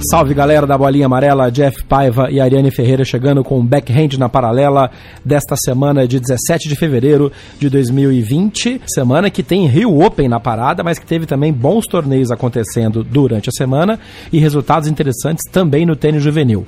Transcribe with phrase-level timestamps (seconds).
[0.00, 4.92] Salve galera da Bolinha Amarela, Jeff Paiva e Ariane Ferreira chegando com Backhand na Paralela
[5.24, 8.80] desta semana de 17 de fevereiro de 2020.
[8.86, 13.48] Semana que tem Rio Open na parada, mas que teve também bons torneios acontecendo durante
[13.48, 13.98] a semana
[14.32, 16.64] e resultados interessantes também no tênis juvenil.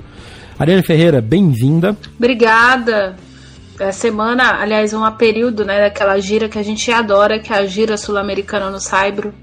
[0.59, 1.95] Ariane Ferreira, bem-vinda.
[2.17, 3.15] Obrigada.
[3.79, 7.65] A semana, aliás, um período né, daquela gira que a gente adora, que é a
[7.65, 9.33] gira sul-americana no Saibro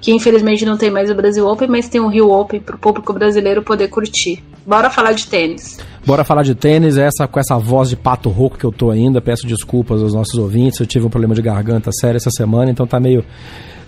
[0.00, 2.78] que infelizmente não tem mais o Brasil Open, mas tem o Rio Open para o
[2.78, 4.42] público brasileiro poder curtir.
[4.66, 5.78] Bora falar de tênis.
[6.06, 9.20] Bora falar de tênis, essa com essa voz de pato rouco que eu tô ainda.
[9.20, 10.78] Peço desculpas aos nossos ouvintes.
[10.78, 13.24] Eu tive um problema de garganta sério essa semana, então tá meio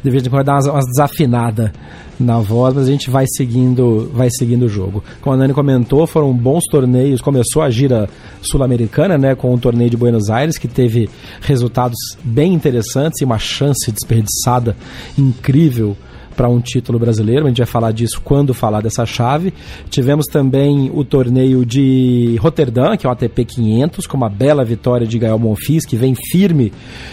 [0.03, 1.71] de vez em quando dar umas, umas desafinadas
[2.19, 5.03] na voz, mas a gente vai seguindo, vai seguindo o jogo.
[5.21, 7.21] Como a Nani comentou, foram bons torneios.
[7.21, 8.09] Começou a gira
[8.43, 11.09] sul-americana, né, com o torneio de Buenos Aires, que teve
[11.41, 14.77] resultados bem interessantes e uma chance desperdiçada
[15.19, 15.97] incrível
[16.41, 17.45] para um título brasileiro.
[17.45, 19.53] A gente vai falar disso quando falar dessa chave.
[19.91, 25.07] Tivemos também o torneio de Roterdã, que é o ATP 500, com uma bela vitória
[25.07, 26.73] de Gael Monfils, que vem firme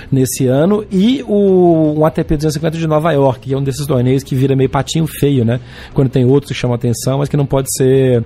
[0.09, 4.23] nesse ano, e o um ATP 250 de Nova York, que é um desses torneios
[4.23, 5.59] que vira meio patinho feio, né?
[5.93, 8.23] Quando tem outros que chamam atenção, mas que não pode ser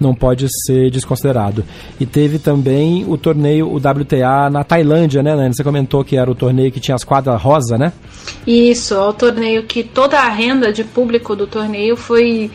[0.00, 1.62] não pode ser desconsiderado.
[2.00, 5.54] E teve também o torneio, o WTA na Tailândia, né, Nani?
[5.54, 7.92] Você comentou que era o torneio que tinha as quadras rosa, né?
[8.46, 12.50] Isso, é o torneio que toda a renda de público do torneio foi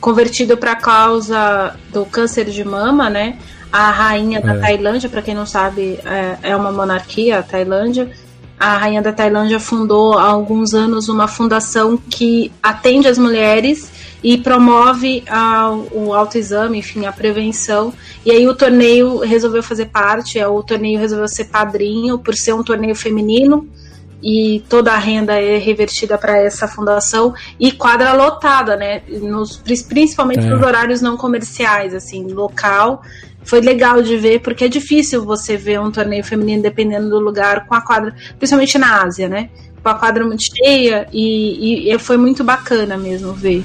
[0.00, 3.38] convertido para a causa do câncer de mama, né?
[3.72, 4.58] A rainha da é.
[4.58, 8.10] Tailândia, para quem não sabe, é, é uma monarquia, a Tailândia.
[8.58, 13.90] A rainha da Tailândia fundou há alguns anos uma fundação que atende as mulheres
[14.22, 17.92] e promove a, o autoexame, enfim, a prevenção.
[18.24, 22.52] E aí o torneio resolveu fazer parte, é, o torneio resolveu ser padrinho por ser
[22.52, 23.68] um torneio feminino
[24.22, 29.02] e toda a renda é revertida para essa fundação e quadra lotada, né?
[29.08, 29.56] Nos,
[29.88, 30.48] principalmente é.
[30.48, 33.02] nos horários não comerciais, assim, local.
[33.44, 37.66] Foi legal de ver, porque é difícil você ver um torneio feminino, dependendo do lugar,
[37.66, 39.50] com a quadra, principalmente na Ásia, né?
[39.82, 43.64] Com a quadra muito cheia, e, e foi muito bacana mesmo ver.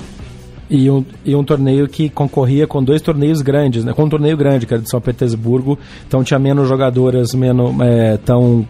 [0.70, 3.94] E um, e um torneio que concorria com dois torneios grandes, né?
[3.94, 8.18] Com um torneio grande, que era de São Petersburgo, então tinha menos jogadoras menos, é,
[8.18, 8.68] tão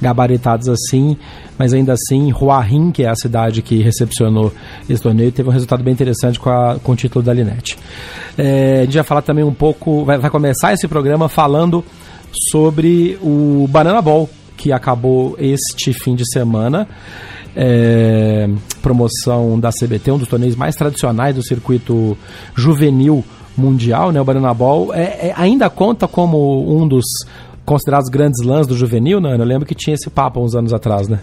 [0.00, 1.16] gabaritados assim,
[1.58, 4.52] mas ainda assim, Huahin, que é a cidade que recepcionou
[4.88, 7.78] esse torneio, teve um resultado bem interessante com, a, com o título da Linette.
[8.36, 11.84] É, a gente vai falar também um pouco, vai, vai começar esse programa falando
[12.50, 16.86] sobre o Banana Ball, que acabou este fim de semana
[17.60, 18.48] é,
[18.80, 22.16] promoção da CBT, um dos torneios mais tradicionais do circuito
[22.54, 23.24] juvenil
[23.56, 24.20] mundial, né?
[24.20, 27.04] O Banana Ball é, é, ainda conta como um dos
[27.64, 29.34] considerados grandes lãs do juvenil, né?
[29.36, 31.18] Eu lembro que tinha esse papo uns anos atrás, né?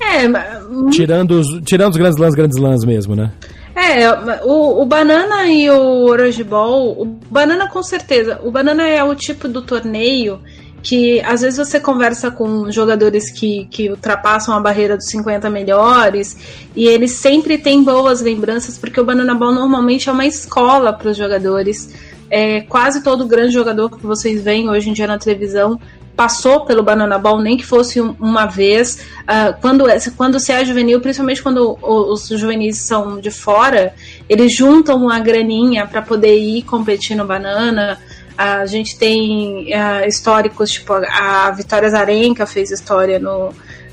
[0.00, 3.32] É, tirando os, tirando os grandes lãs, grandes lãs mesmo, né?
[3.74, 4.08] É,
[4.44, 9.16] o, o Banana e o Orange Ball, o Banana com certeza, o Banana é o
[9.16, 10.38] tipo do torneio
[10.84, 16.36] que às vezes você conversa com jogadores que, que ultrapassam a barreira dos 50 melhores
[16.76, 21.08] e eles sempre têm boas lembranças, porque o Banana Ball normalmente é uma escola para
[21.08, 21.88] os jogadores.
[22.30, 25.80] É, quase todo grande jogador que vocês veem hoje em dia na televisão
[26.14, 29.06] passou pelo Banana Ball, nem que fosse uma vez.
[29.22, 33.94] Uh, quando, é, quando se é juvenil, principalmente quando os juvenis são de fora,
[34.28, 37.98] eles juntam uma graninha para poder ir competir no Banana.
[38.36, 43.50] A gente tem uh, históricos, tipo a, Vitória Zarenka fez história no,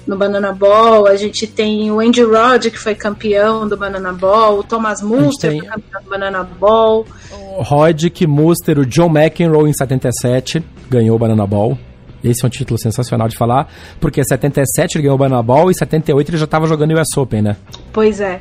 [0.08, 4.60] no Banana Ball, a gente tem o Andy Rod, que foi campeão do Banana Ball,
[4.60, 5.60] o Thomas Muster, tem...
[5.60, 7.06] foi campeão do Banana Ball.
[7.58, 11.78] O Roddick, Muster, o John McEnroe em 77 ganhou o Banana Ball.
[12.24, 13.68] Esse é um título sensacional de falar,
[14.00, 16.92] porque em 77 ele ganhou o Banana Ball e em 78 ele já estava jogando
[16.92, 17.58] o US Open, né?
[17.92, 18.40] Pois é.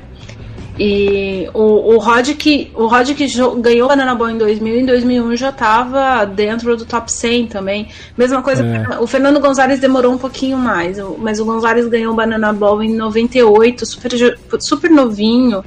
[0.82, 3.26] E o, o Rod que, o Rod que
[3.60, 7.88] ganhou Banana Ball em 2000 em 2001 já estava dentro do top 100 também.
[8.16, 8.98] Mesma coisa, é.
[8.98, 12.94] o Fernando Gonzalez demorou um pouquinho mais, mas o Gonzalez ganhou o Banana Ball em
[12.94, 14.10] 98, super,
[14.58, 15.62] super novinho.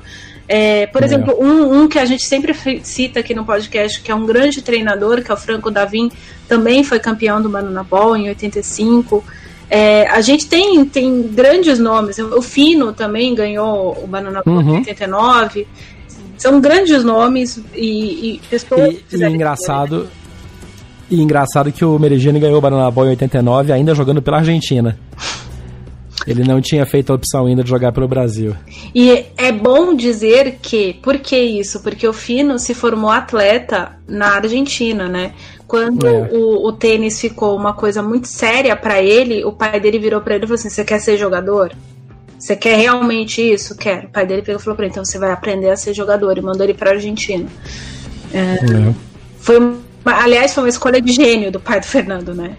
[0.47, 1.05] É, por é.
[1.05, 4.63] exemplo, um, um, que a gente sempre cita aqui no podcast, que é um grande
[4.63, 6.11] treinador, que é o Franco Davin,
[6.47, 9.23] também foi campeão do Banana Ball em 85.
[9.75, 12.19] É, a gente tem, tem grandes nomes.
[12.19, 14.77] O Fino também ganhou o Banana Boat uhum.
[14.77, 15.65] 89.
[16.37, 18.93] São grandes nomes e, e pessoas.
[19.11, 20.07] E, e engraçado.
[21.09, 24.95] E engraçado que o Meregini ganhou o Banana Boy em 89, ainda jogando pela Argentina.
[26.27, 28.55] Ele não tinha feito a opção ainda de jogar pelo Brasil.
[28.93, 31.81] E é bom dizer que, por que isso?
[31.81, 35.33] Porque o Fino se formou atleta na Argentina, né?
[35.73, 36.29] Quando é.
[36.31, 40.35] o, o, tênis ficou uma coisa muito séria para ele, o pai dele virou para
[40.35, 41.71] ele e falou assim: Você quer ser jogador?
[42.37, 43.75] Você quer realmente isso?
[43.75, 44.05] Quero.
[44.05, 46.37] O pai dele pegou e falou pra ele: Então você vai aprender a ser jogador.
[46.37, 47.49] E mandou ele pra Argentina.
[48.31, 48.93] É, é.
[49.39, 52.55] Foi uma, aliás, foi uma escolha de gênio do pai do Fernando, né?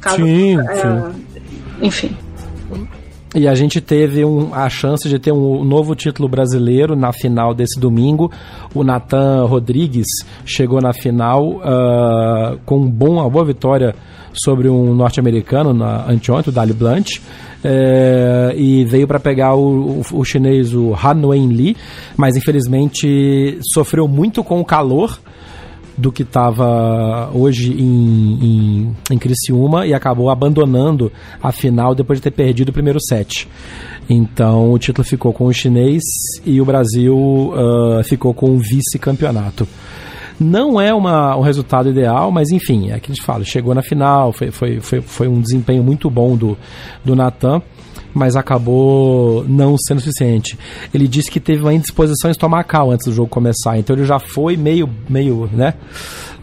[0.00, 1.24] Caso, sim, é, sim.
[1.82, 2.16] Enfim.
[3.34, 7.52] E a gente teve um, a chance de ter um novo título brasileiro na final
[7.52, 8.30] desse domingo.
[8.72, 10.06] O Nathan Rodrigues
[10.46, 13.92] chegou na final uh, com um bom, uma boa vitória
[14.32, 17.18] sobre um norte-americano na anteontem, o Dali Blunt.
[17.66, 21.76] É, e veio para pegar o, o, o, chinês, o Han Wen Li,
[22.14, 25.18] mas infelizmente sofreu muito com o calor
[25.96, 31.12] do que estava hoje em, em, em Criciúma e acabou abandonando
[31.42, 33.48] a final depois de ter perdido o primeiro set.
[34.08, 36.02] Então o título ficou com o chinês
[36.44, 39.66] e o Brasil uh, ficou com o vice-campeonato.
[40.38, 43.82] Não é uma, um resultado ideal, mas enfim, é que a gente fala, chegou na
[43.82, 46.58] final, foi, foi, foi, foi um desempenho muito bom do,
[47.04, 47.62] do Natan
[48.14, 50.56] mas acabou não sendo suficiente.
[50.94, 54.56] Ele disse que teve uma indisposição estomacal antes do jogo começar, então ele já foi
[54.56, 55.74] meio, meio, né?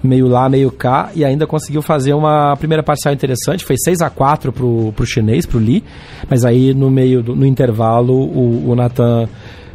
[0.03, 3.63] Meio lá, meio cá, e ainda conseguiu fazer uma primeira parcial interessante.
[3.63, 5.83] Foi 6 a 4 pro, pro chinês, pro Lee,
[6.27, 9.29] mas aí no meio, do, no intervalo, o, o Nathan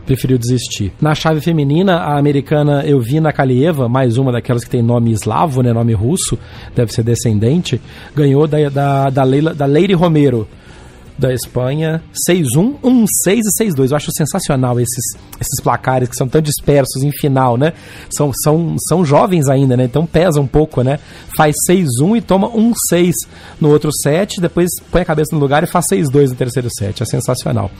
[0.04, 0.92] preferiu desistir.
[1.00, 5.72] Na chave feminina, a americana Elvina Kalieva, mais uma daquelas que tem nome eslavo, né,
[5.72, 6.38] nome russo,
[6.74, 7.80] deve ser descendente,
[8.14, 10.46] ganhou da, da, da, Leila, da Leire Romero
[11.18, 13.90] da Espanha, 6-1, 1-6 e 6-2.
[13.90, 17.72] Eu acho sensacional esses, esses placares que são tão dispersos em final, né?
[18.10, 19.84] São, são, são jovens ainda, né?
[19.84, 20.98] Então pesa um pouco, né?
[21.36, 23.12] Faz 6-1 e toma 1-6
[23.60, 27.02] no outro set, depois põe a cabeça no lugar e faz 6-2 no terceiro set.
[27.02, 27.70] É sensacional.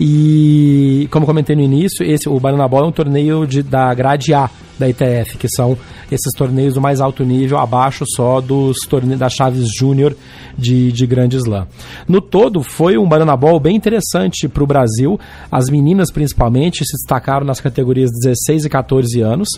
[0.00, 4.34] E, como comentei no início, esse, o Banana Bola é um torneio de, da grade
[4.34, 5.76] A da ITF, que são
[6.10, 10.14] esses torneios do mais alto nível, abaixo só dos torneios das chaves júnior
[10.56, 11.66] de, de Grande Slam.
[12.06, 15.18] No todo, foi um Banana Ball bem interessante para o Brasil.
[15.50, 19.48] As meninas, principalmente, se destacaram nas categorias 16 e 14 anos.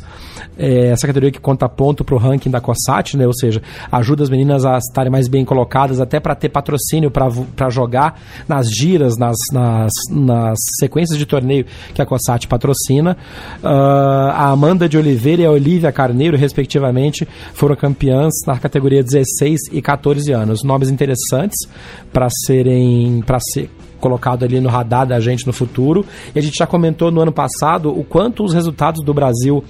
[0.56, 3.26] É, essa categoria que conta ponto para o ranking da COSAT, né?
[3.26, 3.60] ou seja,
[3.90, 8.70] ajuda as meninas a estarem mais bem colocadas, até para ter patrocínio para jogar nas
[8.70, 9.92] giras, nas, nas,
[10.28, 11.64] nas sequências de torneio
[11.94, 13.16] que a COSAT patrocina.
[13.62, 19.58] Uh, a Amanda de Oliveira e a Olivia Carneiro, respectivamente, foram campeãs na categoria 16
[19.72, 20.62] e 14 anos.
[20.62, 21.68] Nomes interessantes
[22.12, 23.70] para serem para ser
[24.00, 26.04] colocado ali no radar da gente no futuro.
[26.34, 29.64] E a gente já comentou no ano passado o quanto os resultados do Brasil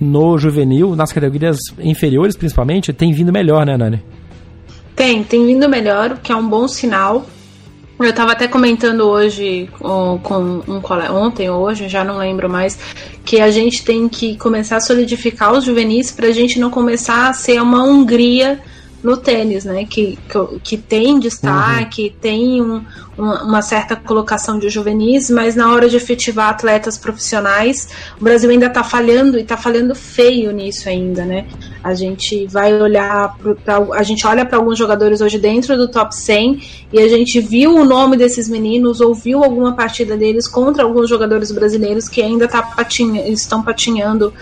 [0.00, 4.02] no juvenil, nas categorias inferiores principalmente, tem vindo melhor, né, Nani?
[4.94, 7.26] Tem, tem vindo melhor, o que é um bom sinal.
[8.04, 12.50] Eu estava até comentando hoje com, com um colega, ontem ou hoje, já não lembro
[12.50, 12.78] mais,
[13.24, 17.28] que a gente tem que começar a solidificar os juvenis para a gente não começar
[17.28, 18.60] a ser uma Hungria
[19.02, 19.84] no tênis, né?
[19.84, 22.20] Que, que, que tem destaque, uhum.
[22.20, 22.84] tem um,
[23.18, 27.88] uma, certa colocação de juvenis, mas na hora de efetivar atletas profissionais,
[28.20, 31.46] o Brasil ainda está falhando e está falhando feio nisso ainda, né?
[31.82, 36.14] A gente vai olhar, pra, a gente olha para alguns jogadores hoje dentro do top
[36.14, 41.08] 100 e a gente viu o nome desses meninos, ouviu alguma partida deles contra alguns
[41.08, 42.62] jogadores brasileiros que ainda tá
[43.26, 44.32] estão patinhando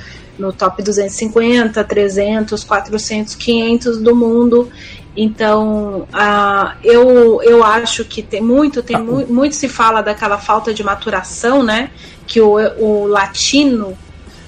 [0.40, 4.68] no top 250, 300, 400, 500 do mundo.
[5.16, 10.72] Então, uh, eu, eu acho que tem muito, tem mu muito se fala daquela falta
[10.72, 11.90] de maturação, né?
[12.26, 13.96] Que o, o latino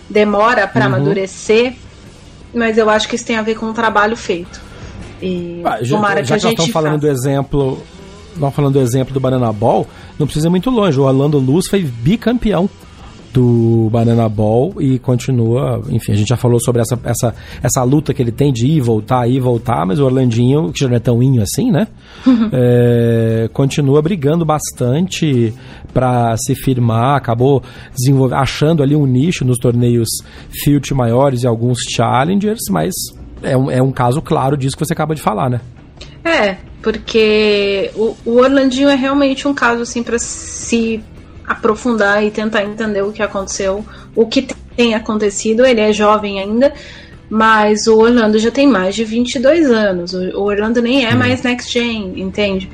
[0.09, 0.95] demora para uhum.
[0.95, 1.75] amadurecer,
[2.55, 4.61] mas eu acho que isso tem a ver com o trabalho feito.
[5.21, 7.83] E ah, já, tomara já que, a gente estamos falando do exemplo,
[8.37, 9.87] nós falando do exemplo do Banana Ball,
[10.19, 10.99] não precisa ir muito longe.
[10.99, 12.69] O Orlando Luz foi bicampeão
[13.33, 18.13] do Banana Ball e continua, enfim, a gente já falou sobre essa, essa, essa luta
[18.13, 21.01] que ele tem de ir voltar, ir voltar, mas o Orlandinho, que já não é
[21.01, 21.89] tão inho assim, né?
[22.53, 25.53] é, continua brigando bastante
[25.95, 27.63] para se firmar, acabou
[28.33, 30.09] achando ali um nicho nos torneios
[30.63, 32.93] Field maiores e alguns Challengers, mas
[33.43, 35.61] é um, é um caso claro disso que você acaba de falar, né?
[36.25, 41.03] É, porque o, o Orlandinho é realmente um caso assim para se
[41.53, 45.65] aprofundar e tentar entender o que aconteceu, o que tem acontecido.
[45.65, 46.73] Ele é jovem ainda,
[47.29, 50.15] mas o Orlando já tem mais de 22 anos.
[50.15, 52.71] O Orlando nem é mais next gen, entende?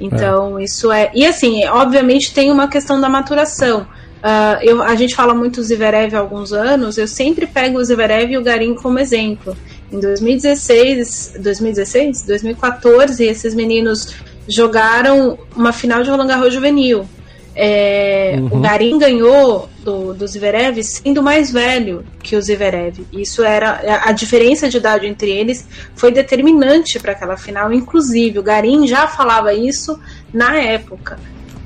[0.00, 0.64] Então, é.
[0.64, 1.10] isso é.
[1.14, 3.86] E assim, obviamente tem uma questão da maturação.
[4.22, 7.84] Uh, eu, a gente fala muito do Zverev há alguns anos, eu sempre pego o
[7.84, 9.56] Zverev e o Garim como exemplo.
[9.90, 14.14] Em 2016, 2016, 2014, esses meninos
[14.48, 17.06] jogaram uma final de Roland Garros juvenil.
[17.54, 18.58] É, uhum.
[18.58, 23.04] O Garim ganhou do, do Zverev sendo mais velho que o Zverev.
[23.12, 27.72] Isso era a diferença de idade entre eles foi determinante para aquela final.
[27.72, 29.98] Inclusive, o Garim já falava isso
[30.32, 31.18] na época.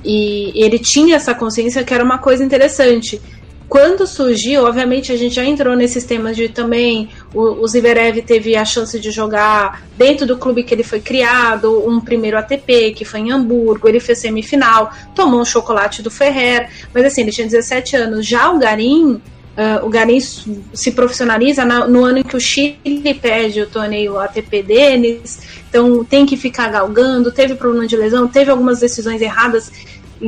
[0.04, 3.20] E ele tinha essa consciência que era uma coisa interessante.
[3.68, 8.54] Quando surgiu, obviamente a gente já entrou nesses temas de também o, o Zverev teve
[8.54, 13.04] a chance de jogar dentro do clube que ele foi criado, um primeiro ATP, que
[13.04, 17.46] foi em Hamburgo, ele fez semifinal, tomou um chocolate do Ferrer, mas assim, ele tinha
[17.46, 18.26] 17 anos.
[18.26, 19.20] Já o Garim,
[19.56, 24.18] Uh, o Garim se profissionaliza na, no ano em que o Chile pede o torneio
[24.18, 29.72] ATP deles, então tem que ficar galgando, teve problema de lesão, teve algumas decisões erradas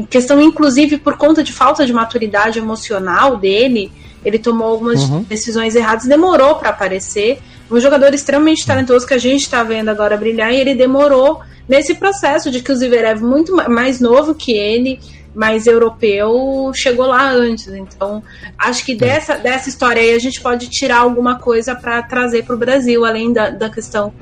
[0.09, 3.90] questão inclusive por conta de falta de maturidade emocional dele,
[4.25, 5.23] ele tomou algumas uhum.
[5.23, 7.38] decisões erradas, demorou para aparecer.
[7.71, 11.95] Um jogador extremamente talentoso que a gente está vendo agora brilhar e ele demorou nesse
[11.95, 14.99] processo de que o Zverev muito mais novo que ele,
[15.35, 17.68] mais europeu, chegou lá antes.
[17.68, 18.23] Então,
[18.59, 22.54] acho que dessa, dessa história aí a gente pode tirar alguma coisa para trazer para
[22.54, 24.12] o Brasil, além da, da questão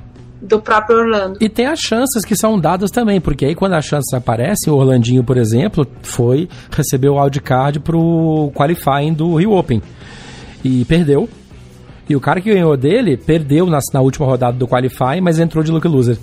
[0.47, 1.39] do próprio Orlando.
[1.41, 4.77] E tem as chances que são dadas também, porque aí quando as chances aparecem, o
[4.77, 9.83] Orlandinho, por exemplo, foi receber o wildcard pro qualifying do Rio Open
[10.65, 11.29] e perdeu.
[12.09, 15.65] E o cara que ganhou dele perdeu na, na última rodada do qualifying, mas entrou
[15.65, 16.19] de lucky loser.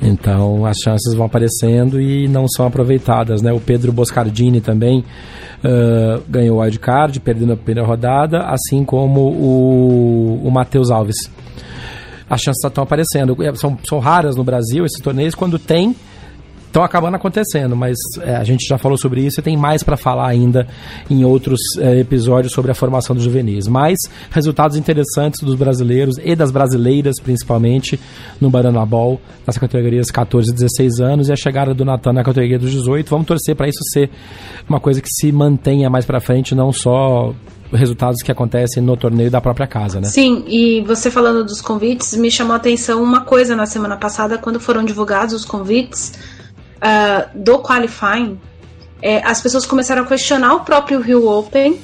[0.00, 3.52] Então as chances vão aparecendo e não são aproveitadas, né?
[3.52, 5.04] O Pedro Boscardini também
[5.64, 11.16] uh, ganhou o wildcard, perdendo a primeira rodada, assim como o, o Matheus Alves
[12.28, 13.36] as chances estão aparecendo.
[13.42, 15.94] É, são, são raras no Brasil esses torneios, quando tem,
[16.68, 19.96] estão acabando acontecendo, mas é, a gente já falou sobre isso e tem mais para
[19.96, 20.66] falar ainda
[21.10, 23.66] em outros é, episódios sobre a formação dos juvenis.
[23.66, 23.98] Mas
[24.30, 27.98] resultados interessantes dos brasileiros e das brasileiras, principalmente,
[28.40, 32.22] no Banana Ball, nas categorias 14 e 16 anos, e a chegada do Natan na
[32.22, 33.08] categoria dos 18.
[33.08, 34.10] Vamos torcer para isso ser
[34.68, 37.34] uma coisa que se mantenha mais para frente, não só
[37.72, 40.08] resultados que acontecem no torneio da própria casa, né?
[40.08, 44.38] Sim, e você falando dos convites, me chamou a atenção uma coisa na semana passada,
[44.38, 46.12] quando foram divulgados os convites
[46.76, 48.38] uh, do qualifying,
[49.00, 51.78] é, as pessoas começaram a questionar o próprio Rio Open,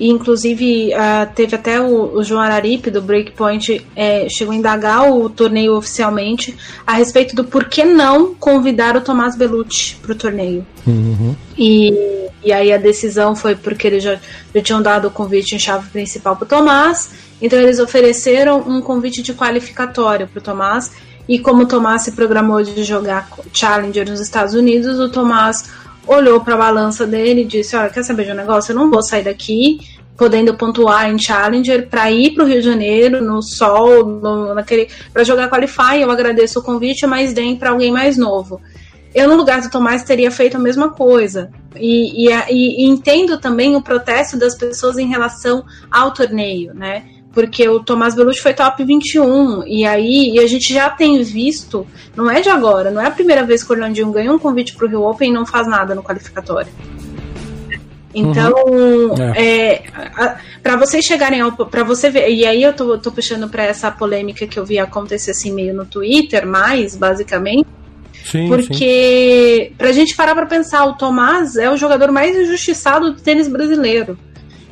[0.00, 5.12] e inclusive uh, teve até o, o, João Araripe do Breakpoint é, chegou a indagar
[5.12, 10.66] o torneio oficialmente a respeito do porquê não convidar o Tomás Belucci para o torneio.
[10.86, 11.36] Uhum.
[11.56, 14.18] E e aí a decisão foi porque eles já,
[14.54, 18.80] já tinham dado o convite em chave principal para o Tomás, então eles ofereceram um
[18.80, 20.90] convite de qualificatório para o Tomás.
[21.28, 25.70] E como o Tomás se programou de jogar Challenger nos Estados Unidos, o Tomás
[26.12, 28.72] olhou para a balança dele e disse: Olha, quer saber de um negócio?
[28.72, 29.80] Eu não vou sair daqui
[30.16, 34.88] podendo pontuar em Challenger para ir para o Rio de Janeiro no sol, no, naquele
[35.12, 36.00] para jogar Qualify.
[36.00, 38.60] Eu agradeço o convite, mas deem para alguém mais novo
[39.14, 41.50] eu no lugar do Tomás teria feito a mesma coisa.
[41.76, 47.04] E, e, e, entendo também o protesto das pessoas em relação ao torneio, né?
[47.32, 51.86] Porque o Tomás Belucci foi top 21, e aí e a gente já tem visto,
[52.16, 54.74] não é de agora, não é a primeira vez que o Orlandinho ganhou um convite
[54.74, 56.72] para o Rio Open e não faz nada no qualificatório.
[58.12, 59.32] Então, uhum.
[59.36, 59.74] é.
[59.74, 61.52] é para vocês chegarem ao.
[61.52, 62.28] para você ver.
[62.30, 65.72] E aí eu tô, tô puxando para essa polêmica que eu vi acontecer assim meio
[65.72, 67.68] no Twitter, mais, basicamente
[68.24, 69.74] Sim, porque, sim.
[69.76, 74.18] pra gente parar pra pensar, o Tomás é o jogador mais injustiçado do tênis brasileiro.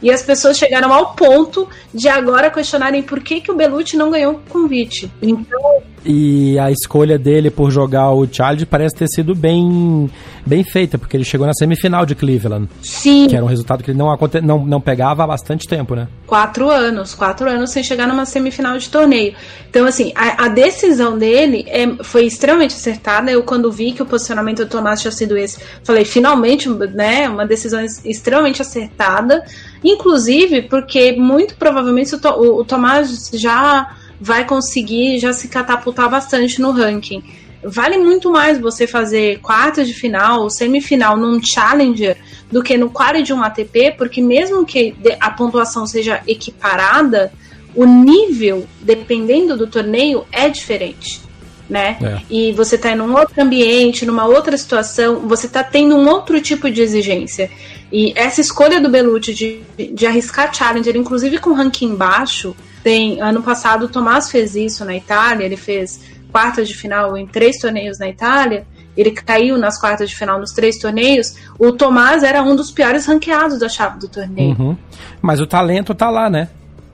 [0.03, 4.11] E as pessoas chegaram ao ponto de agora questionarem por que, que o Belucci não
[4.11, 5.11] ganhou o convite.
[5.21, 10.09] Então, E a escolha dele por jogar o Charlie parece ter sido bem,
[10.47, 12.69] bem feita, porque ele chegou na semifinal de Cleveland.
[12.83, 13.27] Sim.
[13.29, 16.09] Que era um resultado que ele não, não, não pegava há bastante tempo, né?
[16.27, 19.35] Quatro anos, quatro anos sem chegar numa semifinal de torneio.
[19.69, 23.31] Então, assim, a, a decisão dele é, foi extremamente acertada.
[23.31, 27.47] Eu, quando vi que o posicionamento do Tomás tinha sido esse, falei, finalmente, né, uma
[27.47, 29.45] decisão extremamente acertada.
[29.83, 36.61] Inclusive, porque muito provavelmente o, o, o Tomás já vai conseguir já se catapultar bastante
[36.61, 37.23] no ranking.
[37.63, 42.17] Vale muito mais você fazer quartas de final, semifinal num Challenger
[42.51, 47.33] do que no quali de um ATP, porque mesmo que a pontuação seja equiparada,
[47.75, 51.21] o nível, dependendo do torneio, é diferente.
[51.69, 51.99] Né?
[52.01, 52.21] É.
[52.31, 56.41] E você está em um outro ambiente, numa outra situação, você está tendo um outro
[56.41, 57.51] tipo de exigência.
[57.91, 63.43] E essa escolha do Belucci de, de arriscar Challenger, inclusive com ranking baixo, tem, ano
[63.43, 67.99] passado o Tomás fez isso na Itália, ele fez quartas de final em três torneios
[67.99, 68.67] na Itália,
[68.97, 71.37] ele caiu nas quartas de final nos três torneios.
[71.59, 74.57] O Tomás era um dos piores ranqueados da chave do torneio.
[74.59, 74.77] Uhum.
[75.23, 76.49] Mas o talento tá lá, né?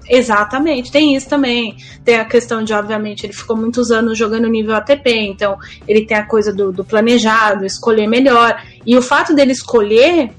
[0.09, 1.77] Exatamente, tem isso também.
[2.05, 5.57] Tem a questão de, obviamente, ele ficou muitos anos jogando nível ATP, então
[5.89, 8.63] ele tem a coisa do, do planejado, escolher melhor.
[8.87, 10.31] E o fato dele escolher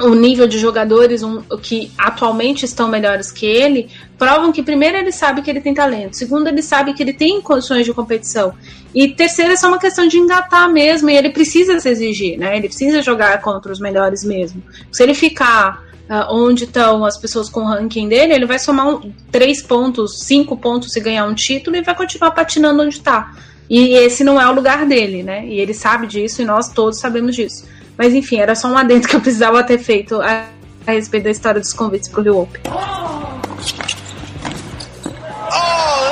[0.00, 5.12] o nível de jogadores um, que atualmente estão melhores que ele provam que primeiro ele
[5.12, 8.54] sabe que ele tem talento, segundo ele sabe que ele tem condições de competição
[8.94, 12.56] e terceiro é só uma questão de engatar mesmo e ele precisa se exigir, né?
[12.56, 14.62] Ele precisa jogar contra os melhores mesmo.
[14.92, 18.88] Se ele ficar uh, onde estão as pessoas com o ranking dele, ele vai somar
[18.88, 23.34] um, três pontos, cinco pontos se ganhar um título e vai continuar patinando onde está.
[23.68, 25.44] E esse não é o lugar dele, né?
[25.44, 27.66] E ele sabe disso e nós todos sabemos disso.
[27.96, 30.46] Mas enfim, era só um adendo que eu precisava ter feito a,
[30.86, 32.60] a respeito da história dos convites pro Rio Open.
[32.66, 32.70] Oh,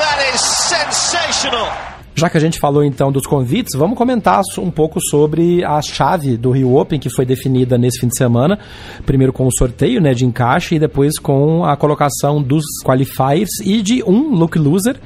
[0.00, 1.92] that is sensational!
[2.14, 6.36] Já que a gente falou então dos convites, vamos comentar um pouco sobre a chave
[6.36, 8.60] do Rio Open que foi definida nesse fim de semana.
[9.04, 13.82] Primeiro com o sorteio né, de encaixe e depois com a colocação dos qualifiers e
[13.82, 15.00] de um look loser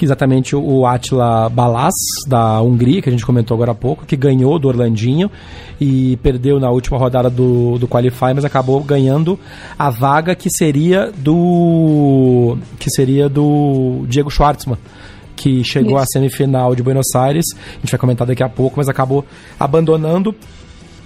[0.00, 1.92] que exatamente o Atila Balas,
[2.26, 5.30] da Hungria, que a gente comentou agora há pouco, que ganhou do Orlandinho
[5.78, 9.38] e perdeu na última rodada do, do Qualify, mas acabou ganhando
[9.78, 12.56] a vaga que seria do.
[12.78, 14.78] que seria do Diego Schwartzman
[15.36, 16.02] que chegou Isso.
[16.02, 19.24] à semifinal de Buenos Aires, a gente vai comentar daqui a pouco, mas acabou
[19.58, 20.34] abandonando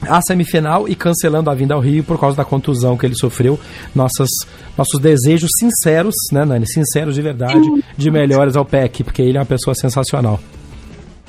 [0.08, 3.58] a semifinal e cancelando a vinda ao Rio por causa da contusão que ele sofreu.
[3.94, 4.28] Nossas,
[4.76, 6.66] nossos desejos sinceros, né, Nani?
[6.66, 7.60] Sinceros de verdade,
[7.96, 10.40] de melhores ao PEC, porque ele é uma pessoa sensacional.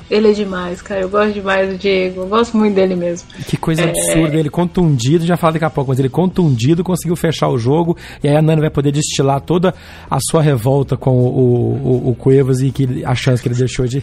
[0.08, 1.00] Ele é demais, cara.
[1.00, 2.20] Eu gosto demais do Diego.
[2.20, 3.28] Eu gosto muito dele mesmo.
[3.46, 3.90] Que coisa é...
[3.90, 4.36] absurda.
[4.36, 7.96] Ele contundido, já falo daqui a pouco, mas ele contundido conseguiu fechar o jogo.
[8.22, 9.74] E aí a Nani vai poder destilar toda
[10.08, 13.86] a sua revolta com o, o, o Cuevas e que, a chance que ele deixou
[13.86, 14.02] de.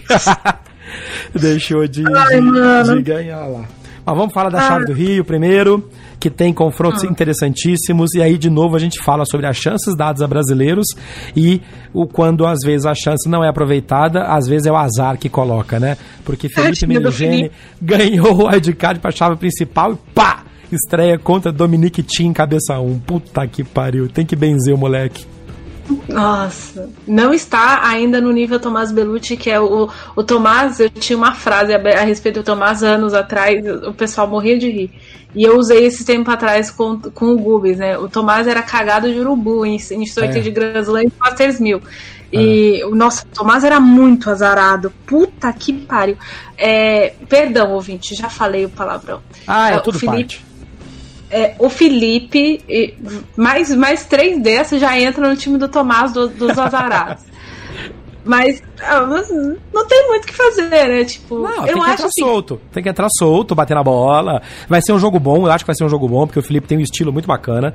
[1.33, 3.65] deixou de, Ai, de, de ganhar lá.
[4.05, 4.67] Mas vamos falar da ah.
[4.67, 5.89] chave do Rio primeiro,
[6.19, 7.07] que tem confrontos ah.
[7.07, 10.87] interessantíssimos, e aí de novo a gente fala sobre as chances dadas a brasileiros
[11.35, 11.61] e
[11.93, 15.29] o quando às vezes a chance não é aproveitada, às vezes é o azar que
[15.29, 15.97] coloca, né?
[16.25, 20.43] Porque Felipe Meligeni ganhou o wildcard para a chave principal e pá!
[20.71, 22.99] Estreia contra Dominique Tim, cabeça 1.
[23.01, 25.32] Puta que pariu, tem que benzer o moleque.
[26.07, 30.79] Nossa, não está ainda no nível Tomás Belucci, que é o, o Tomás.
[30.79, 34.69] Eu tinha uma frase a, a respeito do Tomás anos atrás, o pessoal morria de
[34.69, 34.91] rir.
[35.35, 37.97] E eu usei esse tempo atrás com, com o Gubis, né?
[37.97, 40.41] O Tomás era cagado de urubu em, em sorteio é.
[40.41, 41.81] de Grand Slam e Masters mil.
[42.31, 42.87] E, é.
[42.89, 44.93] nossa, o Tomás era muito azarado.
[45.05, 46.17] Puta que pariu.
[46.57, 49.21] É, perdão, ouvinte, já falei o palavrão.
[49.47, 50.52] Ah, é, é tudo Felipe, parte
[51.33, 52.61] é, o Felipe,
[53.35, 57.23] mais, mais três dessas já entram no time do Tomás do, dos Azarados.
[58.25, 59.01] Mas ah,
[59.73, 61.03] não tem muito o que fazer, né?
[61.03, 62.21] Tipo, não, eu tem que acho entrar assim...
[62.21, 62.61] solto.
[62.71, 64.41] Tem que entrar solto, bater na bola.
[64.67, 66.43] Vai ser um jogo bom, eu acho que vai ser um jogo bom, porque o
[66.43, 67.73] Felipe tem um estilo muito bacana.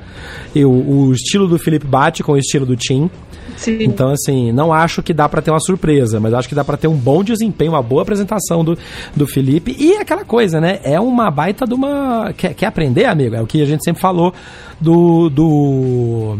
[0.55, 3.11] E o, o estilo do Felipe bate com o estilo do Tim.
[3.57, 3.79] Sim.
[3.81, 6.77] Então, assim, não acho que dá para ter uma surpresa, mas acho que dá para
[6.77, 8.79] ter um bom desempenho, uma boa apresentação do,
[9.15, 9.77] do Felipe.
[9.79, 10.81] E aquela coisa, né?
[10.83, 12.33] É uma baita de uma.
[12.35, 13.35] Quer, quer aprender, amigo?
[13.35, 14.33] É o que a gente sempre falou
[14.81, 15.29] do.
[15.29, 16.39] do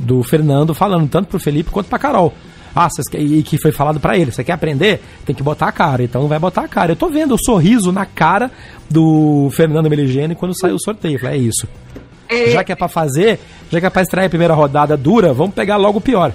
[0.00, 2.32] do Fernando falando tanto pro Felipe quanto pra Carol.
[2.74, 5.00] Ah, e que foi falado para ele, você quer aprender?
[5.24, 6.02] Tem que botar a cara.
[6.02, 6.92] Então vai botar a cara.
[6.92, 8.50] Eu tô vendo o sorriso na cara
[8.88, 11.18] do Fernando Meligeni quando saiu o sorteio.
[11.18, 11.66] falei, é isso.
[12.28, 12.50] É...
[12.50, 15.54] Já que é para fazer, já que é pra extrair a primeira rodada dura, vamos
[15.54, 16.32] pegar logo o pior.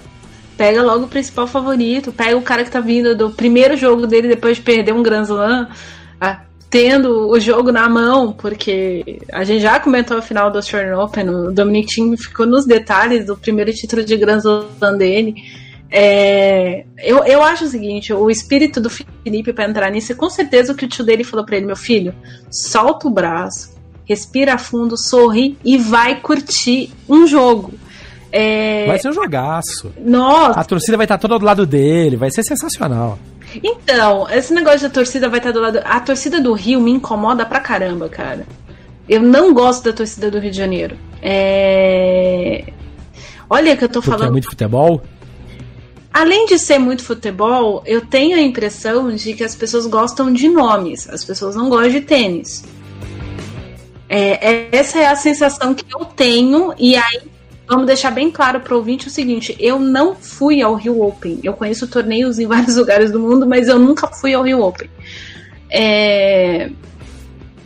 [0.57, 4.27] Pega logo o principal favorito, pega o cara que tá vindo do primeiro jogo dele
[4.27, 5.67] depois de perder um Grand Slam,
[6.21, 10.97] ah, tendo o jogo na mão, porque a gente já comentou a final do Australian
[10.99, 15.35] Open, o Dominic Thiem ficou nos detalhes do primeiro título de Grand Slam dele.
[15.95, 20.73] É, eu, eu acho o seguinte: o espírito do Felipe para entrar nisso, com certeza
[20.73, 22.15] o que o tio dele falou para ele, meu filho,
[22.49, 27.75] solta o braço, respira fundo, sorri e vai curtir um jogo.
[28.31, 28.87] É...
[28.87, 29.93] Vai ser um jogaço.
[30.03, 30.59] Nossa.
[30.59, 33.19] A torcida vai estar toda do lado dele, vai ser sensacional.
[33.63, 35.79] Então, esse negócio da torcida vai estar do lado.
[35.85, 38.47] A torcida do Rio me incomoda pra caramba, cara.
[39.07, 40.97] Eu não gosto da torcida do Rio de Janeiro.
[41.21, 42.63] É...
[43.47, 44.29] Olha que eu tô Porque é falando.
[44.29, 45.03] É muito futebol?
[46.13, 50.47] Além de ser muito futebol, eu tenho a impressão de que as pessoas gostam de
[50.47, 52.63] nomes, as pessoas não gostam de tênis.
[54.07, 57.21] É, é essa é a sensação que eu tenho, e aí
[57.67, 61.39] vamos deixar bem claro para o ouvinte o seguinte: eu não fui ao Rio Open.
[61.43, 64.89] Eu conheço torneios em vários lugares do mundo, mas eu nunca fui ao Rio Open.
[65.67, 66.69] É,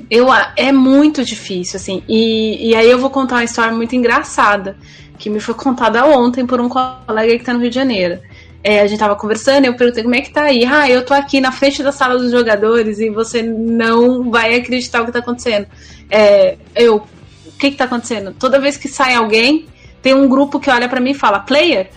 [0.09, 2.01] eu, é muito difícil, assim.
[2.07, 4.77] E, e aí eu vou contar uma história muito engraçada
[5.17, 8.19] que me foi contada ontem por um colega que está no Rio de Janeiro.
[8.63, 10.65] É, a gente tava conversando, eu perguntei como é que tá aí.
[10.65, 15.01] Ah, eu tô aqui na frente da sala dos jogadores e você não vai acreditar
[15.01, 15.67] o que tá acontecendo.
[16.09, 18.33] É, eu, o que que tá acontecendo?
[18.37, 19.67] Toda vez que sai alguém,
[20.01, 21.89] tem um grupo que olha para mim e fala, player?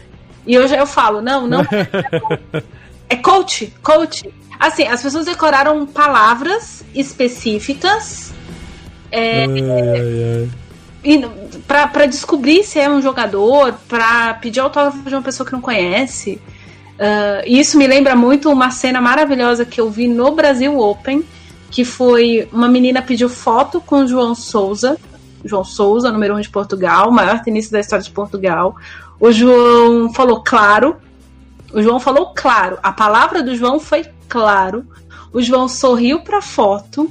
[0.47, 1.63] E hoje eu falo, não, não.
[3.09, 4.33] é coach, coach.
[4.59, 8.33] Assim, as pessoas decoraram palavras específicas.
[9.11, 10.51] É, ai, ai.
[11.67, 16.41] Para descobrir se é um jogador, para pedir autógrafo de uma pessoa que não conhece.
[17.01, 21.25] Uh, isso me lembra muito uma cena maravilhosa que eu vi no Brasil Open,
[21.71, 24.99] que foi uma menina pediu foto com o João Souza,
[25.43, 28.77] João Souza, número um de Portugal, maior tenista da história de Portugal.
[29.19, 30.97] O João falou claro,
[31.73, 34.85] o João falou claro, a palavra do João foi claro.
[35.33, 37.11] O João sorriu para a foto.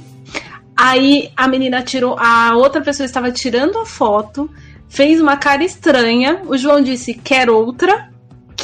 [0.82, 4.50] Aí a menina tirou, a outra pessoa estava tirando a foto,
[4.88, 6.42] fez uma cara estranha.
[6.46, 8.10] O João disse: "Quer outra?"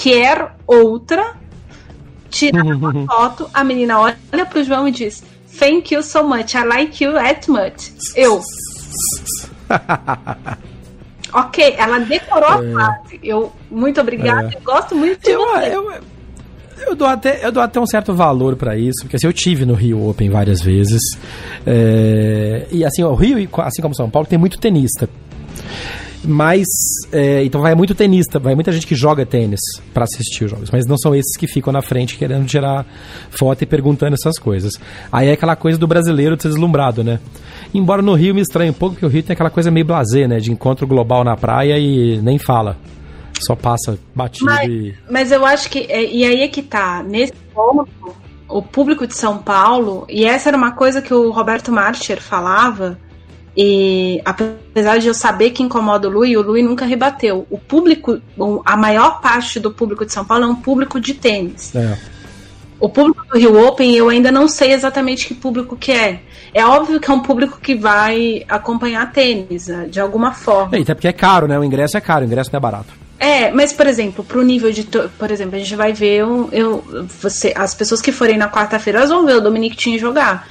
[0.03, 1.35] quer outra,
[2.29, 5.25] tira uma foto, a menina olha pro João e diz:
[5.59, 7.93] Thank you so much, I like you that much.
[8.15, 8.41] Eu.
[11.33, 12.73] ok, ela decorou a é.
[12.73, 13.21] frase.
[13.23, 14.61] Eu, muito obrigada, é.
[14.61, 15.75] gosto muito de eu, você.
[15.75, 16.16] Eu, eu
[16.95, 19.75] dou até, eu dou até um certo valor para isso, porque assim, eu tive no
[19.75, 21.01] Rio Open várias vezes.
[21.67, 25.09] É, e assim, o Rio, assim como São Paulo, tem muito tenista.
[26.25, 26.67] Mas,
[27.13, 29.61] é, então vai muito tenista, vai muita gente que joga tênis
[29.95, 32.85] para assistir os jogos, mas não são esses que ficam na frente querendo tirar
[33.31, 34.73] foto e perguntando essas coisas.
[35.13, 37.21] Aí é aquela coisa do brasileiro ser deslumbrado, né?
[37.73, 40.27] Embora no Rio me estranhe um pouco, porque o Rio tem aquela coisa meio blasé,
[40.27, 40.39] né?
[40.39, 42.77] De encontro global na praia e nem fala.
[43.41, 44.95] Só passa batido mas, e...
[45.11, 48.17] Mas eu acho que, é, e aí é que tá, nesse ponto,
[48.49, 52.99] o público de São Paulo, e essa era uma coisa que o Roberto Marcher falava,
[53.57, 57.47] e apesar de eu saber que incomoda o Lui, o Lui nunca rebateu.
[57.51, 58.21] O público,
[58.65, 61.75] a maior parte do público de São Paulo é um público de tênis.
[61.75, 61.99] É.
[62.79, 66.21] O público do Rio Open eu ainda não sei exatamente que público que é.
[66.53, 70.77] É óbvio que é um público que vai acompanhar tênis, né, de alguma forma.
[70.77, 71.59] É, até porque é caro, né?
[71.59, 72.93] O ingresso é caro, o ingresso não é barato.
[73.19, 74.85] É, mas por exemplo, pro nível de.
[74.85, 76.85] Por exemplo, a gente vai ver um, eu,
[77.21, 80.47] você, as pessoas que forem na quarta-feira, elas vão ver o Dominic Thiem jogar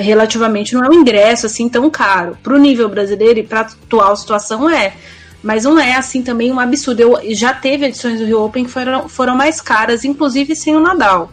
[0.00, 2.36] relativamente não é um ingresso assim tão caro.
[2.42, 4.94] Para o nível brasileiro e para a atual situação é.
[5.42, 7.00] Mas não é assim também um absurdo.
[7.00, 10.80] Eu já teve edições do Rio Open que foram, foram mais caras, inclusive sem o
[10.80, 11.30] Nadal.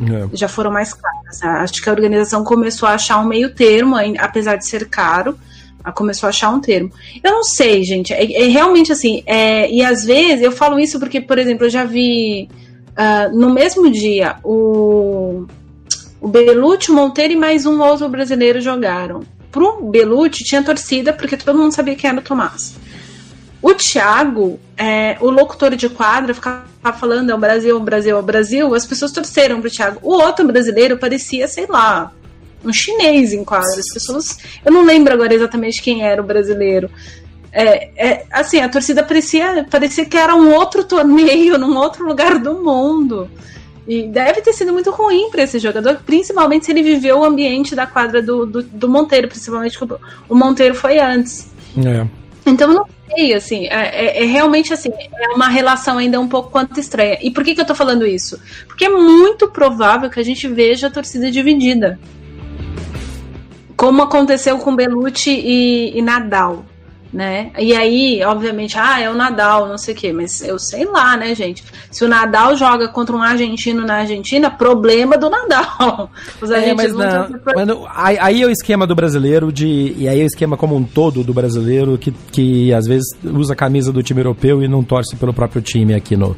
[0.00, 0.36] É.
[0.36, 1.42] Já foram mais caras.
[1.42, 5.38] Acho que a organização começou a achar um meio termo, apesar de ser caro,
[5.90, 6.92] começou a achar um termo.
[7.24, 8.12] Eu não sei, gente.
[8.12, 9.22] É, é realmente assim.
[9.26, 12.48] É, e às vezes eu falo isso porque, por exemplo, eu já vi
[12.90, 15.46] uh, no mesmo dia o
[16.22, 19.24] o Belucci, o Monteiro e mais um outro brasileiro jogaram.
[19.50, 22.76] Pro Belucci tinha torcida porque todo mundo sabia quem era o Tomás.
[23.60, 26.64] O Thiago, é, o locutor de quadra, ficava
[26.98, 28.74] falando é o Brasil, é o Brasil, é o Brasil.
[28.74, 29.98] As pessoas torceram pro Thiago.
[30.00, 32.12] O outro brasileiro parecia, sei lá,
[32.64, 33.78] um chinês em quadra.
[33.78, 34.38] As pessoas.
[34.64, 36.90] Eu não lembro agora exatamente quem era o brasileiro.
[37.52, 42.38] É, é, assim, a torcida parecia, parecia que era um outro torneio, num outro lugar
[42.38, 43.30] do mundo.
[43.86, 47.74] E deve ter sido muito ruim para esse jogador, principalmente se ele viveu o ambiente
[47.74, 49.84] da quadra do, do, do Monteiro, principalmente que
[50.28, 51.50] o Monteiro foi antes.
[51.76, 52.06] É.
[52.46, 56.50] Então não sei, assim, é, é, é, realmente assim, é uma relação ainda um pouco
[56.50, 57.18] quanto estranha.
[57.20, 58.40] E por que, que eu tô falando isso?
[58.66, 61.98] Porque é muito provável que a gente veja a torcida dividida.
[63.82, 66.64] Como aconteceu com Belucci e, e Nadal
[67.12, 67.50] né?
[67.58, 71.14] E aí, obviamente, ah, é o Nadal, não sei o quê, mas eu sei lá,
[71.16, 71.62] né, gente?
[71.90, 76.10] Se o Nadal joga contra um argentino na Argentina, problema do Nadal.
[76.40, 80.20] Os é, mas, não, não, aí, aí é o esquema do brasileiro de e aí
[80.20, 83.92] é o esquema como um todo do brasileiro que, que às vezes usa a camisa
[83.92, 86.34] do time europeu e não torce pelo próprio time aqui no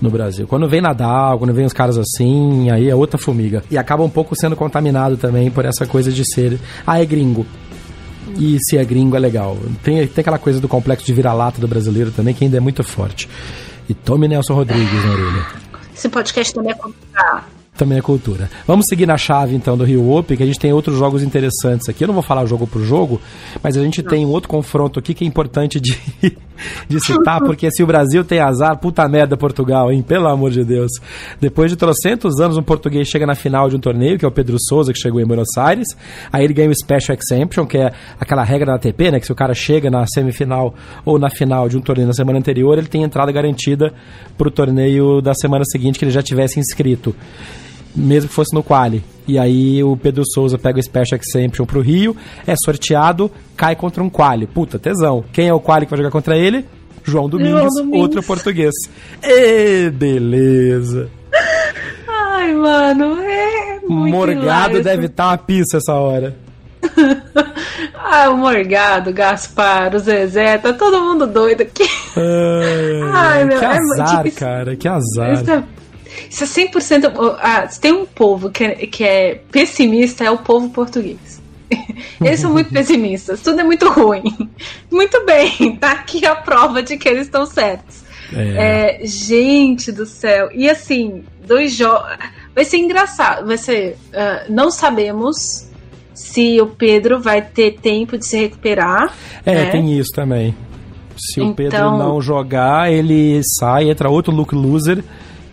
[0.00, 0.46] no Brasil.
[0.46, 3.62] Quando vem Nadal, quando vem os caras assim, aí é outra formiga.
[3.70, 7.46] E acaba um pouco sendo contaminado também por essa coisa de ser, ah, é gringo.
[8.36, 9.56] E se é gringo é legal.
[9.82, 12.82] Tem, tem aquela coisa do complexo de vira-lata do brasileiro também, que ainda é muito
[12.82, 13.28] forte.
[13.88, 15.46] E tome Nelson Rodrigues na orelha.
[15.94, 18.48] Esse podcast também é complicado também é cultura.
[18.66, 21.88] Vamos seguir na chave então do Rio Open, que a gente tem outros jogos interessantes
[21.88, 22.04] aqui.
[22.04, 23.20] Eu não vou falar jogo por jogo,
[23.62, 24.10] mas a gente não.
[24.10, 25.98] tem um outro confronto aqui que é importante de,
[26.88, 30.02] de citar, porque se o Brasil tem azar, puta merda Portugal, hein?
[30.02, 30.92] Pelo amor de Deus.
[31.40, 34.32] Depois de trocentos anos, um português chega na final de um torneio, que é o
[34.32, 35.88] Pedro Souza, que chegou em Buenos Aires.
[36.32, 39.20] Aí ele ganha o Special Exemption, que é aquela regra da ATP, né?
[39.20, 42.38] Que se o cara chega na semifinal ou na final de um torneio na semana
[42.38, 43.92] anterior, ele tem entrada garantida
[44.38, 47.14] pro torneio da semana seguinte que ele já tivesse inscrito
[47.94, 49.02] mesmo que fosse no quali.
[49.26, 54.02] E aí o Pedro Souza pega o Special Exemption pro Rio, é sorteado, cai contra
[54.02, 54.46] um quali.
[54.46, 55.24] Puta, tesão.
[55.32, 56.64] Quem é o quali que vai jogar contra ele?
[57.02, 58.00] João Domingues, João Domingues.
[58.00, 58.74] outro português.
[59.22, 61.08] E beleza.
[62.06, 66.36] Ai, mano, é muito Morgado deve estar tá uma pista essa hora.
[67.94, 71.84] ah, o Morgado, Gaspar, o Zezé, tá todo mundo doido aqui.
[72.16, 75.32] Ai, Ai meu, que é azar, é, tipo, cara, que azar.
[75.32, 75.64] Isso é
[76.30, 77.36] isso é 100%.
[77.40, 81.42] Ah, tem um povo que é, que é pessimista, é o povo português.
[82.20, 84.22] Eles são muito pessimistas, tudo é muito ruim.
[84.90, 88.04] Muito bem, tá aqui a prova de que eles estão certos.
[88.32, 89.00] É.
[89.00, 90.48] É, gente do céu.
[90.54, 92.16] E assim, dois jogos.
[92.54, 93.44] Vai ser engraçado.
[93.44, 93.96] Vai ser.
[94.12, 95.68] Uh, não sabemos
[96.14, 99.12] se o Pedro vai ter tempo de se recuperar.
[99.44, 99.70] É, né?
[99.70, 100.54] tem isso também.
[101.16, 101.50] Se então...
[101.50, 105.02] o Pedro então não jogar, ele sai, entra outro look loser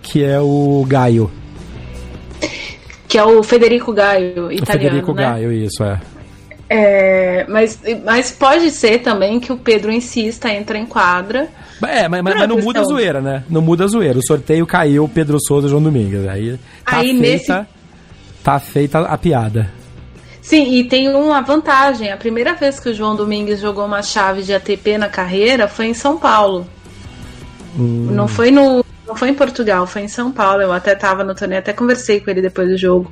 [0.01, 1.31] que é o Gaio.
[3.07, 4.61] Que é o Federico Gaio, italiano.
[4.61, 5.23] O Federico né?
[5.23, 5.99] Gaio, isso, é.
[6.73, 11.49] É, mas, mas pode ser também que o Pedro insista, entra em quadra.
[11.85, 13.43] É, mas, mas, mas não muda a zoeira, né?
[13.49, 14.17] Não muda a zoeira.
[14.17, 16.25] O sorteio caiu Pedro Souza e João Domingues.
[16.29, 17.67] Aí tá Aí, feita, nesse...
[18.41, 19.69] tá feita a piada.
[20.41, 22.09] Sim, e tem uma vantagem.
[22.09, 25.87] A primeira vez que o João Domingues jogou uma chave de ATP na carreira foi
[25.87, 26.65] em São Paulo.
[27.77, 28.07] Hum.
[28.11, 30.61] Não foi no não foi em Portugal, foi em São Paulo.
[30.61, 33.11] Eu até tava no torneio, até conversei com ele depois do jogo.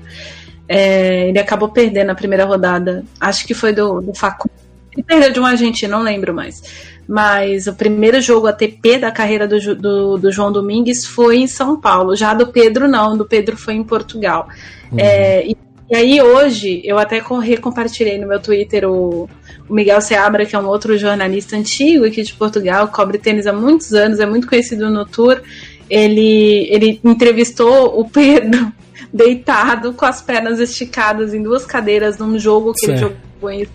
[0.68, 3.04] É, ele acabou perdendo na primeira rodada.
[3.20, 4.50] Acho que foi do, do Facu.
[4.94, 6.64] Ele perdeu de um argentino, não lembro mais.
[7.08, 11.80] Mas o primeiro jogo ATP da carreira do, do, do, João Domingues foi em São
[11.80, 12.16] Paulo.
[12.16, 13.18] Já do Pedro, não.
[13.18, 14.48] Do Pedro foi em Portugal.
[14.92, 15.00] Uhum.
[15.00, 15.58] É, e,
[15.90, 19.28] e, aí hoje, eu até recompartilhei no meu Twitter o,
[19.68, 23.54] o Miguel Seabra, que é um outro jornalista antigo aqui de Portugal, cobre tênis há
[23.54, 25.42] muitos anos, é muito conhecido no Tour
[25.90, 28.72] ele, ele entrevistou o Pedro
[29.12, 33.06] deitado com as pernas esticadas em duas cadeiras num jogo que certo.
[33.06, 33.68] ele jogou em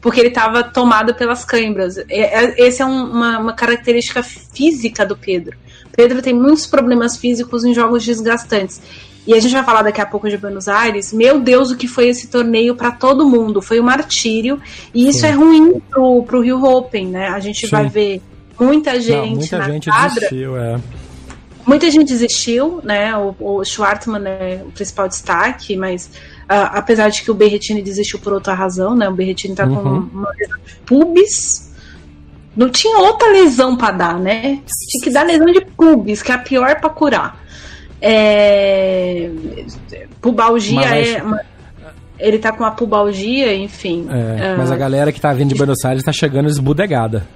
[0.00, 1.96] porque ele estava tomado pelas câimbras.
[2.08, 5.56] Essa é um, uma, uma característica física do Pedro.
[5.94, 8.80] Pedro tem muitos problemas físicos em jogos desgastantes.
[9.26, 11.12] E a gente vai falar daqui a pouco de Buenos Aires.
[11.12, 13.60] Meu Deus, o que foi esse torneio para todo mundo?
[13.60, 14.60] Foi um martírio.
[14.92, 15.26] E isso Sim.
[15.26, 17.28] é ruim pro, pro Rio Open, né?
[17.28, 17.70] A gente Sim.
[17.70, 18.22] vai ver
[18.58, 20.14] muita gente Não, muita na gente quadra.
[20.14, 20.80] Desistiu, é
[21.66, 23.16] Muita gente desistiu, né?
[23.16, 26.06] O, o Schwartzman é o principal destaque, mas
[26.44, 29.08] uh, apesar de que o Berretini desistiu por outra razão, né?
[29.08, 29.76] O Berretini tá uhum.
[29.76, 31.72] com uma lesão de pubis.
[32.56, 34.60] Não tinha outra lesão para dar, né?
[34.90, 37.40] Tinha que dar lesão de pubis, que é a pior para curar.
[38.00, 39.30] É...
[40.20, 41.08] Pubalgia mas...
[41.08, 41.22] é.
[41.22, 41.40] Uma...
[42.18, 44.06] Ele tá com uma pubalgia, enfim.
[44.10, 44.58] É, uh...
[44.58, 47.26] Mas a galera que tá vindo de Buenos Aires tá chegando esbudegada.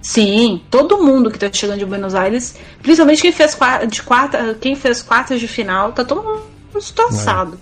[0.00, 3.58] Sim, todo mundo que tá chegando de Buenos Aires, principalmente quem fez
[3.88, 6.42] de quarta, quem fez quartas de final, tá todo mundo
[6.74, 7.58] destroçado.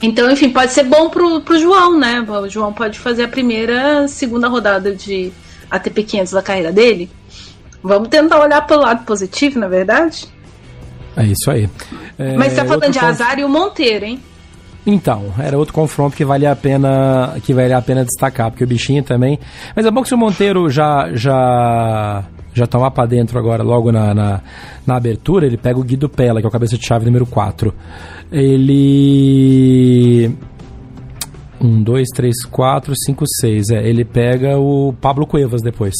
[0.00, 0.06] É.
[0.06, 2.20] Então, enfim, pode ser bom pro, pro João, né?
[2.20, 5.32] O João pode fazer a primeira, segunda rodada de
[5.70, 7.10] ATP 500 da carreira dele.
[7.82, 10.26] Vamos tentar olhar pelo lado positivo, na verdade?
[11.16, 11.68] É isso aí.
[12.18, 14.22] É, Mas tá falando de azar e o Monteiro, hein?
[14.86, 18.66] Então, era outro confronto que valia a pena que valia a pena destacar, porque o
[18.66, 19.38] bichinho também.
[19.74, 23.62] Mas é bom que se o Monteiro já já já tá lá para dentro agora,
[23.62, 24.40] logo na, na,
[24.86, 27.74] na, abertura, ele pega o Guido Pella, que é o cabeça de chave número 4.
[28.30, 30.30] Ele.
[31.60, 33.70] 1, 2, 3, 4, 5, 6.
[33.70, 35.94] É, ele pega o Pablo Cuevas depois.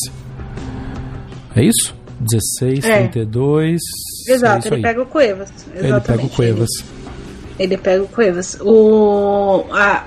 [1.57, 1.97] É isso?
[2.20, 3.09] 16, é.
[3.09, 3.81] 32.
[4.29, 5.51] Exato, é ele pega o Cuevas.
[5.75, 5.87] Exatamente.
[5.87, 6.70] Ele pega o Cuevas.
[6.79, 6.94] Ele...
[7.59, 8.59] Ele pega o Cuevas.
[8.61, 10.05] O, a,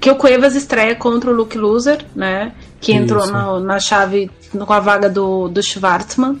[0.00, 2.52] que o Cuevas estreia contra o Luke Loser, né?
[2.80, 6.38] Que entrou na, na, chave com a vaga do, do Schwartzman.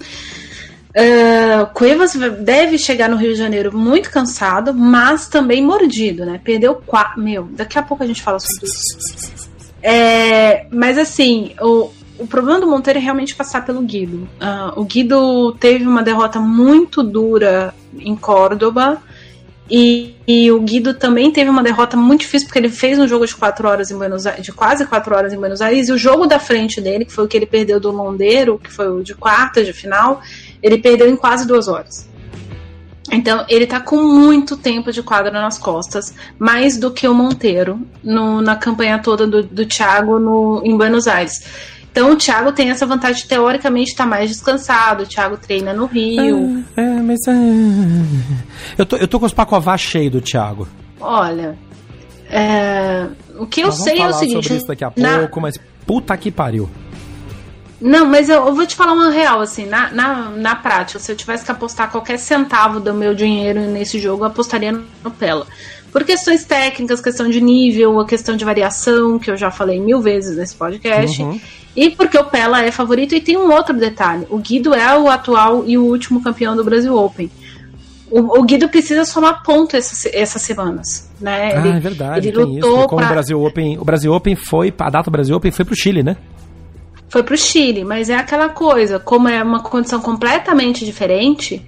[0.94, 6.40] Uh, Cuevas deve chegar no Rio de Janeiro muito cansado, mas também mordido, né?
[6.42, 7.20] Perdeu quatro.
[7.20, 9.50] Meu, daqui a pouco a gente fala sobre isso.
[9.82, 14.28] É, mas assim, o, o problema do Monteiro é realmente passar pelo Guido.
[14.40, 19.02] Uh, o Guido teve uma derrota muito dura em Córdoba.
[19.70, 23.26] E, e, o Guido também teve uma derrota muito difícil, porque ele fez um jogo
[23.26, 25.96] de quatro horas em Buenos Aires, de quase quatro horas em Buenos Aires, e o
[25.96, 29.02] jogo da frente dele, que foi o que ele perdeu do Londeiro, que foi o
[29.02, 30.20] de quarta de final,
[30.62, 32.06] ele perdeu em quase duas horas.
[33.10, 37.80] Então, ele tá com muito tempo de quadra nas costas, mais do que o Monteiro
[38.02, 41.42] no, na campanha toda do, do Thiago no, em Buenos Aires.
[41.94, 45.04] Então o Thiago tem essa vantagem de teoricamente estar tá mais descansado.
[45.04, 46.64] O Thiago treina no Rio.
[46.76, 47.32] É, é mas é...
[48.76, 50.66] eu, tô, eu tô com os pacová cheios do Thiago.
[51.00, 51.56] Olha,
[52.28, 53.06] é...
[53.38, 54.42] o que eu sei é o seguinte.
[54.42, 55.42] Sobre isso daqui a pouco, na...
[55.42, 56.68] mas puta que pariu.
[57.80, 61.12] Não, mas eu, eu, vou te falar uma real, assim, na, na, na prática, se
[61.12, 65.46] eu tivesse que apostar qualquer centavo do meu dinheiro nesse jogo, eu apostaria no Pela.
[65.94, 70.00] Por questões técnicas, questão de nível, a questão de variação, que eu já falei mil
[70.00, 71.22] vezes nesse podcast.
[71.22, 71.40] Uhum.
[71.76, 73.14] E porque o Pela é favorito.
[73.14, 76.64] E tem um outro detalhe: o Guido é o atual e o último campeão do
[76.64, 77.30] Brasil Open.
[78.10, 81.54] O, o Guido precisa somar ponto essas, essas semanas, né?
[81.54, 82.26] Ah, é verdade.
[82.26, 82.88] Ele lutou isso.
[82.88, 83.06] Como pra...
[83.06, 86.02] o Brasil Open, o Brasil Open foi, a data do Brasil Open foi pro Chile,
[86.02, 86.16] né?
[87.08, 91.64] Foi pro Chile, mas é aquela coisa, como é uma condição completamente diferente,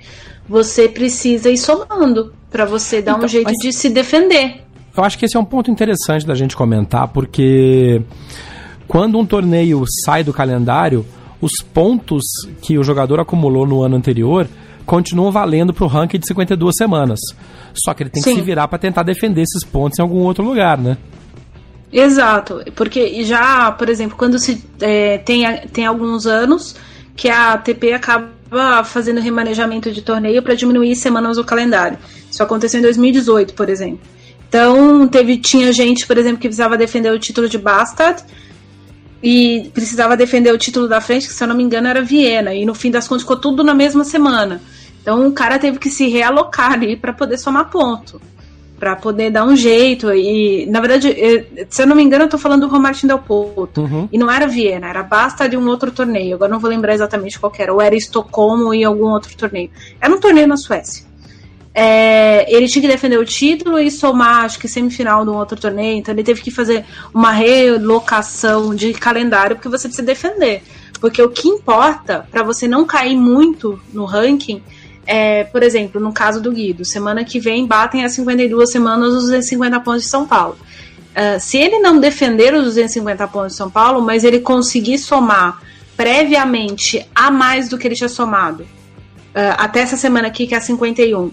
[0.48, 4.62] você precisa ir somando para você dar então, um jeito de se defender.
[4.96, 8.02] Eu acho que esse é um ponto interessante da gente comentar, porque
[8.88, 11.04] quando um torneio sai do calendário,
[11.40, 12.24] os pontos
[12.62, 14.48] que o jogador acumulou no ano anterior
[14.86, 17.18] continuam valendo para o ranking de 52 semanas.
[17.74, 18.30] Só que ele tem Sim.
[18.30, 20.96] que se virar para tentar defender esses pontos em algum outro lugar, né?
[21.92, 26.76] Exato, porque já, por exemplo, quando se é, tem, tem alguns anos
[27.14, 28.35] que a ATP acaba
[28.84, 31.98] fazendo remanejamento de torneio para diminuir semanas do calendário.
[32.30, 34.00] Isso aconteceu em 2018, por exemplo.
[34.48, 38.22] Então, teve, tinha gente, por exemplo, que precisava defender o título de Bastard
[39.22, 42.54] e precisava defender o título da frente, que se eu não me engano era Viena,
[42.54, 44.60] e no fim das contas ficou tudo na mesma semana.
[45.02, 48.20] Então o cara teve que se realocar ali para poder somar ponto,
[48.78, 50.12] para poder dar um jeito.
[50.12, 51.14] E na verdade,
[51.68, 53.84] se eu não me engano, eu tô falando do Romartin Del Potro.
[53.84, 54.08] Uhum.
[54.12, 56.34] E não era Viena, era Basta de um outro torneio.
[56.34, 59.70] Agora não vou lembrar exatamente qual era, ou era Estocolmo e algum outro torneio.
[60.00, 61.04] Era um torneio na Suécia.
[61.78, 65.60] É, ele tinha que defender o título e somar, acho que semifinal de um outro
[65.60, 65.98] torneio.
[65.98, 70.62] Então ele teve que fazer uma relocação de calendário porque você precisa defender.
[71.00, 74.62] Porque o que importa para você não cair muito no ranking
[75.06, 79.24] é, por exemplo, no caso do Guido, semana que vem batem as 52 semanas os
[79.24, 80.56] 250 pontos de São Paulo.
[81.12, 85.62] Uh, se ele não defender os 250 pontos de São Paulo, mas ele conseguir somar
[85.96, 90.58] previamente a mais do que ele tinha somado, uh, até essa semana aqui, que é
[90.58, 91.32] a 51, uh,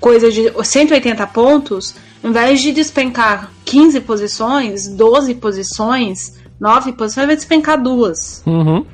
[0.00, 7.36] coisa de 180 pontos, ao invés de despencar 15 posições, 12 posições, 9 posições, vai
[7.36, 8.42] despencar duas.
[8.46, 8.86] Uhum.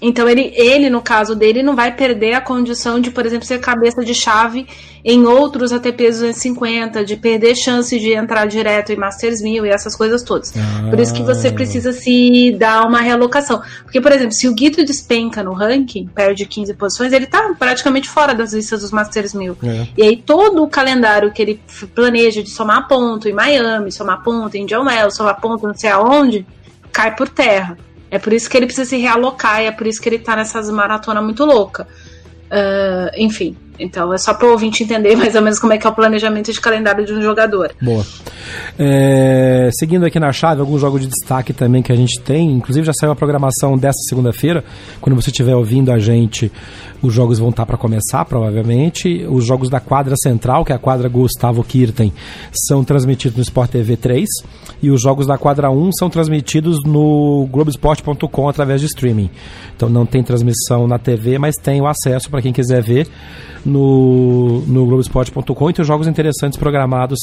[0.00, 3.60] Então ele, ele, no caso dele, não vai perder a condição de, por exemplo, ser
[3.60, 4.66] cabeça de chave
[5.08, 9.94] em outros ATPs 250, de perder chance de entrar direto em Masters 1000 e essas
[9.94, 10.52] coisas todas.
[10.56, 10.90] Ah.
[10.90, 13.62] Por isso que você precisa se dar uma realocação.
[13.84, 18.08] Porque, por exemplo, se o Guido despenca no ranking, perde 15 posições, ele tá praticamente
[18.08, 19.56] fora das listas dos Masters 1000.
[19.62, 19.86] É.
[19.96, 21.60] E aí todo o calendário que ele
[21.94, 25.90] planeja de somar ponto em Miami, somar ponto em John Wells, somar ponto não sei
[25.90, 26.44] aonde,
[26.90, 27.78] cai por terra.
[28.10, 30.70] É por isso que ele precisa se realocar é por isso que ele tá nessas
[30.70, 31.88] maratonas muito louca.
[32.46, 35.86] Uh, enfim, então é só para o ouvinte entender mais ou menos como é que
[35.86, 37.72] é o planejamento de calendário de um jogador.
[37.80, 38.04] Boa.
[38.78, 42.86] É, seguindo aqui na chave, alguns jogos de destaque também que a gente tem, inclusive
[42.86, 44.64] já saiu a programação desta segunda-feira.
[45.00, 46.50] Quando você estiver ouvindo a gente,
[47.02, 49.26] os jogos vão estar para começar, provavelmente.
[49.28, 52.12] Os jogos da quadra central, que é a quadra Gustavo Kirten,
[52.52, 54.28] são transmitidos no Sport TV 3.
[54.82, 59.30] E os jogos da quadra 1 são transmitidos no Globesport.com através de streaming.
[59.76, 63.06] Então não tem transmissão na TV, mas tem o acesso para quem quiser ver
[63.66, 67.18] no, no Globoesporte.com e tem jogos interessantes programados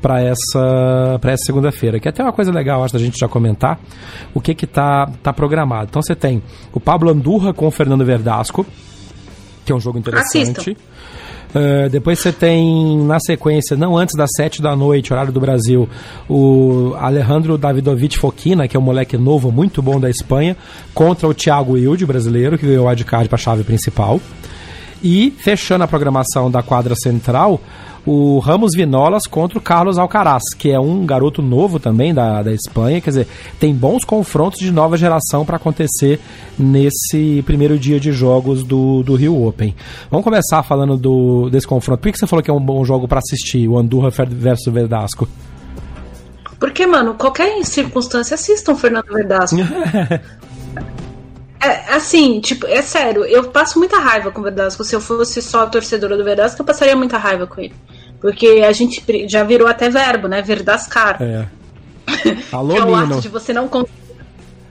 [0.00, 1.98] para essa, essa segunda-feira.
[1.98, 3.80] Que é até uma coisa legal, acho, da gente já comentar
[4.34, 5.88] o que que tá, tá programado.
[5.90, 8.66] Então você tem o Pablo Andurra com o Fernando Verdasco,
[9.64, 10.76] que é um jogo interessante.
[11.54, 15.88] Uh, depois você tem, na sequência, não antes das 7 da noite, horário do Brasil,
[16.28, 20.54] o Alejandro Davidovich Foquina, que é um moleque novo, muito bom da Espanha,
[20.92, 24.20] contra o Thiago Wilde, brasileiro, que ganhou o wildcard para a chave principal.
[25.02, 27.60] E fechando a programação da quadra central,
[28.06, 32.52] o Ramos Vinolas contra o Carlos Alcaraz, que é um garoto novo também da, da
[32.52, 33.00] Espanha.
[33.00, 33.28] Quer dizer,
[33.58, 36.20] tem bons confrontos de nova geração para acontecer
[36.56, 39.74] nesse primeiro dia de jogos do, do Rio Open.
[40.08, 42.00] Vamos começar falando do, desse confronto.
[42.00, 45.28] Por que você falou que é um bom jogo para assistir, o Andorra versus Verdasco?
[46.60, 49.56] Porque, mano, qualquer circunstância, assistam Fernando Verdasco.
[51.66, 54.84] É, assim, tipo, é sério, eu passo muita raiva com o Verdasco.
[54.84, 57.74] Se eu fosse só torcedora do Verdasco, eu passaria muita raiva com ele.
[58.20, 60.42] Porque a gente já virou até verbo, né?
[60.42, 61.20] Verdascar.
[61.20, 61.46] É.
[62.52, 63.14] Alô, que é o Nino.
[63.14, 63.92] ato de você não conseguir.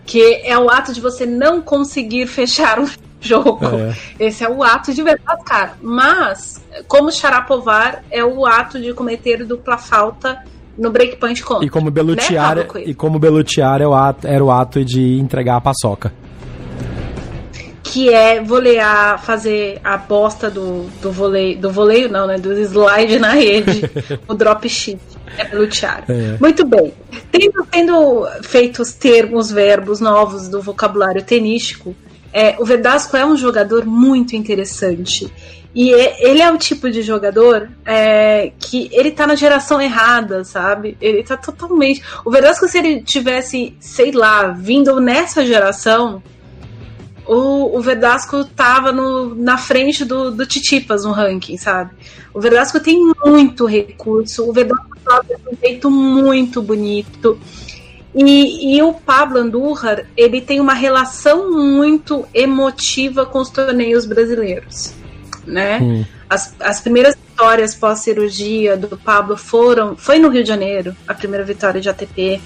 [0.05, 2.87] Que é o ato de você não conseguir fechar um
[3.19, 3.65] jogo.
[3.65, 4.25] É.
[4.27, 5.77] Esse é o ato de verdascar.
[5.81, 10.43] Mas, como Charapovar, é o ato de cometer dupla falta
[10.77, 11.65] no breakpoint contra.
[11.65, 15.57] E como Belutiar, Né, e como Belutiar é o ato, era o ato de entregar
[15.57, 16.13] a paçoca.
[17.95, 23.17] Que é volear, fazer a bosta do, do voleio, do voleio não, né, do slide
[23.19, 23.89] na rede,
[24.27, 24.99] o drop sheet,
[25.37, 26.03] é lutear.
[26.09, 26.35] É.
[26.37, 26.93] Muito bem.
[27.31, 31.95] Tendo, tendo feito os termos, verbos novos do vocabulário tenístico,
[32.33, 35.31] é, o Verdasco é um jogador muito interessante.
[35.73, 40.43] E é- ele é o tipo de jogador é, que ele tá na geração errada,
[40.43, 40.97] sabe?
[40.99, 42.03] Ele tá totalmente.
[42.25, 46.21] O Verdasco, se ele tivesse, sei lá, vindo nessa geração,
[47.27, 51.91] o, o Verdasco tava no, na frente do, do Titipas no ranking, sabe?
[52.33, 54.95] O Verdasco tem muito recurso, o Verdasco
[55.27, 57.39] de um jeito muito bonito.
[58.13, 64.93] E, e o Pablo Andújar, ele tem uma relação muito emotiva com os torneios brasileiros,
[65.45, 65.79] né?
[65.79, 66.05] Hum.
[66.29, 69.97] As, as primeiras vitórias pós-cirurgia do Pablo foram.
[69.97, 72.41] Foi no Rio de Janeiro, a primeira vitória de ATP.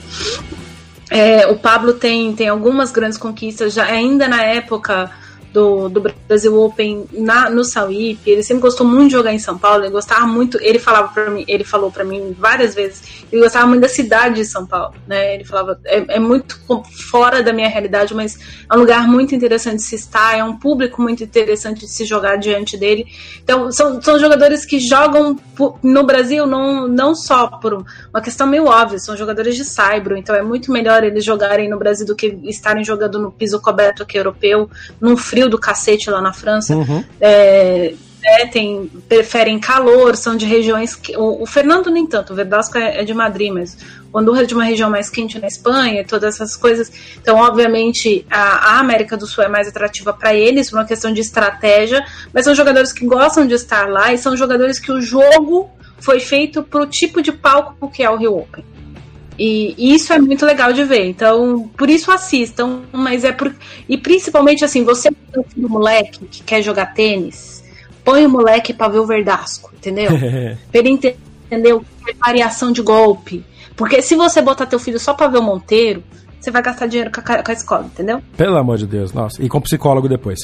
[1.09, 5.09] É, o Pablo tem, tem algumas grandes conquistas, já ainda na época
[5.51, 8.29] do, do Brasil Open na, no Sauípe.
[8.29, 9.83] Ele sempre gostou muito de jogar em São Paulo.
[9.83, 10.57] Ele gostava muito.
[10.61, 13.23] Ele falava para mim, ele falou para mim várias vezes.
[13.31, 15.35] Ele gostava muito da cidade de São Paulo, né?
[15.35, 16.59] Ele falava é, é muito
[17.09, 18.37] fora da minha realidade, mas
[18.69, 20.37] é um lugar muito interessante de se estar.
[20.37, 23.05] É um público muito interessante de se jogar diante dele.
[23.43, 25.37] Então são, são jogadores que jogam
[25.83, 30.35] no Brasil não, não só por uma questão meio óbvia, são jogadores de saibro, então
[30.35, 34.17] é muito melhor eles jogarem no Brasil do que estarem jogando no piso coberto aqui
[34.17, 34.69] europeu,
[35.01, 36.75] num frio do cacete lá na França.
[36.75, 37.03] Uhum.
[37.21, 40.95] É, é, tem, preferem calor, são de regiões.
[40.95, 43.77] Que, o, o Fernando nem tanto, o Verdasco é, é de Madrid, mas
[44.11, 46.91] o Andorra é de uma região mais quente na Espanha, e todas essas coisas.
[47.21, 51.13] Então, obviamente, a, a América do Sul é mais atrativa para eles, por uma questão
[51.13, 55.01] de estratégia, mas são jogadores que gostam de estar lá e são jogadores que o
[55.01, 55.69] jogo
[55.99, 58.63] foi feito pro tipo de palco que é o Rio Open.
[59.39, 61.05] E, e isso é muito legal de ver.
[61.05, 63.55] Então, por isso assistam, mas é por.
[63.87, 67.63] E principalmente assim, você tem um moleque que quer jogar tênis,
[68.03, 70.09] põe o moleque pra ver o verdasco, entendeu?
[70.69, 71.15] pra ele ente-
[71.45, 73.45] entender o que é variação de golpe.
[73.77, 76.03] Porque se você botar teu filho só pra ver o Monteiro,
[76.39, 78.21] você vai gastar dinheiro com a, com a escola, entendeu?
[78.37, 79.43] Pelo amor de Deus, nossa.
[79.43, 80.39] E com psicólogo depois.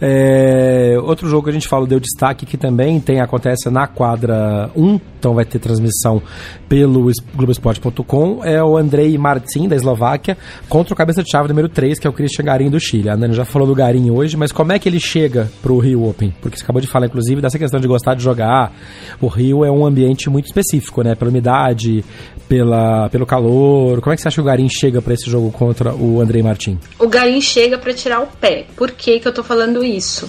[0.00, 4.70] É, outro jogo que a gente fala deu destaque que também tem acontece na quadra
[4.76, 6.22] 1, então vai ter transmissão
[6.68, 10.36] pelo es- Globoesporte.com, é o Andrei Martin, da Eslováquia,
[10.68, 13.08] contra o cabeça de chave número 3, que é o Christian Garim do Chile.
[13.08, 16.08] A Nani já falou do Garim hoje, mas como é que ele chega pro Rio
[16.08, 16.32] Open?
[16.40, 18.72] Porque você acabou de falar, inclusive, dessa questão de gostar de jogar.
[19.20, 21.14] O Rio é um ambiente muito específico, né?
[21.14, 22.04] Pela umidade,
[22.48, 24.00] pela, pelo calor.
[24.00, 26.42] Como é que você acha que o Garim chega para esse jogo contra o Andrei
[26.42, 26.78] Martin?
[26.98, 28.66] o Garim chega pra tirar o pé.
[28.76, 30.28] Por que, que eu tô falando isso?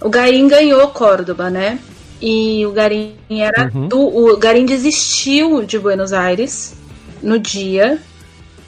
[0.00, 1.78] O Garim ganhou Córdoba, né?
[2.20, 3.88] E o Garim era Uhum.
[3.88, 6.74] do, o Garim desistiu de Buenos Aires
[7.22, 7.98] no dia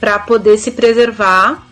[0.01, 1.67] pra poder se preservar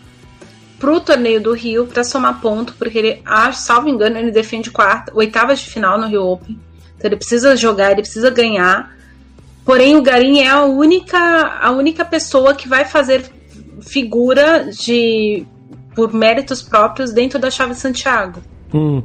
[0.79, 5.11] pro torneio do Rio pra somar ponto, porque ele, ah, salvo engano, ele defende quarta,
[5.15, 6.57] oitavas de final no Rio Open.
[6.97, 8.93] Então ele precisa jogar, ele precisa ganhar.
[9.69, 11.19] Porém, o Garim é a única,
[11.61, 13.29] a única pessoa que vai fazer
[13.81, 15.45] figura de
[15.93, 18.41] por méritos próprios dentro da chave Santiago.
[18.73, 19.03] Hum,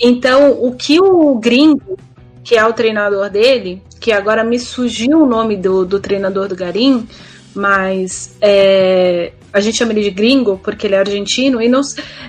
[0.00, 1.98] Então, o que o gringo,
[2.42, 6.56] que é o treinador dele, que agora me surgiu o nome do, do treinador do
[6.56, 7.06] Garim,
[7.54, 11.82] mas é, a gente chama ele de gringo porque ele é argentino, e não,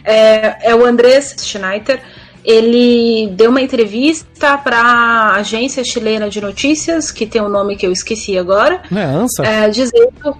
[0.03, 2.01] é, é o Andrés Schneider.
[2.43, 7.85] Ele deu uma entrevista para a agência chilena de notícias, que tem um nome que
[7.85, 9.43] eu esqueci agora, não é ANSA?
[9.45, 10.35] é, dizendo.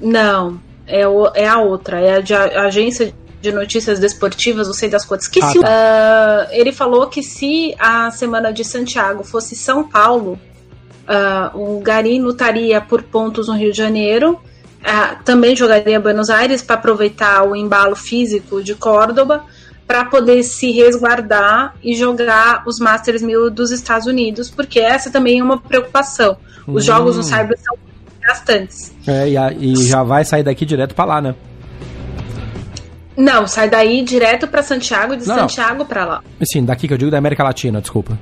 [0.00, 4.74] Não, é, o- é a outra, é a, de, a agência de notícias desportivas, não
[4.74, 5.26] sei das quantas.
[5.28, 5.60] Que Ah, tá.
[5.64, 10.38] Ah, ele falou que se a semana de Santiago fosse São Paulo,
[11.08, 14.38] ah, o Garim lutaria por pontos no Rio de Janeiro.
[14.84, 19.44] ah, também jogaria Buenos Aires para aproveitar o embalo físico de Córdoba
[19.86, 25.38] para poder se resguardar e jogar os Masters 1000 dos Estados Unidos, porque essa também
[25.38, 26.36] é uma preocupação.
[26.66, 26.86] Os Hum.
[26.86, 27.76] jogos no Cyber são
[28.20, 28.92] gastantes.
[29.06, 31.34] É, e, a- e já vai sair daqui direto pra lá, né?
[33.16, 35.36] Não, sai daí direto para Santiago e de não.
[35.36, 36.22] Santiago para lá.
[36.44, 38.18] Sim, daqui que eu digo da América Latina, desculpa.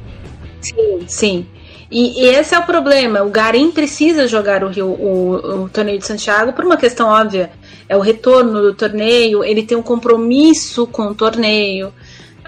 [0.61, 1.47] Sim, sim.
[1.91, 3.23] E, e, esse é o problema.
[3.23, 7.51] O Garim precisa jogar o, Rio, o, o, torneio de Santiago por uma questão óbvia.
[7.89, 11.93] É o retorno do torneio, ele tem um compromisso com o torneio.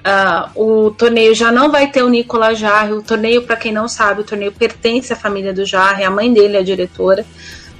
[0.06, 2.92] Uh, o torneio já não vai ter o Nicolas Jarre.
[2.92, 6.04] O torneio, para quem não sabe, o torneio pertence à família do Jarre.
[6.04, 7.26] A mãe dele é a diretora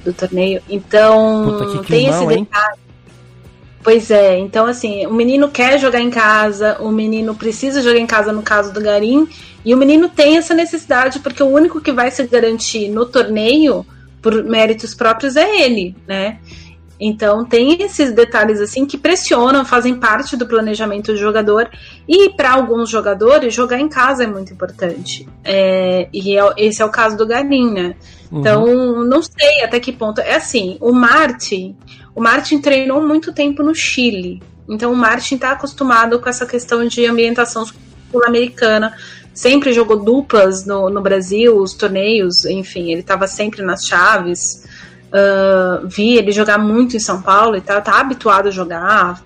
[0.04, 0.60] do torneio.
[0.68, 2.40] Então, Puta, tem esse detalhe.
[2.40, 2.48] Hein?
[3.86, 8.06] Pois é, então assim, o menino quer jogar em casa, o menino precisa jogar em
[8.06, 9.28] casa no caso do Garim,
[9.64, 13.86] e o menino tem essa necessidade, porque o único que vai se garantir no torneio,
[14.20, 16.40] por méritos próprios, é ele, né?
[16.98, 21.68] Então tem esses detalhes assim que pressionam, fazem parte do planejamento do jogador
[22.08, 25.28] e para alguns jogadores jogar em casa é muito importante.
[25.44, 27.94] É, e é, esse é o caso do Garim, né?
[28.30, 28.40] Uhum.
[28.40, 30.20] Então não sei até que ponto.
[30.20, 31.76] É assim, o Martin,
[32.14, 34.42] o Martin treinou muito tempo no Chile.
[34.68, 37.66] Então o Martin está acostumado com essa questão de ambientação
[38.10, 38.94] sul-americana.
[39.34, 44.64] Sempre jogou duplas no, no Brasil, os torneios, enfim, ele estava sempre nas chaves.
[45.16, 49.22] Uh, vi ele jogar muito em São Paulo e tal, tá habituado a jogar.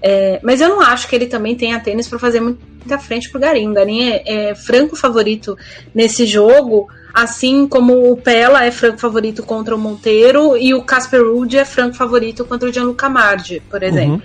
[0.00, 3.40] É, mas eu não acho que ele também tenha tênis para fazer muita frente pro
[3.40, 3.70] Garim.
[3.70, 5.56] O Garim é, é franco favorito
[5.94, 11.22] nesse jogo Assim como o Pella é franco favorito contra o Monteiro e o Casper
[11.22, 14.20] Ruud é franco favorito contra o Gianluca Mardi, por exemplo.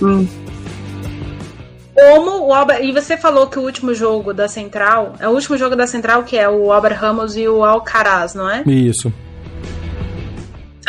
[0.00, 0.20] Uhum.
[0.20, 0.28] Hum.
[1.94, 5.58] Como o Albert, e você falou que o último jogo da Central é o último
[5.58, 8.62] jogo da Central que é o Albert Ramos e o Alcaraz, não é?
[8.66, 9.12] Isso.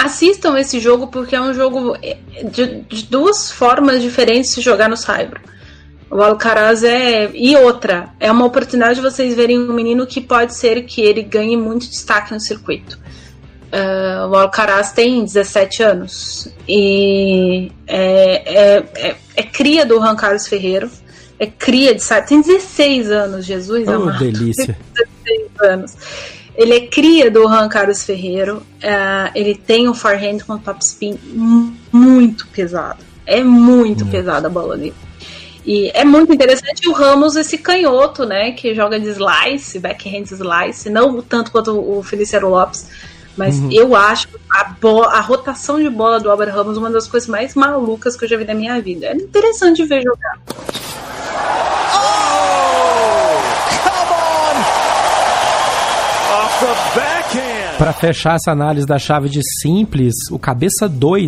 [0.03, 1.95] Assistam esse jogo porque é um jogo
[2.51, 5.41] de, de duas formas diferentes de jogar no Cyber.
[6.09, 7.29] O Alcaraz é.
[7.33, 11.21] E outra, é uma oportunidade de vocês verem um menino que pode ser que ele
[11.21, 12.99] ganhe muito destaque no circuito.
[13.71, 20.45] Uh, o Alcaraz tem 17 anos e é, é, é, é cria do Juan Carlos
[20.45, 20.91] Ferreiro,
[21.39, 24.19] é cria de tem 16 anos, Jesus oh, amado.
[24.19, 24.77] delícia.
[25.25, 25.93] 16 anos.
[26.61, 31.17] Ele é cria do Juan Carlos Ferreiro, uh, ele tem um forehand com top spin
[31.91, 33.03] muito pesado.
[33.25, 34.09] É muito hum.
[34.09, 34.93] pesada a bola dele.
[35.65, 38.51] E é muito interessante o Ramos, esse canhoto, né?
[38.51, 42.87] Que joga de slice, backhand slice, não tanto quanto o Feliciano Lopes.
[43.35, 43.71] Mas uhum.
[43.71, 44.75] eu acho a,
[45.17, 48.37] a rotação de bola do Albert Ramos uma das coisas mais malucas que eu já
[48.37, 49.07] vi na minha vida.
[49.07, 50.39] É interessante ver jogar.
[51.95, 52.51] Oh,
[57.77, 61.27] Para fechar essa análise da chave de simples, o cabeça 2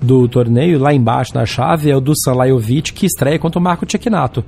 [0.00, 3.84] do torneio, lá embaixo na chave, é o do Salajovic, que estreia contra o Marco
[3.86, 4.44] Tchekinato.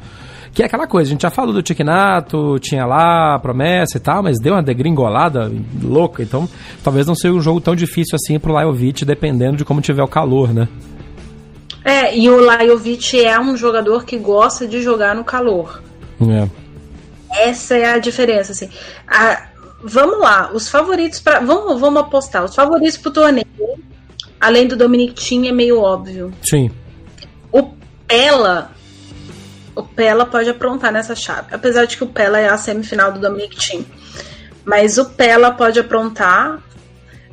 [0.53, 4.01] Que é aquela coisa, a gente já falou do Tchekinato, tinha lá a promessa e
[4.01, 5.53] tal, mas deu uma degringolada
[5.83, 6.49] louca, então
[6.83, 10.09] talvez não seja um jogo tão difícil assim pro Lajovic, dependendo de como tiver o
[10.09, 10.67] calor, né?
[11.85, 15.83] É, e o Lajovic é um jogador que gosta de jogar no calor.
[16.21, 16.49] É.
[17.31, 18.69] Essa é a diferença, assim.
[19.07, 19.43] A,
[19.83, 22.45] vamos lá, os favoritos para vamos, vamos apostar.
[22.45, 23.47] Os favoritos pro torneio
[24.41, 26.33] além do Dominic Thiem, é meio óbvio.
[26.43, 26.71] Sim.
[27.51, 27.75] O
[28.07, 28.71] Pella.
[29.75, 31.55] O Pella pode aprontar nessa chave.
[31.55, 33.87] Apesar de que o Pella é a semifinal do Dominic Thiem.
[34.65, 36.61] Mas o Pella pode aprontar.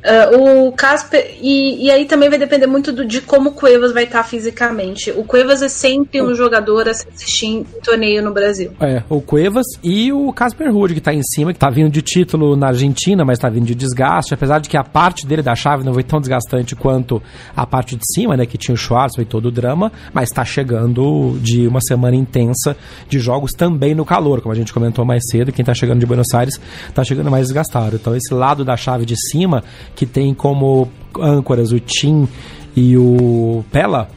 [0.06, 1.36] Uh, o Casper.
[1.40, 5.10] E, e aí também vai depender muito do, de como o Cuevas vai estar fisicamente.
[5.10, 8.72] O Cuevas é sempre um jogador a se assistir em torneio no Brasil.
[8.80, 12.02] É, o Cuevas e o Casper Ruud, que está em cima, que está vindo de
[12.02, 14.32] título na Argentina, mas está vindo de desgaste.
[14.32, 17.20] Apesar de que a parte dele da chave não foi tão desgastante quanto
[17.56, 18.46] a parte de cima, né?
[18.46, 22.76] Que tinha o Schwartz, foi todo o drama, mas está chegando de uma semana intensa
[23.08, 25.50] de jogos também no calor, como a gente comentou mais cedo.
[25.50, 27.96] Quem está chegando de Buenos Aires está chegando mais desgastado.
[27.96, 29.64] Então, esse lado da chave de cima
[29.96, 30.88] que tem como
[31.18, 32.28] âncoras o Tim
[32.76, 34.08] e o Pella,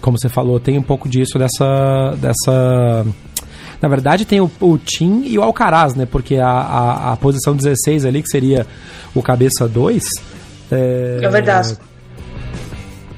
[0.00, 2.14] como você falou, tem um pouco disso dessa.
[2.20, 3.06] dessa
[3.80, 6.06] na verdade, tem o, o Tim e o Alcaraz, né?
[6.06, 8.66] Porque a, a, a, posição 16 ali, que seria
[9.14, 10.04] o cabeça 2.
[10.70, 11.84] É, é o Verdasco.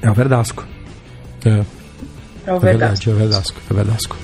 [0.01, 0.67] É o Verdasco.
[1.45, 1.49] É.
[2.45, 2.59] É o Verdasco.
[2.59, 3.61] É, verdade, é o Verdasco.
[3.69, 4.17] É o Verdasco.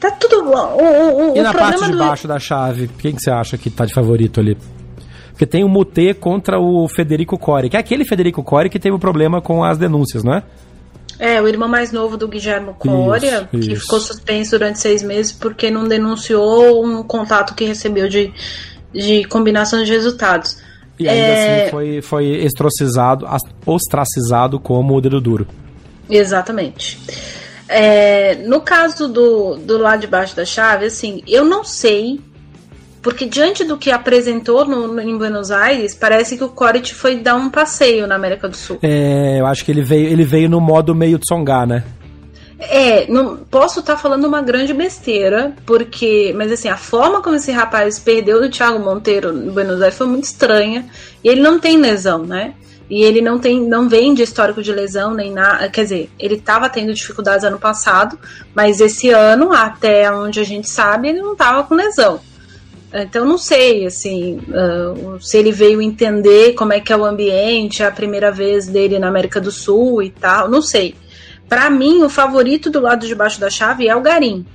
[0.00, 0.76] Tá tudo bom.
[0.80, 1.98] O, o, e na parte de do...
[1.98, 4.56] baixo da chave, quem que você acha que tá de favorito ali?
[5.38, 8.96] Porque tem o Mutê contra o Federico Core, que é aquele Federico Core que teve
[8.96, 10.42] o problema com as denúncias, não é?
[11.16, 13.82] É, o irmão mais novo do Guilherme Coria, isso, que isso.
[13.82, 18.32] ficou suspenso durante seis meses porque não denunciou um contato que recebeu de,
[18.92, 20.58] de combinação de resultados.
[20.98, 21.62] E ainda é...
[21.62, 23.24] assim foi, foi estrocizado,
[23.64, 25.46] ostracizado como o dedo duro.
[26.10, 26.98] Exatamente.
[27.68, 32.18] É, no caso do, do lado de baixo da chave, assim, eu não sei
[33.02, 37.16] porque diante do que apresentou no, no, em Buenos Aires, parece que o Corrit foi
[37.16, 38.78] dar um passeio na América do Sul.
[38.82, 41.84] É, eu acho que ele veio, ele veio no modo meio Tsonga, né?
[42.58, 47.36] É, não posso estar tá falando uma grande besteira, porque, mas assim, a forma como
[47.36, 50.84] esse rapaz perdeu do Thiago Monteiro no Buenos Aires foi muito estranha.
[51.22, 52.54] E ele não tem lesão, né?
[52.90, 55.68] E ele não tem, não vem de histórico de lesão nem nada.
[55.68, 58.18] Quer dizer, ele estava tendo dificuldades ano passado,
[58.54, 62.20] mas esse ano, até onde a gente sabe, ele não estava com lesão.
[62.92, 67.82] Então não sei, assim, uh, se ele veio entender como é que é o ambiente,
[67.82, 70.94] a primeira vez dele na América do Sul e tal, não sei.
[71.48, 74.46] Para mim, o favorito do lado de baixo da chave é o Garim.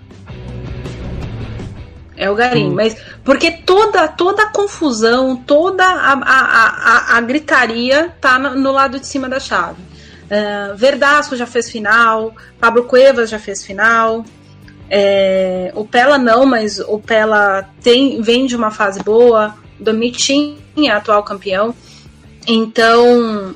[2.15, 2.75] É o Garim, hum.
[2.75, 8.71] mas porque toda toda a confusão, toda a, a, a, a gritaria tá no, no,
[8.71, 9.81] lado de cima da chave.
[10.23, 14.23] Uh, Verdasco já fez final, Pablo Cuevas já fez final.
[14.95, 19.55] É, o Pela não, mas o Pela tem, vem de uma fase boa.
[19.79, 21.73] Dominic é atual campeão.
[22.47, 23.55] Então,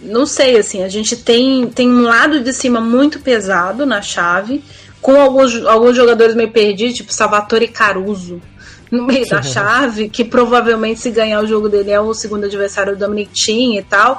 [0.00, 4.64] não sei, assim, a gente tem, tem um lado de cima muito pesado na chave,
[4.98, 8.40] com alguns, alguns jogadores meio perdidos, tipo Salvatore Caruso,
[8.90, 12.96] no meio da chave, que provavelmente se ganhar o jogo dele é o segundo adversário
[12.96, 14.18] do Dominic Thiem e tal.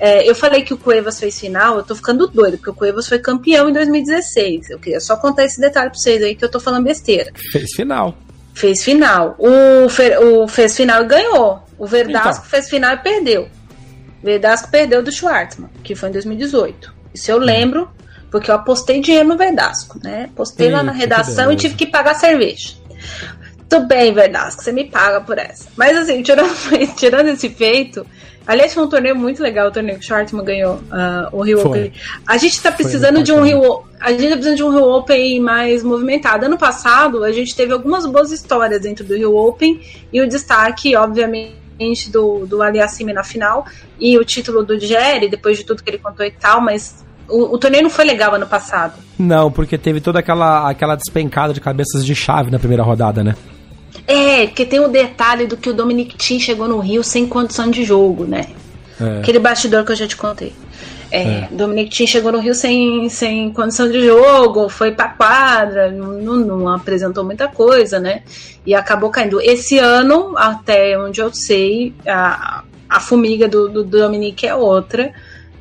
[0.00, 3.06] É, eu falei que o Cuevas fez final, eu tô ficando doido, porque o Cuevas
[3.06, 4.70] foi campeão em 2016.
[4.70, 7.30] Eu queria só contar esse detalhe pra vocês aí que eu tô falando besteira.
[7.52, 8.16] Fez final.
[8.54, 9.36] Fez final.
[9.38, 11.62] O, o fez final e ganhou.
[11.78, 12.50] O Verdasco então.
[12.50, 13.48] fez final e perdeu.
[14.22, 16.94] Verdasco perdeu do Schwartzman, que foi em 2018.
[17.12, 17.86] Isso eu lembro,
[18.30, 20.30] porque eu apostei dinheiro no Verdasco, né?
[20.34, 22.74] Postei Eita, lá na redação e tive que pagar cerveja.
[23.70, 25.68] Tudo bem, Verdasco, você me paga por essa.
[25.76, 26.52] Mas assim, tirando,
[26.98, 28.04] tirando esse feito,
[28.44, 31.60] aliás, foi um torneio muito legal, o torneio que o Schwartzman ganhou, uh, o Rio
[31.60, 31.70] foi.
[31.70, 31.92] Open.
[32.26, 33.84] A gente tá precisando de um Rio.
[34.00, 36.46] A gente tá precisando de um Rio Open mais movimentado.
[36.46, 39.80] Ano passado, a gente teve algumas boas histórias dentro do Rio Open,
[40.12, 41.60] e o destaque, obviamente
[42.10, 43.64] do, do Aliassime na final
[43.98, 47.54] e o título do Jerry, depois de tudo que ele contou e tal, mas o,
[47.54, 48.94] o, torneio não foi legal ano passado.
[49.16, 53.36] Não, porque teve toda aquela, aquela despencada de cabeças de chave na primeira rodada, né?
[54.06, 57.70] É, porque tem o detalhe do que o Dominic Thiem chegou no Rio sem condição
[57.70, 58.46] de jogo, né?
[59.00, 59.18] É.
[59.18, 60.52] Aquele bastidor que eu já te contei.
[61.10, 61.48] É, é.
[61.50, 66.68] Dominic Thiem chegou no Rio sem, sem condição de jogo, foi pra quadra, não, não,
[66.68, 68.22] apresentou muita coisa, né?
[68.64, 69.40] E acabou caindo.
[69.40, 75.12] Esse ano, até onde eu sei, a, a fumiga do, do Dominic é outra.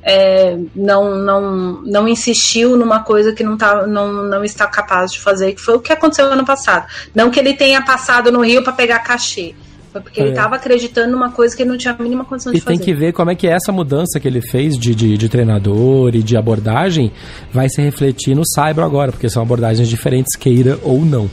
[0.02, 5.20] É, não, não, não insistiu numa coisa que não, tá, não, não está capaz de
[5.20, 6.88] fazer, que foi o que aconteceu ano passado.
[7.14, 9.54] Não que ele tenha passado no Rio para pegar cachê
[9.92, 10.24] foi porque é.
[10.24, 12.76] ele estava acreditando numa coisa que ele não tinha a mínima condição e de fazer.
[12.76, 15.30] E tem que ver como é que essa mudança que ele fez de, de, de,
[15.30, 17.12] treinador e de abordagem
[17.52, 21.30] vai se refletir no Cyber agora, porque são abordagens diferentes, queira ou não.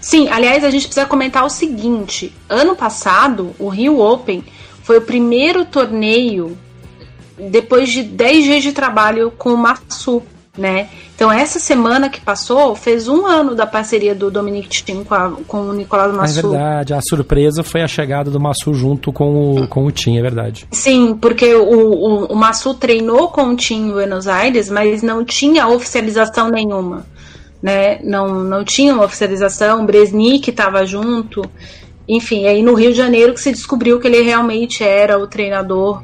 [0.00, 4.44] Sim, aliás, a gente precisa comentar o seguinte: ano passado, o Rio Open
[4.82, 6.56] foi o primeiro torneio
[7.38, 10.22] depois de 10 dias de trabalho com o Massu
[10.56, 10.88] né?
[11.14, 15.30] Então essa semana que passou fez um ano da parceria do Dominic Thiem com, a,
[15.46, 16.38] com o Nicolau Massu.
[16.38, 20.18] É verdade, a surpresa foi a chegada do Massu junto com o, com o Tim,
[20.18, 20.66] é verdade.
[20.70, 25.24] Sim, porque o, o, o Massu treinou com o Tim em Buenos Aires, mas não
[25.24, 27.06] tinha oficialização nenhuma.
[27.62, 27.98] Né?
[28.02, 31.42] Não, não tinha uma oficialização, Bresnik estava junto.
[32.08, 36.02] Enfim, aí no Rio de Janeiro que se descobriu que ele realmente era o treinador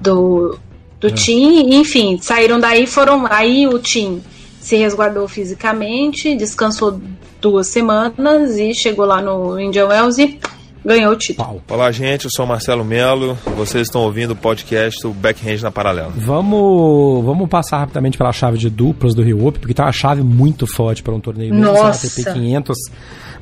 [0.00, 0.58] do,
[1.04, 1.10] do é.
[1.10, 4.22] Tim, enfim, saíram daí, foram aí o Tim
[4.58, 6.98] se resguardou fisicamente, descansou
[7.42, 10.40] duas semanas e chegou lá no Indian Wells e
[10.82, 11.62] ganhou o título.
[11.68, 16.10] Olá, gente, eu sou Marcelo Melo vocês estão ouvindo o podcast o Backhand na Paralela.
[16.16, 20.22] Vamos, vamos passar rapidamente pela chave de duplas do Rio Open, porque tá uma chave
[20.22, 22.06] muito forte para um torneio Nossa.
[22.06, 22.78] ATP 500,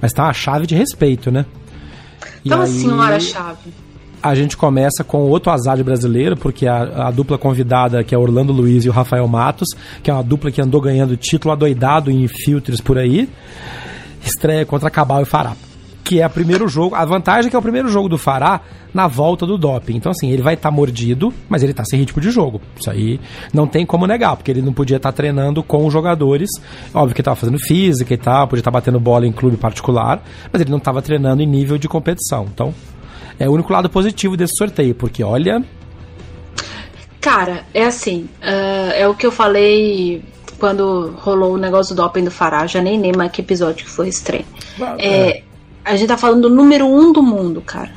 [0.01, 1.47] mas tá uma chave de respeito, né?
[2.45, 2.69] E então, aí...
[2.69, 3.71] senhora chave
[4.23, 8.19] a gente começa com outro azar de brasileiro, porque a, a, dupla convidada, que é
[8.19, 9.69] Orlando Luiz e o Rafael Matos,
[10.03, 13.29] que é uma dupla que andou ganhando título adoidado em filtros por aí,
[14.25, 15.55] estreia contra Cabal e Fará.
[16.05, 16.95] Que é o primeiro jogo.
[16.95, 18.61] A vantagem é que é o primeiro jogo do Fará
[18.93, 19.97] na volta do doping.
[19.97, 22.61] Então, assim, ele vai estar tá mordido, mas ele está sem ritmo de jogo.
[22.79, 23.21] Isso aí
[23.53, 26.51] não tem como negar, porque ele não podia estar tá treinando com os jogadores.
[26.93, 30.23] Óbvio que estava fazendo física e tal, podia estar tá batendo bola em clube particular,
[30.53, 32.47] mas ele não estava treinando em nível de competição.
[32.53, 32.75] Então,
[33.39, 35.65] é o único lado positivo desse sorteio, porque olha.
[37.21, 40.23] Cara, é assim, uh, é o que eu falei
[40.63, 44.07] quando rolou o negócio do Open do Fará, já nem lembro que episódio que foi
[44.09, 44.45] estranho.
[44.97, 45.43] É, é.
[45.85, 47.93] A gente tá falando do número um do mundo, cara.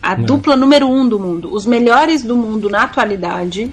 [0.00, 0.14] A é.
[0.14, 1.52] dupla número um do mundo.
[1.52, 3.72] Os melhores do mundo na atualidade.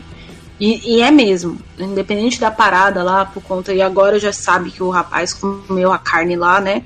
[0.59, 1.59] E, e, é mesmo.
[1.77, 3.71] Independente da parada lá, por conta.
[3.71, 6.81] E agora já sabe que o rapaz comeu a carne lá, né?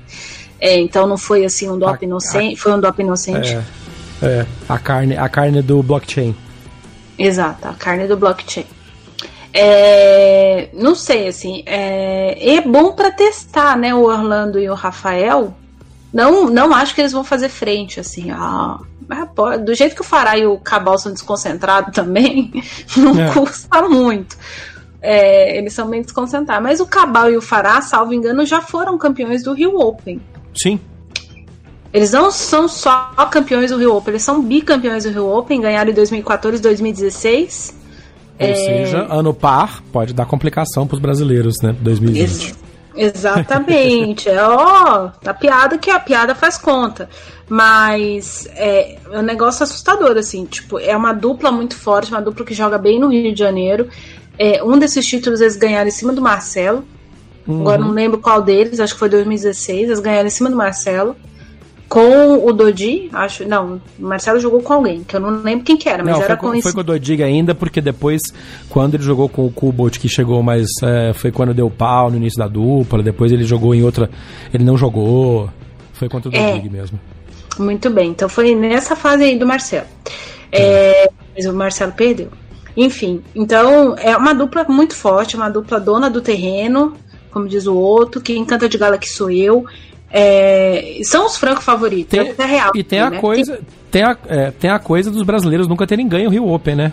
[0.60, 2.56] É, então não foi assim um dop inocente.
[2.56, 3.54] Foi um dop inocente.
[3.54, 3.64] É.
[4.22, 6.34] É, a carne, a carne do blockchain.
[7.18, 8.66] Exato, a carne do blockchain.
[9.52, 15.54] É, não sei, assim, é, é bom para testar, né, o Orlando e o Rafael.
[16.12, 18.78] Não, não acho que eles vão fazer frente, assim, ah,
[19.64, 22.50] do jeito que o Fará e o Cabal são desconcentrados também,
[22.96, 23.32] não é.
[23.32, 24.36] custa muito.
[25.00, 26.62] É, eles são bem desconcentrados.
[26.62, 30.20] Mas o Cabal e o Fará, salvo engano, já foram campeões do Rio Open.
[30.54, 30.80] Sim.
[31.92, 35.90] Eles não são só campeões do Rio Open, eles são bicampeões do Rio Open, ganharam
[35.90, 37.78] em 2014 e 2016.
[38.38, 38.54] Ou é...
[38.54, 41.74] seja, ano par pode dar complicação para os brasileiros, né?
[41.80, 42.20] 2020.
[42.20, 42.54] Ex
[42.94, 44.28] exatamente.
[44.30, 47.08] é ó, a piada que a piada faz conta.
[47.48, 50.44] Mas é, é um negócio assustador, assim.
[50.44, 53.88] Tipo, é uma dupla muito forte, uma dupla que joga bem no Rio de Janeiro.
[54.38, 56.84] É, um desses títulos eles ganharam em cima do Marcelo.
[57.46, 57.62] Uhum.
[57.62, 59.84] Agora não lembro qual deles, acho que foi 2016.
[59.84, 61.16] Eles ganharam em cima do Marcelo
[61.88, 63.46] com o Dodi, acho.
[63.48, 66.22] Não, o Marcelo jogou com alguém, que eu não lembro quem que era, mas não,
[66.22, 68.20] era com, com Foi com o Dodi ainda, porque depois,
[68.68, 70.68] quando ele jogou com o Kubot, que chegou mais.
[70.82, 74.10] É, foi quando deu pau no início da dupla, depois ele jogou em outra.
[74.52, 75.48] Ele não jogou.
[75.94, 77.00] Foi contra o Dodi é, mesmo.
[77.58, 79.86] Muito bem, então foi nessa fase aí do Marcelo.
[80.52, 81.04] É.
[81.04, 82.28] É, mas o Marcelo perdeu.
[82.76, 86.94] Enfim, então é uma dupla muito forte, uma dupla dona do terreno,
[87.30, 89.64] como diz o outro, que encanta de gala que sou eu.
[90.10, 92.72] É, são os francos favoritos, tem, é real.
[92.74, 93.20] E tem a né?
[93.20, 96.76] coisa, tem a, é, tem a coisa dos brasileiros nunca terem ganho o Rio Open,
[96.76, 96.92] né?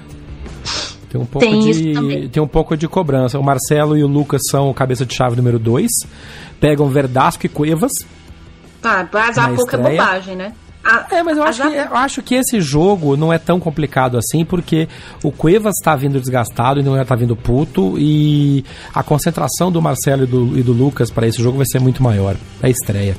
[1.09, 3.39] Tem um pouco tem de tem um pouco de cobrança.
[3.39, 5.89] O Marcelo e o Lucas são cabeça de chave número 2.
[6.59, 7.93] Pegam Verdasco e Cuevas.
[8.81, 10.53] Tá, mas a pouco é bobagem, né?
[11.11, 14.45] É, mas eu acho, que, eu acho que esse jogo não é tão complicado assim,
[14.45, 14.87] porque
[15.23, 18.63] o Cuevas está vindo desgastado e não está vindo puto, e
[18.93, 22.03] a concentração do Marcelo e do, e do Lucas para esse jogo vai ser muito
[22.03, 22.35] maior.
[22.61, 23.15] É a estreia.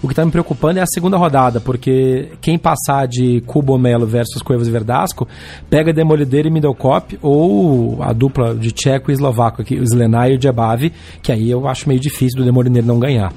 [0.00, 4.06] O que está me preocupando é a segunda rodada, porque quem passar de Cubo Melo
[4.06, 5.26] versus Cuevas e Verdasco
[5.68, 10.34] pega Demolideiro e Middlecop ou a dupla de Tcheco e Eslovaco aqui, o Slenai e
[10.36, 13.32] o Djebavi, que aí eu acho meio difícil do Demolideiro não ganhar.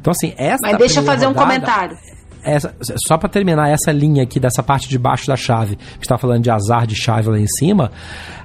[0.00, 0.60] Então, assim, essa.
[0.62, 1.96] Mas deixa eu fazer rodada, um comentário
[2.42, 2.74] essa,
[3.06, 6.42] só para terminar essa linha aqui dessa parte de baixo da chave, que está falando
[6.42, 7.90] de azar de chave lá em cima,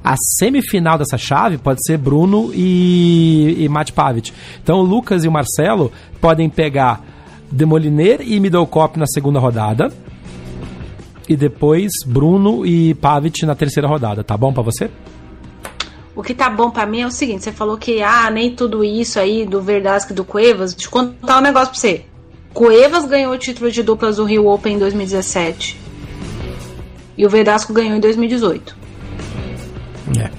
[0.04, 4.32] a semifinal dessa chave pode ser Bruno e, e Matt Pavic.
[4.62, 5.92] Então o Lucas e o Marcelo
[6.22, 7.04] podem pegar
[7.52, 9.92] Demoliner e Middlecop na segunda rodada.
[11.28, 14.92] E depois Bruno e Pavic na terceira rodada, tá bom para você?
[16.16, 18.84] O que tá bom para mim é o seguinte, você falou que ah, nem tudo
[18.84, 22.06] isso aí do Verdasco e do Cuevas, deixa eu contar um negócio pra você.
[22.56, 25.78] Cuevas ganhou o título de duplas do Rio Open em 2017.
[27.18, 28.78] E o Vedasco ganhou em 2018.
[30.18, 30.32] É.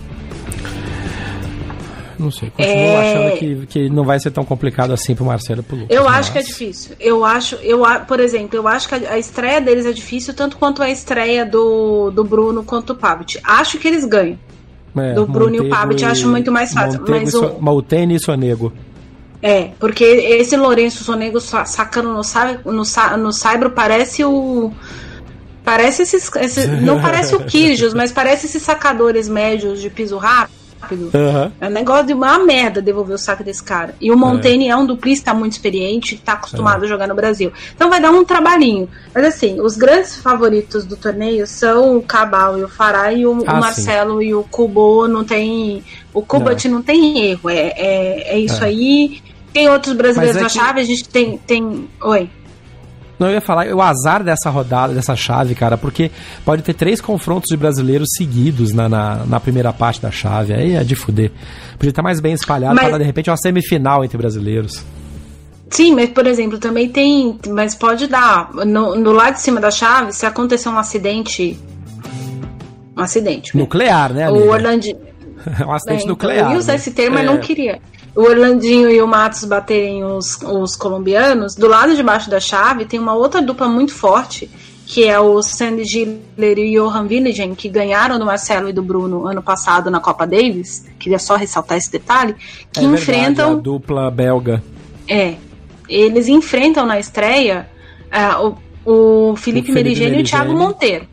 [2.19, 3.11] Não sei, continuo é...
[3.11, 5.95] achando que, que não vai ser tão complicado assim pro Marcelo e pro Lucas.
[5.95, 6.17] Eu mas...
[6.17, 6.97] acho que é difícil.
[6.99, 10.83] Eu acho, eu, por exemplo, eu acho que a, estreia deles é difícil, tanto quanto
[10.83, 13.39] a estreia do, do Bruno quanto o Pabit.
[13.45, 14.39] Acho que eles ganham.
[14.97, 17.01] É, do Bruno e o Pabit, acho muito mais fácil.
[17.01, 18.14] Montego mas o...
[18.14, 18.73] E Sonego.
[19.43, 22.22] É, porque esse Lourenço Sonego sacando no,
[22.72, 22.82] no,
[23.18, 24.72] no Saibro parece o.
[25.64, 26.30] Parece esses.
[26.37, 30.66] Esse, não parece o Quijos, mas parece esses sacadores médios de piso rápido.
[30.95, 31.53] Uhum.
[31.61, 33.95] É um negócio de uma merda devolver o saque desse cara.
[34.01, 36.87] E o Montaigne é, é um duplista muito experiente, está acostumado é.
[36.87, 37.53] a jogar no Brasil.
[37.74, 38.89] Então vai dar um trabalhinho.
[39.14, 43.45] Mas assim, os grandes favoritos do torneio são o Cabal e o Fará e o,
[43.47, 44.28] ah, o Marcelo sim.
[44.28, 45.84] e o Kubo não tem.
[46.12, 46.76] O Kubat não.
[46.76, 47.51] não tem erro.
[47.51, 48.68] É, é, é isso é.
[48.68, 49.22] aí.
[49.53, 50.55] Tem outros brasileiros é na que...
[50.55, 51.89] chave, a gente tem, tem.
[52.03, 52.28] Oi.
[53.19, 56.11] Não, eu ia falar o azar dessa rodada, dessa chave, cara, porque
[56.45, 60.53] pode ter três confrontos de brasileiros seguidos na, na, na primeira parte da chave.
[60.53, 61.33] Aí é de fuder.
[61.79, 62.89] Podia estar mais bem espalhado mas...
[62.89, 64.85] para de repente uma semifinal entre brasileiros.
[65.71, 67.39] Sim, mas por exemplo, também tem.
[67.49, 68.53] Mas pode dar.
[68.53, 71.59] No, no lado de cima da chave, se acontecer um acidente.
[72.97, 73.57] Um acidente.
[73.57, 74.25] Nuclear, né?
[74.25, 74.45] Amiga?
[74.45, 74.87] O Orlando.
[75.67, 76.37] um acidente é, nuclear.
[76.37, 76.79] Então, eu ia usar né?
[76.79, 77.23] esse termo, é.
[77.23, 77.81] mas não queria
[78.17, 82.87] o Orlandinho e o Matos baterem os, os colombianos, do lado de baixo da chave
[82.87, 84.51] tem uma outra dupla muito forte,
[84.87, 88.83] que é o Sandy Giller e o Johan Willigen, que ganharam do Marcelo e do
[88.83, 90.87] Bruno ano passado na Copa Davis.
[90.99, 92.35] Queria só ressaltar esse detalhe.
[92.73, 93.49] Que é enfrentam.
[93.49, 94.62] Verdade, a dupla belga.
[95.07, 95.35] É.
[95.89, 97.69] Eles enfrentam na estreia
[98.07, 101.07] uh, o, o Felipe, Felipe Merigene e o Thiago Monteiro.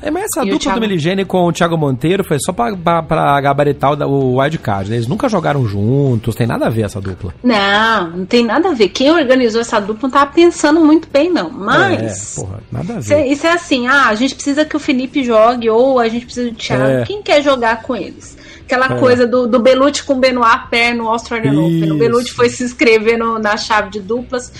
[0.00, 0.80] É, mas essa e dupla Thiago...
[0.80, 4.90] do Meligene com o Thiago Monteiro foi só pra, pra, pra gabaritar o, o wildcard,
[4.90, 4.96] né?
[4.96, 7.34] Eles nunca jogaram juntos, tem nada a ver essa dupla.
[7.42, 8.88] Não, não tem nada a ver.
[8.88, 11.50] Quem organizou essa dupla não tava pensando muito bem, não.
[11.50, 12.38] Mas.
[12.38, 13.26] É, porra, nada a ver.
[13.26, 16.50] Isso é assim, ah, a gente precisa que o Felipe jogue, ou a gente precisa
[16.50, 16.84] do Thiago.
[16.84, 17.04] É.
[17.04, 18.36] Quem quer jogar com eles?
[18.68, 18.98] Aquela é.
[18.98, 21.90] coisa do, do Belucci com o Benoit pé no Australian Open.
[21.90, 24.52] O Belucci foi se inscrever no, na chave de duplas.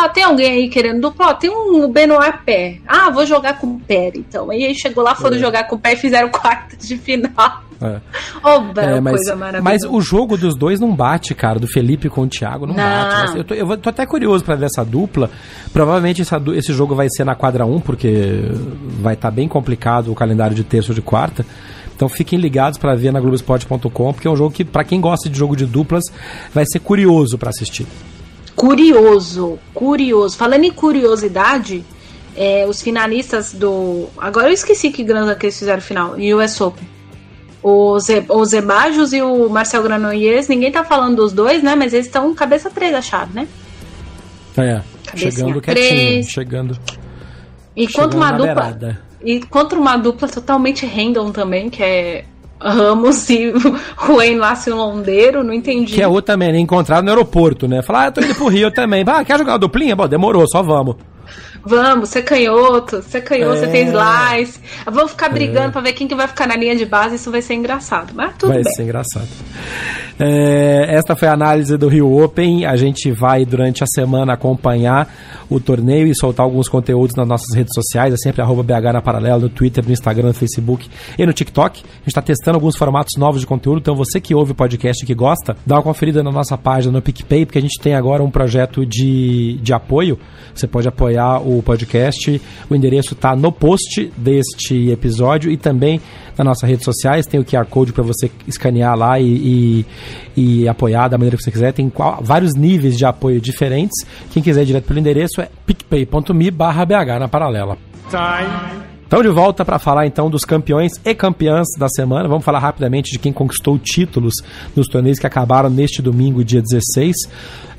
[0.00, 1.28] Ah, tem alguém aí querendo dupla?
[1.28, 2.78] Ó, tem um Benoit Pé.
[2.86, 4.52] Ah, vou jogar com o Pé, então.
[4.52, 5.40] E aí chegou lá, foram é.
[5.40, 7.62] jogar com o Pé e fizeram quartas de final.
[7.80, 8.00] É.
[8.42, 9.62] Oh, É, mas, coisa maravilhosa.
[9.62, 11.58] mas o jogo dos dois não bate, cara.
[11.60, 12.82] Do Felipe com o Thiago não, Não.
[12.84, 13.38] bate.
[13.38, 15.30] Eu, tô, eu tô até curioso pra ver essa dupla.
[15.72, 18.42] Provavelmente essa esse jogo vai ser na quadra 1, porque
[19.00, 21.44] vai estar bem complicado o calendário de terça ou de quarta.
[21.94, 25.28] Então fiquem ligados pra ver na Globoesporte.com, porque é um jogo que, pra quem gosta
[25.28, 26.04] de jogo de duplas,
[26.54, 27.86] vai ser curioso pra assistir.
[28.58, 30.36] Curioso, curioso.
[30.36, 31.84] Falando em curiosidade,
[32.36, 34.08] é, os finalistas do.
[34.18, 36.86] Agora eu esqueci que grana que eles fizeram final, US Open.
[37.62, 41.76] O, Ze, o Zebajos e o Marcel Granollers, ninguém tá falando dos dois, né?
[41.76, 43.48] Mas eles estão cabeça 3 da chave, né?
[44.56, 46.78] É, Cabecinha chegando quietinho, chegando.
[47.76, 48.54] E chegando contra uma dupla.
[48.54, 49.02] beirada.
[49.24, 52.24] E contra uma dupla totalmente random também, que é
[52.60, 53.52] Ramos e
[54.08, 55.94] o Enlace Londeiro, não entendi.
[55.94, 56.58] Que é outro também, né?
[56.58, 57.82] Encontrado no aeroporto, né?
[57.82, 59.04] Falar, ah, tô indo pro Rio também.
[59.06, 59.94] Ah, quer jogar uma duplinha?
[59.94, 60.96] Bom, demorou, só vamos.
[61.64, 63.60] Vamos, você é canhoto, você é canhoto, É.
[63.60, 64.60] você tem slice.
[64.86, 67.42] Vamos ficar brigando pra ver quem que vai ficar na linha de base, isso vai
[67.42, 68.12] ser engraçado.
[68.14, 68.72] Mas tudo vai bem.
[68.72, 69.28] ser engraçado.
[70.20, 72.66] É, esta foi a análise do Rio Open.
[72.66, 75.08] A gente vai durante a semana acompanhar
[75.48, 78.12] o torneio e soltar alguns conteúdos nas nossas redes sociais.
[78.12, 81.82] É sempre arroba BH na Paralela, no Twitter, no Instagram, no Facebook e no TikTok.
[81.84, 83.78] A gente está testando alguns formatos novos de conteúdo.
[83.78, 86.92] Então você que ouve o podcast e que gosta, dá uma conferida na nossa página
[86.92, 90.18] no PicPay, porque a gente tem agora um projeto de, de apoio.
[90.52, 92.42] Você pode apoiar o podcast.
[92.68, 96.00] O endereço está no post deste episódio e também
[96.36, 97.26] nas nossas redes sociais.
[97.26, 99.86] Tem o QR Code para você escanear lá e, e,
[100.36, 101.72] e apoiar da maneira que você quiser.
[101.72, 101.90] Tem
[102.20, 104.06] vários níveis de apoio diferentes.
[104.30, 107.76] Quem quiser ir direto pelo endereço é picpay.me barra BH na paralela.
[109.08, 112.28] Estamos de volta para falar então dos campeões e campeãs da semana.
[112.28, 114.34] Vamos falar rapidamente de quem conquistou títulos
[114.76, 117.16] nos torneios que acabaram neste domingo, dia 16.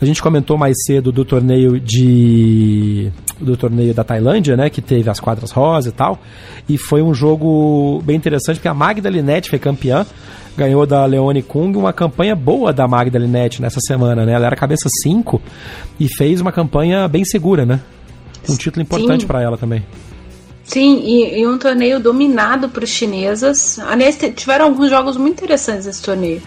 [0.01, 5.07] A gente comentou mais cedo do torneio de do torneio da Tailândia, né, que teve
[5.07, 6.19] as quadras rosa e tal.
[6.67, 10.07] E foi um jogo bem interessante porque a Magda Linette foi campeã,
[10.59, 14.33] ganhou da Leone Kung, uma campanha boa da Magda Linette nessa semana, né?
[14.33, 15.41] Ela era cabeça 5
[15.97, 17.79] e fez uma campanha bem segura, né?
[18.47, 19.85] Um título importante para ela também.
[20.65, 23.79] Sim, e, e um torneio dominado por chinesas.
[23.79, 26.41] Aliás, tiveram alguns jogos muito interessantes nesse torneio.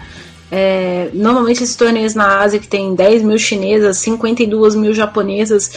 [0.55, 5.71] É, normalmente esses torneios na Ásia que tem 10 mil chinesas, 52 mil japonesas,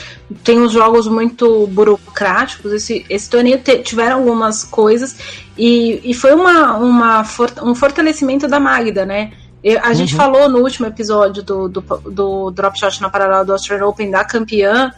[0.45, 2.71] tem uns jogos muito burocráticos.
[2.75, 5.17] Esse, esse torneio te- tiveram algumas coisas
[5.57, 9.33] e, e foi uma, uma for- um fortalecimento da Magda, né?
[9.65, 13.53] Eu- a gente falou no último episódio do, do, do Drop Shot na paralela do
[13.53, 14.93] Australian Open da campeã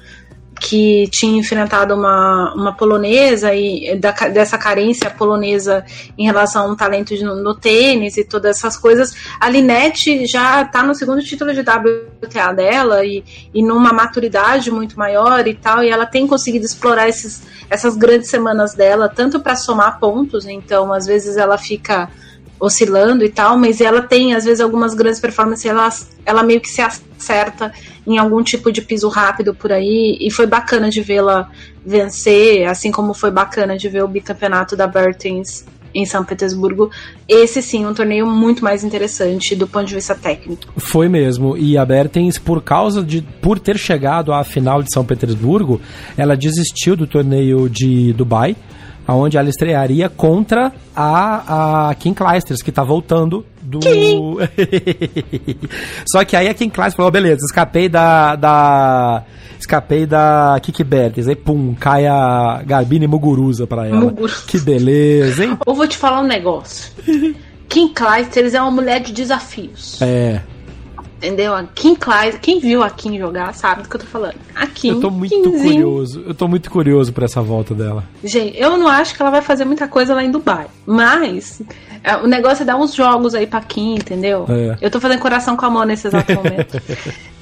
[0.60, 5.84] que tinha enfrentado uma, uma polonesa e da, dessa carência polonesa
[6.16, 9.14] em relação a um talento no tênis e todas essas coisas.
[9.40, 14.98] A Linette já está no segundo título de WTA dela e, e numa maturidade muito
[14.98, 19.56] maior e tal, e ela tem conseguido explorar esses, essas grandes semanas dela, tanto para
[19.56, 22.10] somar pontos, então às vezes ela fica
[22.60, 25.88] oscilando e tal, mas ela tem às vezes algumas grandes performances, ela,
[26.24, 27.72] ela meio que se acerta
[28.06, 31.50] em algum tipo de piso rápido por aí, e foi bacana de vê-la
[31.84, 36.90] vencer, assim como foi bacana de ver o bicampeonato da Bertens em São Petersburgo.
[37.28, 40.72] Esse sim, um torneio muito mais interessante do ponto de vista técnico.
[40.76, 41.56] Foi mesmo.
[41.56, 43.22] E a Bertens, por causa de.
[43.40, 45.80] por ter chegado à final de São Petersburgo,
[46.16, 48.56] ela desistiu do torneio de Dubai,
[49.14, 53.80] onde ela estrearia contra a, a Kim Clijsters, que tá voltando do.
[56.10, 58.36] Só que aí a Kim Clijsters falou: beleza, escapei da.
[58.36, 59.24] da
[59.58, 61.28] escapei da Kiki Bertens.
[61.28, 64.00] Aí pum, cai a Garbine Muguruza pra ela.
[64.00, 64.44] Muguruza.
[64.46, 65.58] Que beleza, hein?
[65.66, 66.92] Ou vou te falar um negócio.
[67.68, 70.00] Kim Clijsters é uma mulher de desafios.
[70.00, 70.40] É.
[71.18, 71.52] Entendeu?
[71.52, 74.36] A Kim Clijsters, quem viu a Kim jogar sabe do que eu tô falando.
[74.54, 75.62] A Kim, Eu tô muito Kimzinho.
[75.74, 76.24] curioso.
[76.24, 78.04] Eu tô muito curioso por essa volta dela.
[78.22, 80.66] Gente, eu não acho que ela vai fazer muita coisa lá em Dubai.
[80.86, 81.60] Mas
[82.04, 84.46] é, o negócio é dar uns jogos aí pra Kim, entendeu?
[84.48, 84.78] É.
[84.80, 86.80] Eu tô fazendo coração com a mão nesse exato momento.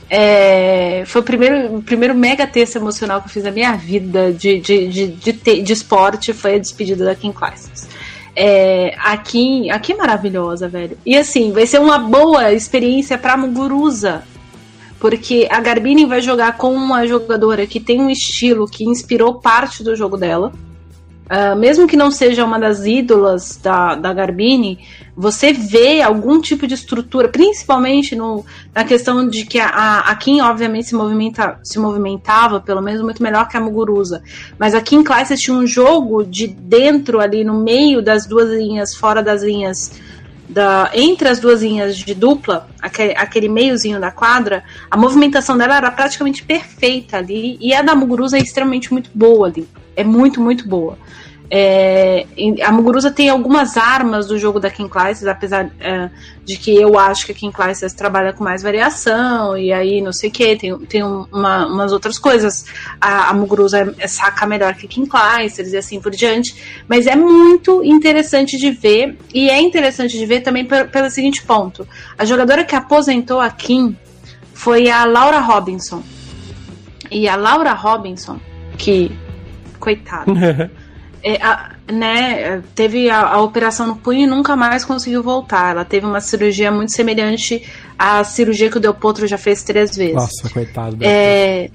[0.08, 4.32] É, foi o primeiro, o primeiro mega texto emocional que eu fiz na minha vida
[4.32, 7.88] de, de, de, de, te- de esporte foi a despedida da Kim Clijsters.
[8.38, 10.98] É, a Kim, a Kim é maravilhosa, velho.
[11.06, 14.22] E assim, vai ser uma boa experiência pra Muguruza.
[15.00, 19.82] Porque a Garbine vai jogar com uma jogadora que tem um estilo que inspirou parte
[19.82, 20.52] do jogo dela.
[21.28, 24.78] Ah, mesmo que não seja uma das ídolas da, da Garbine,
[25.16, 30.40] você vê algum tipo de estrutura, principalmente no, na questão de que a, a, Kim,
[30.40, 34.22] obviamente, se, movimenta, se movimentava, pelo menos, muito melhor que a Muguruza.
[34.56, 38.94] Mas a Kim Clijsters tinha um jogo de dentro ali, no meio das duas linhas,
[38.94, 39.90] fora das linhas,
[40.48, 45.76] da, entre as duas linhas de dupla, aquele, aquele meiozinho da quadra, a movimentação dela
[45.76, 49.66] era praticamente perfeita ali, e a da Muguruza é extremamente muito boa ali.
[49.96, 50.98] É muito, muito boa.
[51.48, 52.26] É,
[52.64, 56.10] a Muguruza tem algumas armas do jogo da King Classes, apesar é,
[56.44, 60.12] de que eu acho que a King Classes trabalha com mais variação, e aí não
[60.12, 62.64] sei o que, tem, tem uma, umas outras coisas.
[63.00, 66.82] A, a Muguruza é, saca melhor que a King Classes e assim por diante.
[66.88, 71.86] Mas é muito interessante de ver, e é interessante de ver também pelo seguinte ponto:
[72.18, 73.96] a jogadora que aposentou a Kim
[74.52, 76.02] foi a Laura Robinson.
[77.08, 78.40] E a Laura Robinson,
[78.76, 79.12] que.
[79.78, 80.32] Coitada.
[81.22, 85.72] é, a, né, teve a, a, operação no punho e nunca mais conseguiu voltar.
[85.72, 87.62] Ela teve uma cirurgia muito semelhante
[87.98, 90.14] à cirurgia que o Del Potro já fez três vezes.
[90.14, 90.96] Nossa, coitado.
[91.00, 91.70] É,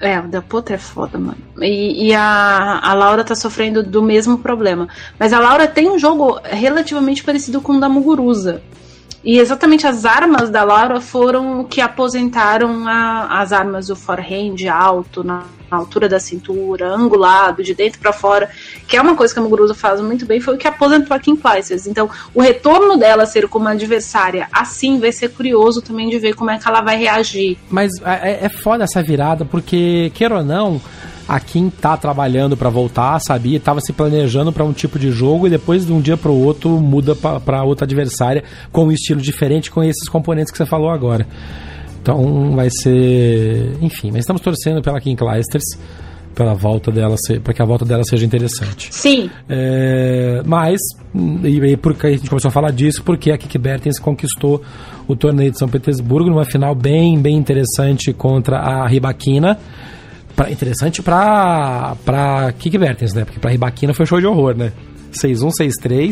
[0.00, 1.38] é, o Del Potro é foda, mano.
[1.60, 4.88] E, e, a, a Laura tá sofrendo do mesmo problema.
[5.18, 8.62] Mas a Laura tem um jogo relativamente parecido com o da Muguruza.
[9.24, 14.56] E exatamente as armas da Laura foram o que aposentaram a, as armas do forehand
[14.68, 18.50] alto, na, na, altura da cintura, angulado, de dentro para fora,
[18.88, 21.20] que é uma coisa que a Muguruza faz muito bem, foi o que aposentou a
[21.20, 21.86] Kim Clijsters.
[21.86, 26.50] Então, o retorno dela ser como adversária assim vai ser curioso também de ver como
[26.50, 27.56] é que ela vai reagir.
[27.70, 30.80] Mas é, é foda essa virada, porque, queira ou não
[31.28, 35.46] a Kim tá trabalhando para voltar, sabia, estava se planejando para um tipo de jogo
[35.46, 39.20] e depois de um dia para o outro muda para outra adversária com um estilo
[39.20, 41.26] diferente, com esses componentes que você falou agora.
[42.00, 45.78] Então vai ser, enfim, mas estamos torcendo pela Kim Clijsters
[46.34, 47.14] pela volta dela
[47.44, 48.88] para que a volta dela seja interessante.
[48.90, 49.30] Sim.
[49.48, 50.80] É, mas
[51.44, 54.62] e, e porque a gente começou a falar disso porque a Kiki Bertens conquistou
[55.06, 59.58] o torneio de São Petersburgo numa final bem bem interessante contra a Ribaquina
[60.34, 63.24] pra, interessante pra, pra Kik Bertens, né?
[63.24, 64.72] Porque pra Ribaquina foi show de horror, né?
[65.12, 66.10] 6-1, 6-3.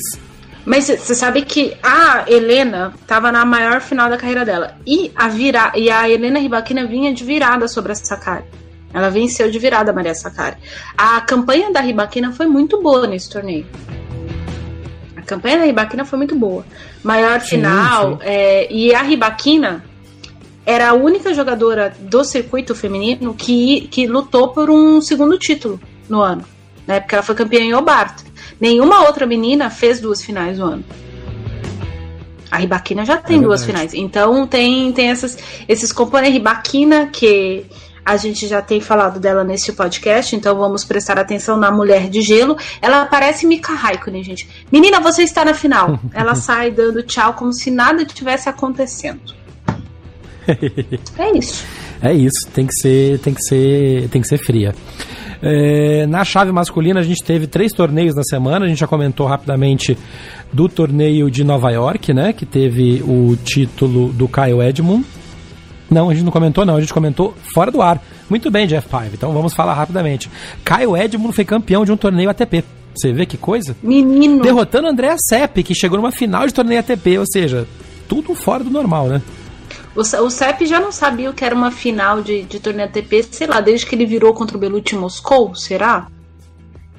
[0.65, 4.77] Mas você sabe que a Helena estava na maior final da carreira dela.
[4.87, 8.45] E a, vira, e a Helena Ribaquina vinha de virada sobre a Sakari.
[8.93, 10.57] Ela venceu de virada a Maria Sakari.
[10.97, 13.67] A campanha da Ribaquina foi muito boa nesse torneio.
[15.17, 16.65] A campanha da Ribaquina foi muito boa.
[17.03, 18.13] Maior sim, final.
[18.13, 18.19] Sim.
[18.23, 19.85] É, e a Ribaquina
[20.65, 26.21] era a única jogadora do circuito feminino que, que lutou por um segundo título no
[26.21, 26.45] ano.
[26.87, 27.01] Né?
[27.01, 28.23] Porque ela foi campeã em Hobart.
[28.61, 30.85] Nenhuma outra menina fez duas finais no ano.
[32.51, 33.95] A Ribaquina já tem é duas finais.
[33.95, 35.39] Então tem, tem essas,
[35.69, 36.35] esses componentes.
[36.35, 37.65] Ribaquina, que
[38.05, 42.21] a gente já tem falado dela nesse podcast, então vamos prestar atenção na Mulher de
[42.23, 42.57] Gelo.
[42.83, 44.49] Ela parece Mika Raikkonen, gente.
[44.71, 45.99] Menina, você está na final.
[46.13, 49.41] Ela sai dando tchau como se nada tivesse acontecendo
[51.19, 51.65] é isso.
[52.03, 54.75] É isso, tem que ser, tem que ser, tem que ser fria.
[55.43, 59.27] É, na chave masculina a gente teve três torneios na semana, a gente já comentou
[59.27, 59.97] rapidamente
[60.53, 65.05] do torneio de Nova York, né, que teve o título do Kyle Edmund.
[65.91, 68.03] Não, a gente não comentou não, a gente comentou fora do ar.
[68.29, 70.31] Muito bem, Jeff Pive, então vamos falar rapidamente.
[70.65, 72.65] Kyle Edmund foi campeão de um torneio ATP.
[72.95, 73.77] Você vê que coisa?
[73.83, 74.43] Menino!
[74.43, 77.67] Derrotando André Sepp, que chegou numa final de torneio ATP, ou seja,
[78.09, 79.23] tudo fora do normal, né?
[79.95, 83.25] O, o CEP já não sabia o que era uma final de, de torneio ATP,
[83.31, 86.07] sei lá, desde que ele virou contra o Belucci Moscou, será?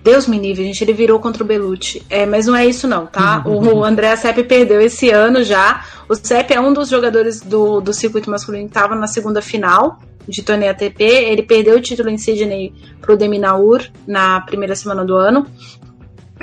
[0.03, 2.03] Deus me livre, gente, ele virou contra o Belucci.
[2.09, 3.43] É, mas não é isso não, tá?
[3.45, 5.85] o, o André Sepp perdeu esse ano já.
[6.09, 9.99] O Sepp é um dos jogadores do, do circuito masculino que estava na segunda final
[10.27, 11.03] de torneio ATP.
[11.03, 15.45] Ele perdeu o título em Sydney pro Deminaur na primeira semana do ano.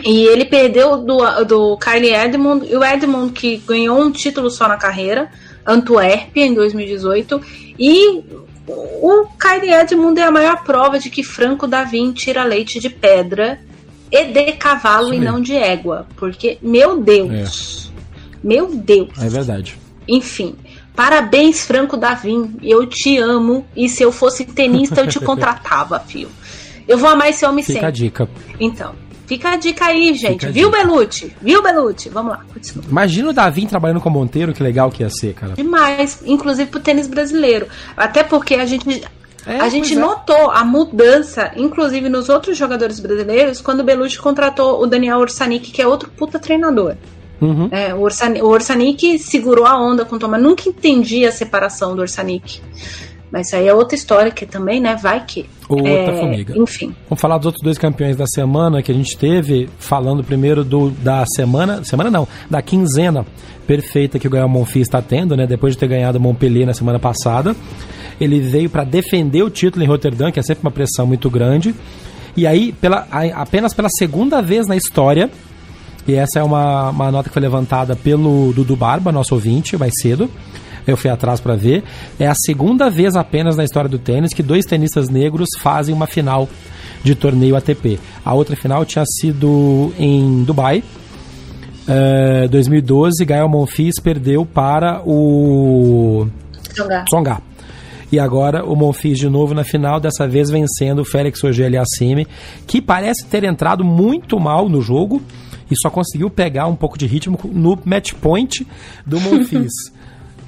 [0.04, 4.68] E ele perdeu do, do Kylie Edmund, e o Edmund que ganhou um título só
[4.68, 5.28] na carreira,
[5.66, 7.40] Antuérpia em 2018
[7.78, 8.22] e
[8.66, 13.60] o Kyrie Edmund é a maior prova de que Franco Davin tira leite de pedra
[14.10, 18.46] e de cavalo e não de égua, porque meu Deus, é.
[18.46, 19.76] meu Deus, é verdade.
[20.06, 20.54] Enfim,
[20.94, 26.30] parabéns Franco Davin, eu te amo e se eu fosse tenista eu te contratava, filho.
[26.86, 27.86] Eu vou amar esse homem Fica sempre.
[27.86, 28.28] a dica.
[28.58, 28.94] Então,
[29.28, 30.46] Fica a dica aí, gente.
[30.48, 30.70] Viu.
[30.70, 31.36] Belucci?
[31.42, 32.08] Viu, Belucci?
[32.08, 32.84] Vamos lá, continua.
[32.88, 35.52] Imagina o Davi trabalhando com o Monteiro, que legal que ia ser, cara.
[35.52, 37.68] Demais, inclusive pro tênis brasileiro.
[37.94, 39.04] Até porque a gente
[39.46, 39.96] é, a gente é.
[39.98, 45.70] notou a mudança, inclusive nos outros jogadores brasileiros, quando o Belucci contratou o Daniel Orsanic,
[45.70, 46.96] que é outro puta treinador.
[47.38, 47.68] Uhum.
[47.70, 50.40] É, o, Orsanic, o Orsanic segurou a onda com o Thomas.
[50.40, 52.62] Nunca entendi a separação do Orsanic.
[53.30, 54.96] Mas aí é outra história que também, né?
[54.96, 55.46] Vai que.
[55.68, 56.58] Outra é, formiga.
[56.58, 56.94] Enfim.
[57.08, 60.90] Vamos falar dos outros dois campeões da semana que a gente teve, falando primeiro do
[60.90, 61.84] da semana.
[61.84, 63.26] Semana não, da quinzena
[63.66, 65.46] perfeita que o Gael Monfils está tendo, né?
[65.46, 67.54] Depois de ter ganhado Montpellier na semana passada.
[68.18, 71.74] Ele veio para defender o título em Roterdã, que é sempre uma pressão muito grande.
[72.34, 75.30] E aí, pela, apenas pela segunda vez na história,
[76.06, 79.92] e essa é uma, uma nota que foi levantada pelo Dudu Barba, nosso ouvinte, mais
[80.00, 80.30] cedo
[80.90, 81.84] eu fui atrás para ver.
[82.18, 86.06] É a segunda vez apenas na história do tênis que dois tenistas negros fazem uma
[86.06, 86.48] final
[87.02, 87.98] de torneio ATP.
[88.24, 90.82] A outra final tinha sido em Dubai.
[91.88, 96.26] Uh, 2012, Gael Monfils perdeu para o
[96.72, 97.04] Tsonga.
[97.04, 97.42] Tsonga.
[98.10, 102.26] E agora o Monfils de novo na final, dessa vez vencendo o Félix Auger-Aliassime,
[102.66, 105.22] que parece ter entrado muito mal no jogo
[105.70, 108.66] e só conseguiu pegar um pouco de ritmo no match point
[109.06, 109.72] do Monfils.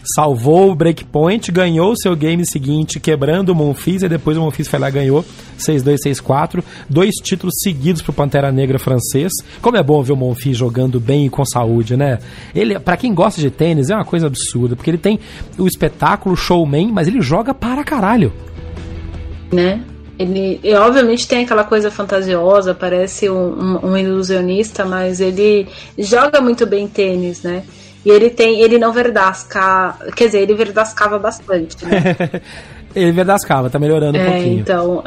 [0.03, 4.68] Salvou o breakpoint, ganhou o seu game seguinte, quebrando o Monfils, e depois o Monfils
[4.68, 5.24] foi lá e ganhou
[5.59, 6.64] 6-2, 6-4.
[6.88, 9.32] Dois títulos seguidos pro Pantera Negra francês.
[9.61, 12.18] Como é bom ver o Monfils jogando bem e com saúde, né?
[12.55, 15.18] Ele, para quem gosta de tênis, é uma coisa absurda, porque ele tem
[15.59, 18.32] o espetáculo showman, mas ele joga para caralho.
[19.53, 19.82] Né?
[20.18, 25.66] Ele, ele, obviamente tem aquela coisa fantasiosa, parece um, um, um, ilusionista, mas ele
[25.98, 27.62] joga muito bem tênis, né?
[28.05, 32.40] E ele tem, ele não verdasca, quer dizer, ele verdascava bastante, né?
[32.94, 34.61] ele verdascava, tá melhorando um é, pouquinho.
[34.61, 35.03] Então,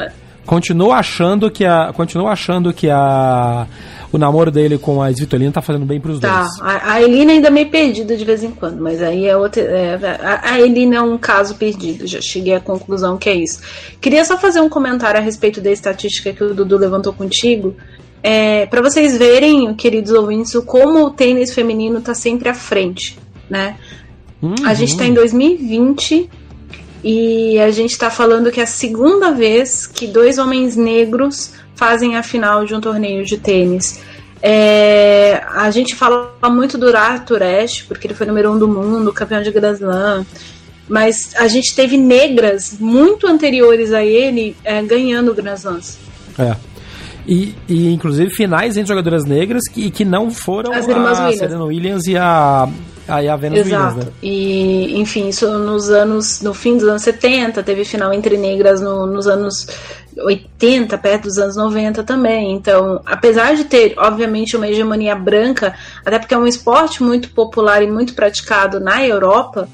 [0.46, 1.94] Continuo achando que a.
[1.94, 3.66] Continuo achando que a.
[4.12, 6.42] O namoro dele com a Svitolina tá fazendo bem pros tá.
[6.42, 6.62] dois.
[6.62, 9.64] A, a Elina ainda é meio perdida de vez em quando, mas aí é outra.
[9.64, 10.00] É,
[10.44, 13.62] a Elina é um caso perdido, já cheguei à conclusão que é isso.
[14.00, 17.76] Queria só fazer um comentário a respeito da estatística que o Dudu levantou contigo.
[18.24, 23.20] É, para vocês verem, queridos ouvintes, como o tênis feminino tá sempre à frente,
[23.50, 23.76] né?
[24.42, 24.56] Uhum.
[24.66, 26.30] A gente tá em 2020
[27.04, 32.16] e a gente está falando que é a segunda vez que dois homens negros fazem
[32.16, 34.00] a final de um torneio de tênis.
[34.42, 39.12] É, a gente fala muito do Arthur Ashe, porque ele foi número um do mundo,
[39.12, 40.26] campeão de Grand Slam.
[40.88, 45.98] Mas a gente teve negras muito anteriores a ele é, ganhando Grand Slams.
[46.38, 46.56] É.
[47.26, 51.40] E, e, inclusive finais entre jogadoras negras que, que não foram As irmãs a Williams.
[51.40, 52.68] Serena Williams e a,
[53.08, 53.84] a, e a Venus Exato.
[53.84, 54.12] Williams, né?
[54.22, 56.42] E, enfim, isso nos anos.
[56.42, 59.68] No fim dos anos 70, teve final entre negras no, nos anos
[60.18, 62.54] 80, perto dos anos 90 também.
[62.54, 65.74] Então, apesar de ter, obviamente, uma hegemonia branca,
[66.06, 69.68] até porque é um esporte muito popular e muito praticado na Europa.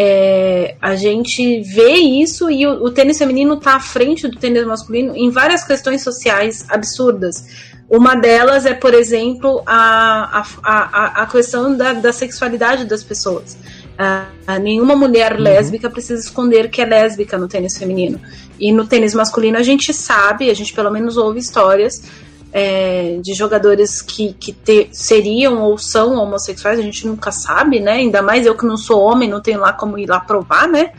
[0.00, 4.64] É, a gente vê isso e o, o tênis feminino está à frente do tênis
[4.64, 7.44] masculino em várias questões sociais absurdas.
[7.90, 13.58] Uma delas é, por exemplo, a, a, a, a questão da, da sexualidade das pessoas.
[13.98, 15.40] Uh, nenhuma mulher uhum.
[15.40, 18.20] lésbica precisa esconder que é lésbica no tênis feminino.
[18.56, 22.04] E no tênis masculino a gente sabe, a gente pelo menos ouve histórias
[22.52, 27.92] é, de jogadores que, que te, seriam ou são homossexuais, a gente nunca sabe, né?
[27.92, 30.92] Ainda mais eu que não sou homem, não tenho lá como ir lá provar, né?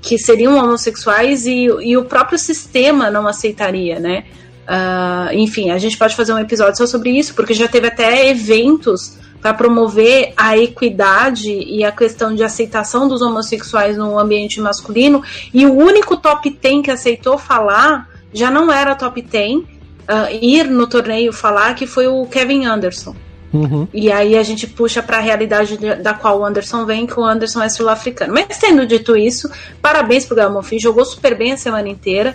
[0.00, 4.24] Que seriam homossexuais e, e o próprio sistema não aceitaria, né?
[4.62, 8.28] Uh, enfim, a gente pode fazer um episódio só sobre isso, porque já teve até
[8.28, 15.22] eventos para promover a equidade e a questão de aceitação dos homossexuais no ambiente masculino,
[15.52, 19.64] e o único top 10 que aceitou falar já não era top 10,
[20.08, 23.14] uh, ir no torneio falar que foi o Kevin Anderson.
[23.52, 23.86] Uhum.
[23.92, 27.18] E aí a gente puxa para a realidade de, da qual o Anderson vem, que
[27.18, 28.32] o Anderson é sul-africano.
[28.32, 29.50] Mas tendo dito isso,
[29.80, 32.34] parabéns pro Gamofi, jogou super bem a semana inteira.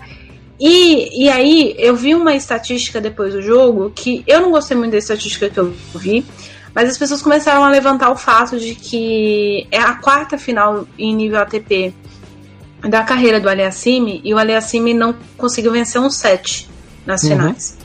[0.59, 4.91] E, e aí eu vi uma estatística depois do jogo que eu não gostei muito
[4.91, 6.26] da estatística que eu vi,
[6.74, 11.15] mas as pessoas começaram a levantar o fato de que é a quarta final em
[11.15, 11.93] nível ATP
[12.82, 16.68] da carreira do Aliassime e o Aliassime não conseguiu vencer um set
[17.08, 17.30] nas Uhum.
[17.30, 17.78] finais.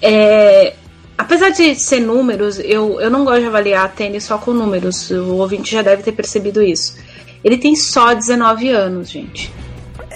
[0.00, 0.74] É,
[1.18, 5.10] apesar de ser números, eu, eu não gosto de avaliar tênis só com números.
[5.10, 6.96] O ouvinte já deve ter percebido isso.
[7.44, 9.52] Ele tem só 19 anos, gente.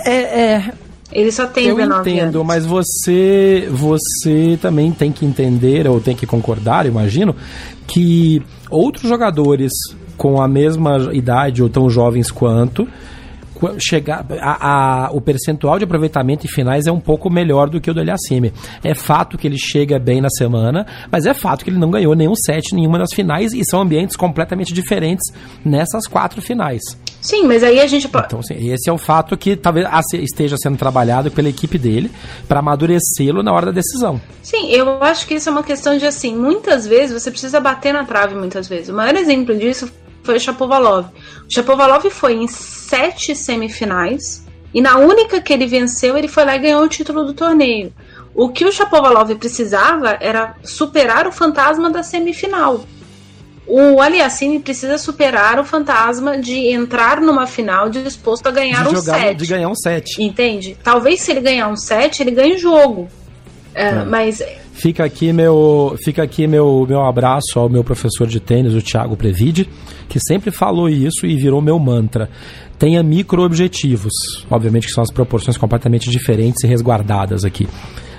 [0.05, 0.12] É,
[0.55, 0.72] é,
[1.12, 2.47] Ele só tem eu 19 entendo, anos.
[2.47, 7.34] mas você, você também tem que entender, ou tem que concordar, imagino,
[7.86, 9.72] que outros jogadores
[10.16, 12.90] com a mesma idade ou tão jovens quanto qu-
[13.78, 17.90] chegar a, a- o percentual de aproveitamento em finais é um pouco melhor do que
[17.90, 18.52] o do Eliassime.
[18.84, 22.14] É fato que ele chega bem na semana, mas é fato que ele não ganhou
[22.14, 25.32] nenhum set nenhuma das finais e são ambientes completamente diferentes
[25.64, 26.82] nessas quatro finais.
[27.20, 28.26] Sim, mas aí a gente pode.
[28.26, 32.11] Então, assim, esse é o fato que talvez esteja sendo trabalhado pela equipe dele
[32.46, 34.20] para amadurecê-lo na hora da decisão.
[34.42, 37.92] Sim, eu acho que isso é uma questão de assim, muitas vezes você precisa bater
[37.92, 38.90] na trave muitas vezes.
[38.90, 39.90] O maior exemplo disso
[40.27, 41.07] foi o Chapovalov.
[41.49, 46.57] O Chapovalov foi em sete semifinais e na única que ele venceu, ele foi lá
[46.57, 47.93] e ganhou o título do torneio.
[48.35, 52.85] O que o Chapovalov precisava era superar o fantasma da semifinal.
[53.66, 58.97] O Aliassime precisa superar o fantasma de entrar numa final disposto a ganhar de, um
[58.97, 59.36] jogar, set.
[59.39, 60.23] de ganhar um set.
[60.23, 60.77] Entende?
[60.85, 63.09] Talvez se ele ganhar um set, ele ganhe o jogo.
[63.74, 64.05] É, É.
[64.05, 64.40] Mas
[64.78, 69.16] Fica aqui meu, fica aqui meu, meu abraço ao meu professor de tênis, o Thiago
[69.16, 69.66] Previde,
[70.07, 72.28] que sempre falou isso e virou meu mantra.
[72.78, 74.12] Tenha micro-objetivos.
[74.51, 77.66] Obviamente que são as proporções completamente diferentes e resguardadas aqui.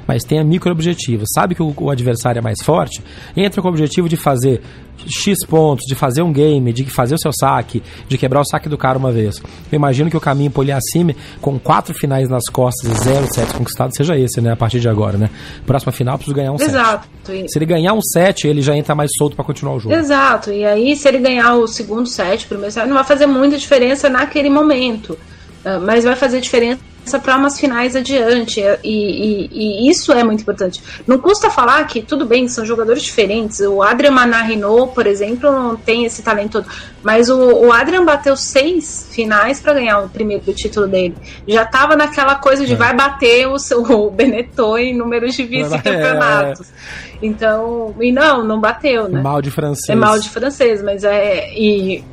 [0.08, 1.30] Mas tenha micro objetivos.
[1.34, 3.04] Sabe que o, o adversário é mais forte?
[3.36, 4.62] Entra com o objetivo de fazer
[5.06, 8.68] X pontos, de fazer um game, de fazer o seu saque, de quebrar o saque
[8.68, 9.42] do cara uma vez.
[9.72, 13.54] Eu imagino que o caminho pro Eliassime, com quatro finais nas costas e zero sets
[13.54, 14.54] conquistados, seja esse, né?
[14.54, 15.30] A partir de agora, né?
[15.66, 17.08] Próxima final, preciso ganhar um Exato.
[17.24, 17.52] set.
[17.52, 19.94] Se ele ganhar um set, ele já entra mais solto para continuar o jogo.
[19.94, 20.52] Exato.
[20.52, 23.58] E aí, se ele ganhar o segundo set, o primeiro set, não vai fazer muita
[23.58, 25.18] diferença naquele momento.
[25.66, 26.80] Uh, mas vai fazer diferença
[27.20, 28.60] para umas finais adiante.
[28.84, 30.82] E, e, e, isso é muito importante.
[31.06, 33.60] Não custa falar que, tudo bem, são jogadores diferentes.
[33.62, 36.66] O Adrian Manarino, por exemplo, não tem esse talento todo.
[37.04, 41.16] Mas o, o Adrian bateu seis finais para ganhar o primeiro título dele.
[41.48, 42.76] Já tava naquela coisa de é.
[42.76, 46.68] vai bater o, seu, o Benetton em números de vice-campeonatos.
[46.70, 47.18] É.
[47.22, 49.22] Então, e não, não bateu, né?
[49.22, 49.90] Mal de francês.
[49.90, 51.52] É mal de francês, mas é.
[51.54, 52.04] E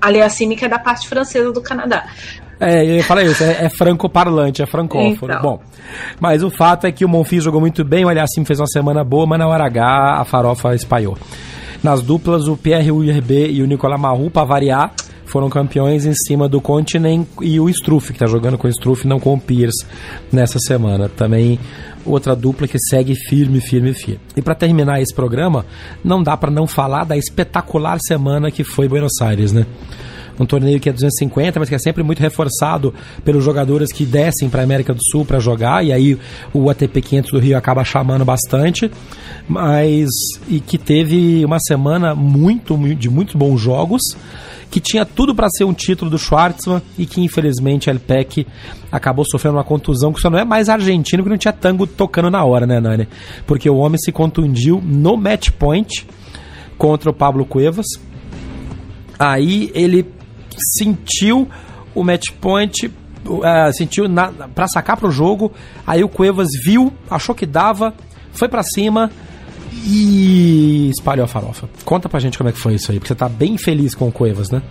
[0.00, 2.06] Aliassime, que é da parte francesa do Canadá.
[2.60, 5.32] É, eu falei isso, é, é franco-parlante, é francófono.
[5.32, 5.42] Então.
[5.42, 5.60] Bom,
[6.20, 9.02] mas o fato é que o Monfils jogou muito bem, o Aliassim fez uma semana
[9.02, 11.16] boa, mas na hora H a farofa espalhou.
[11.82, 14.92] Nas duplas, o Pierre URB e o Nicolas Marru, para variar,
[15.26, 19.06] foram campeões em cima do Continent e o Struff, que está jogando com o Struff,
[19.06, 19.84] não com o Pierce
[20.30, 21.08] nessa semana.
[21.08, 21.58] Também
[22.06, 24.20] outra dupla que segue firme, firme, firme.
[24.36, 25.66] E para terminar esse programa,
[26.04, 29.66] não dá para não falar da espetacular semana que foi Buenos Aires, né?
[30.38, 32.94] Um torneio que é 250, mas que é sempre muito reforçado
[33.24, 36.18] pelos jogadores que descem para a América do Sul para jogar, e aí
[36.52, 38.90] o ATP 500 do Rio acaba chamando bastante,
[39.48, 40.08] mas
[40.48, 44.02] e que teve uma semana muito de muitos bons jogos,
[44.70, 48.44] que tinha tudo para ser um título do Schwartzman e que infelizmente El Peck
[48.90, 52.28] acabou sofrendo uma contusão que só não é mais argentino que não tinha tango tocando
[52.30, 53.06] na hora, né, Nani?
[53.46, 56.06] Porque o homem se contundiu no match point
[56.76, 57.86] contra o Pablo Cuevas.
[59.18, 60.04] Aí ele
[60.58, 61.48] sentiu
[61.94, 62.86] o match point,
[63.26, 64.06] uh, sentiu
[64.54, 65.52] para sacar pro jogo,
[65.86, 67.94] aí o Cuevas viu, achou que dava,
[68.32, 69.10] foi para cima
[69.86, 71.68] e espalhou a farofa.
[71.84, 74.08] Conta pra gente como é que foi isso aí, porque você tá bem feliz com
[74.08, 74.62] o Cuevas, né?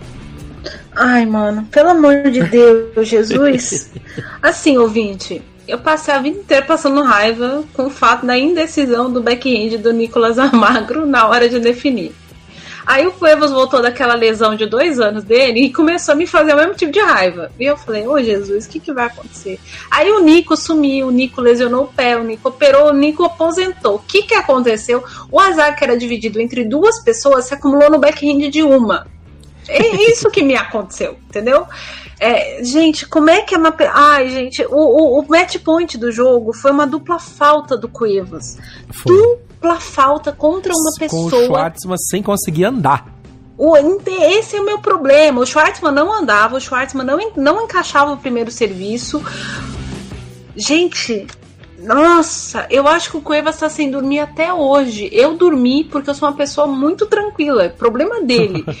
[0.96, 3.90] Ai, mano, pelo amor de Deus, Jesus.
[4.40, 9.22] Assim, ouvinte, eu passei a vida inteira passando raiva com o fato da indecisão do
[9.22, 12.12] back-end do Nicolas Almagro na hora de definir.
[12.86, 16.52] Aí o Cuevas voltou daquela lesão de dois anos dele e começou a me fazer
[16.52, 17.50] o mesmo tipo de raiva.
[17.58, 19.58] E eu falei, ô oh, Jesus, o que, que vai acontecer?
[19.90, 23.96] Aí o Nico sumiu, o Nico lesionou o pé, o Nico operou, o Nico aposentou.
[23.96, 25.02] O que, que aconteceu?
[25.30, 29.06] O azar que era dividido entre duas pessoas se acumulou no backhand de uma.
[29.66, 31.66] É isso que me aconteceu, entendeu?
[32.24, 33.74] É, gente, como é que é uma.
[33.92, 38.56] Ai, gente, o, o, o match point do jogo foi uma dupla falta do Cuevas.
[38.90, 39.14] Foi.
[39.14, 41.30] Dupla falta contra uma pessoa.
[41.30, 43.06] Com o Schwartzman sem conseguir andar.
[43.58, 45.42] O, esse é o meu problema.
[45.42, 49.22] O Schwartzman não andava, o Schwartzman não, não encaixava o primeiro serviço.
[50.56, 51.26] Gente,
[51.78, 55.10] nossa, eu acho que o Cuevas está sem dormir até hoje.
[55.12, 57.64] Eu dormi porque eu sou uma pessoa muito tranquila.
[57.64, 58.64] É problema dele.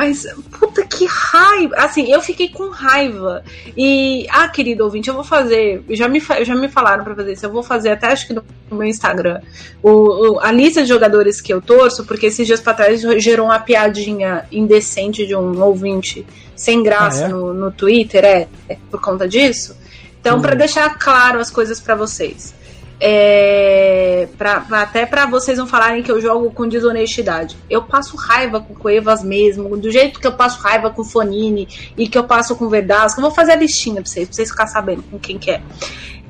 [0.00, 0.26] Mas,
[0.58, 1.76] puta que raiva.
[1.76, 3.44] Assim, eu fiquei com raiva.
[3.76, 5.84] E, ah, querido ouvinte, eu vou fazer.
[5.90, 7.44] Já me, já me falaram para fazer isso.
[7.44, 9.42] Eu vou fazer até acho que no meu Instagram.
[9.82, 13.48] O, o, a lista de jogadores que eu torço, porque esses dias pra trás gerou
[13.48, 17.32] uma piadinha indecente de um ouvinte sem graça ah, é?
[17.32, 19.76] no, no Twitter, é, é, por conta disso.
[20.18, 20.40] Então, hum.
[20.40, 22.54] para deixar claro as coisas para vocês.
[23.02, 27.56] É, pra, até para vocês não falarem que eu jogo com desonestidade.
[27.68, 31.66] Eu passo raiva com Cuevas mesmo, do jeito que eu passo raiva com Fonini
[31.96, 33.18] e que eu passo com Verdasco.
[33.18, 35.62] Eu vou fazer a listinha pra vocês, pra vocês ficarem sabendo com quem que é.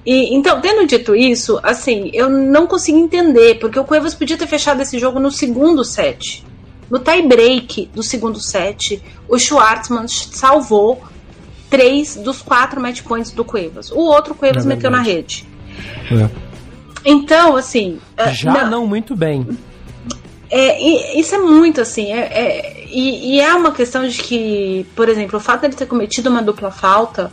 [0.07, 4.47] E, então, tendo dito isso, assim, eu não consigo entender, porque o Cuevas podia ter
[4.47, 6.45] fechado esse jogo no segundo set.
[6.89, 11.03] No tie break do segundo set, o Schwartzman salvou
[11.69, 13.91] três dos quatro match points do Cuevas.
[13.91, 15.47] O outro Cuevas é meteu na rede.
[16.11, 16.50] É.
[17.05, 17.99] Então, assim.
[18.17, 19.47] É, Já não, não muito bem.
[20.51, 20.81] É,
[21.19, 22.13] isso é muito assim.
[22.13, 25.77] É, é e, e, é uma questão de que, por exemplo, o fato de ele
[25.77, 27.33] ter cometido uma dupla falta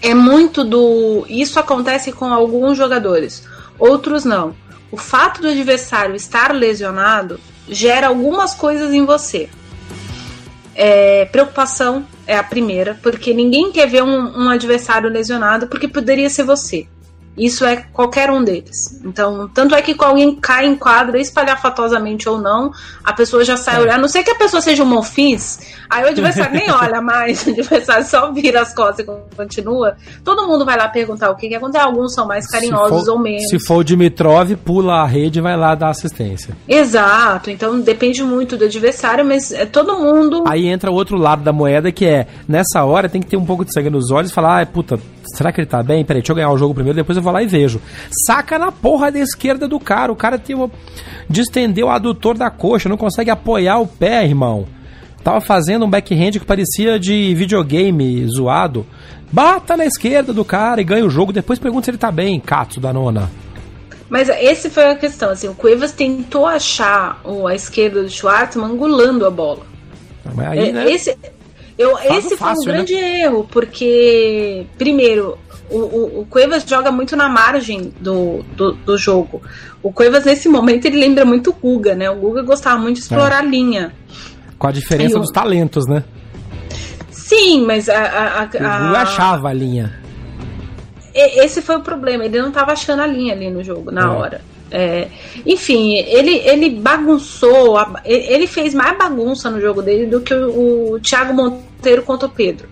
[0.00, 1.26] é muito do.
[1.28, 3.46] Isso acontece com alguns jogadores,
[3.78, 4.54] outros não.
[4.92, 9.48] O fato do adversário estar lesionado gera algumas coisas em você.
[10.74, 16.30] É, preocupação é a primeira, porque ninguém quer ver um, um adversário lesionado, porque poderia
[16.30, 16.86] ser você.
[17.40, 19.00] Isso é qualquer um deles.
[19.02, 22.70] Então, tanto é que quando alguém cai em quadra, espalhafatosamente ou não,
[23.02, 23.80] a pessoa já sai é.
[23.80, 23.94] olhando.
[23.94, 25.58] A não sei que a pessoa seja um monfins,
[25.88, 29.96] aí o adversário nem olha mais, o adversário só vira as costas e continua.
[30.22, 31.82] Todo mundo vai lá perguntar o que, que acontece.
[31.82, 33.48] Alguns são mais carinhosos for, ou menos.
[33.48, 36.54] Se for o Dimitrov, pula a rede e vai lá dar assistência.
[36.68, 37.50] Exato.
[37.50, 40.44] Então depende muito do adversário, mas é todo mundo.
[40.46, 43.46] Aí entra o outro lado da moeda que é, nessa hora tem que ter um
[43.46, 45.00] pouco de sangue nos olhos e falar, ah, puta,
[45.36, 46.04] será que ele tá bem?
[46.04, 47.80] Peraí, deixa eu ganhar o jogo primeiro, depois eu vou lá e vejo.
[48.26, 50.12] Saca na porra da esquerda do cara.
[50.12, 50.70] O cara tem uma...
[51.28, 54.66] distendeu o adutor da coxa, não consegue apoiar o pé, irmão.
[55.22, 58.86] Tava fazendo um backhand que parecia de videogame zoado.
[59.30, 61.32] Bata na esquerda do cara e ganha o jogo.
[61.32, 63.30] Depois pergunta se ele tá bem, Katsu da nona.
[64.08, 68.66] Mas esse foi a questão, assim, o Cuevas tentou achar o, a esquerda do Schwartzman
[68.72, 69.60] angulando a bola.
[70.34, 70.90] Mas aí, É, né?
[70.90, 71.16] Esse,
[71.80, 72.72] eu, esse foi fácil, um né?
[72.74, 75.38] grande erro, porque, primeiro,
[75.70, 79.40] o, o, o Cuevas joga muito na margem do, do, do jogo.
[79.82, 82.10] O Cuevas, nesse momento, ele lembra muito o Guga, né?
[82.10, 83.92] O Guga gostava muito de explorar a linha.
[84.58, 86.04] Com a diferença eu- dos talentos, né?
[87.10, 88.48] Sim, mas a, a, a- O
[88.88, 89.98] Guga achava a linha.
[91.14, 94.06] Esse foi o problema, ele não estava achando a linha ali no jogo, na É.
[94.06, 94.40] hora.
[94.72, 95.08] É,
[95.44, 101.00] enfim, ele, ele bagunçou, ele fez mais bagunça no jogo dele do que o, o
[101.00, 101.64] Thiago Monteiro
[102.02, 102.68] contra o Pedro.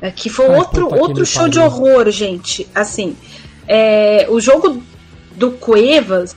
[0.00, 2.68] É, que foi Ai, outro, outro show de horror, gente.
[2.74, 3.16] Assim,
[3.66, 4.82] é, o jogo
[5.34, 6.36] do Cuevas,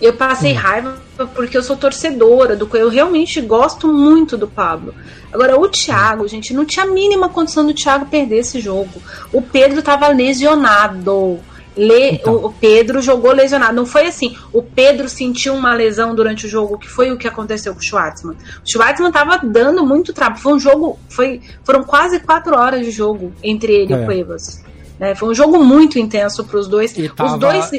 [0.00, 0.56] eu passei Hum.
[0.56, 2.88] raiva porque eu sou torcedora do Cuevas.
[2.88, 4.94] Eu realmente gosto muito do Pablo.
[5.32, 9.02] Agora, o Thiago, gente, não tinha a mínima condição do Thiago perder esse jogo.
[9.32, 11.40] O Pedro tava lesionado.
[11.76, 12.34] Le- Então.
[12.36, 13.74] o, Pedro jogou lesionado.
[13.74, 14.34] Não foi assim.
[14.52, 17.82] O Pedro sentiu uma lesão durante o jogo, que foi o que aconteceu com o
[17.82, 18.34] Schwartzman.
[18.34, 20.40] O Schwartzman tava dando muito trabalho.
[20.40, 20.98] Foi um jogo.
[21.08, 24.00] Foi, foram quase quatro horas de jogo entre ele e É.
[24.02, 24.64] o Cuevas.
[24.98, 25.14] né?
[25.14, 26.96] Foi um jogo muito intenso para os dois.
[26.96, 27.70] E tava- Os dois.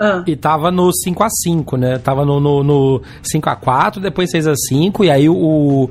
[0.00, 0.22] Ah.
[0.26, 1.98] E tava no 5x5, né?
[1.98, 5.90] Tava no, no, no 5x4, depois 6x5, e aí o,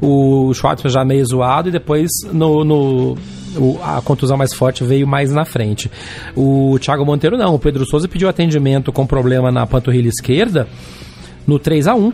[0.00, 3.18] o Schwartzman já meio zoado, e depois no, no-
[3.56, 5.90] o- a contusão mais forte veio mais na frente.
[6.36, 10.68] O Thiago Monteiro não, o Pedro Souza pediu atendimento com problema na panturrilha esquerda
[11.46, 12.12] no 3x1.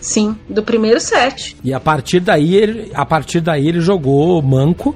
[0.00, 1.56] Sim, do primeiro set.
[1.62, 4.94] E a partir daí ele, a partir daí ele jogou manco,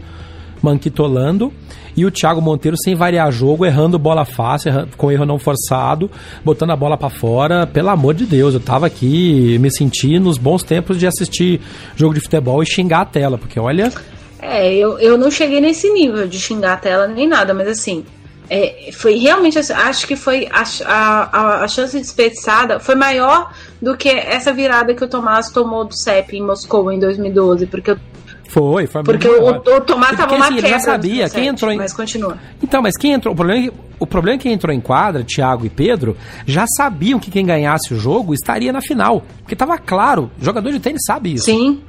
[0.62, 1.53] manquitolando,
[1.97, 6.11] e o Thiago Monteiro sem variar jogo, errando bola fácil, erra- com erro não forçado,
[6.44, 7.66] botando a bola pra fora.
[7.66, 11.61] Pelo amor de Deus, eu tava aqui me senti nos bons tempos de assistir
[11.94, 13.90] jogo de futebol e xingar a tela, porque olha,
[14.48, 18.05] É, eu, eu não cheguei nesse nível de xingar a tela nem nada, mas assim,
[18.48, 23.51] é, foi realmente, assim, acho que foi a, a, a chance desperdiçada foi maior
[23.82, 27.90] do que essa virada que o Tomás tomou do CEP em Moscou em 2012, porque,
[27.90, 27.98] eu-
[28.48, 31.47] foi, foi porque o, o Tomás E tava porque, uma assim, ele já sabia, quem
[31.48, 32.39] entrou em- Mas continua.
[32.62, 33.35] Então, mas quem entrou.
[33.35, 36.16] O problema, é que, o problema é que quem entrou em quadra, Thiago e Pedro,
[36.47, 39.24] já sabiam que quem ganhasse o jogo estaria na final.
[39.43, 41.47] Porque tava claro, jogador de tênis sabe isso.
[41.47, 41.81] Sim,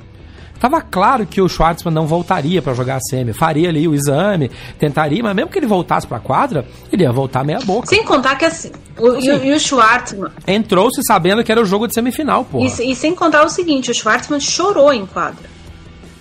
[0.60, 3.34] Tava claro que o Schwartzman não voltaria pra jogar a semi.
[3.34, 7.44] Faria ali o exame, tentaria, mas mesmo que ele voltasse pra quadra, ele ia voltar
[7.44, 7.88] meia boca.
[7.88, 11.66] sem contar que assim, o, e, o- e o Schwartzman, Entrou-se sabendo que era o
[11.66, 12.60] jogo de semifinal, pô.
[12.60, 15.58] e, e sem contar o seguinte, o Schwartzman chorou em quadra.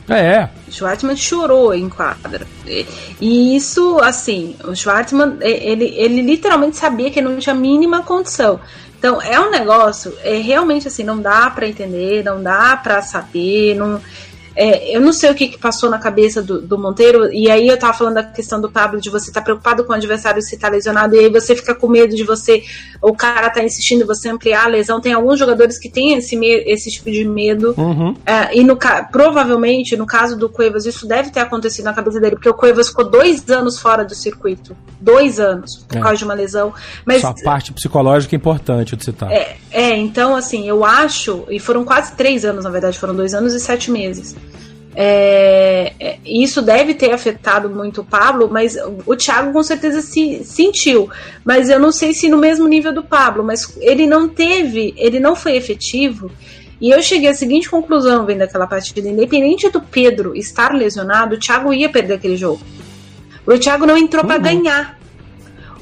[0.09, 2.47] É, O Schwartzman chorou em quadra.
[2.65, 2.87] E,
[3.21, 8.03] e isso, assim, o Schwartzman, ele, ele literalmente sabia que ele não tinha a mínima
[8.03, 8.61] condição.
[9.07, 13.77] Então, é um negócio, é realmente assim, não dá pra entender, não dá pra saber,
[13.77, 14.03] não.
[14.57, 17.69] É, eu não sei o que, que passou na cabeça do, do Monteiro, e aí
[17.69, 20.57] eu tava falando da questão do Pablo, de você estar preocupado com o adversário se
[20.57, 22.63] tá lesionado, e aí você fica com medo de você,
[23.03, 25.01] o cara tá insistindo em você ampliar a lesão.
[25.01, 27.75] Tem alguns jogadores que têm esse, esse tipo de medo.
[27.77, 28.17] uhum.
[28.25, 28.77] É, e no,
[29.13, 32.89] provavelmente, no caso do Cuevas, isso deve ter acontecido na cabeça dele, porque o Cuevas
[32.89, 34.77] ficou dois anos fora do circuito.
[35.01, 36.01] Dois anos, por É.
[36.01, 36.73] causa de uma lesão.
[37.05, 39.31] Mas Sua parte psicológica é importante de citar.
[39.31, 43.35] é, é, então, assim, eu acho, e foram quase três anos, na verdade, foram dois
[43.35, 44.35] anos e sete meses.
[44.99, 50.43] É, é, isso deve ter afetado muito o Pablo, mas o Thiago com certeza se
[50.43, 51.11] sentiu.
[51.45, 55.21] Mas eu não sei se no mesmo nível do Pablo, mas ele não teve, ele
[55.21, 56.31] não foi efetivo.
[56.81, 61.39] E eu cheguei à seguinte conclusão vendo aquela partida: independente do Pedro estar lesionado, o
[61.39, 62.61] Thiago ia perder aquele jogo.
[63.47, 64.43] O Thiago não entrou para Uhum.
[64.43, 64.99] ganhar.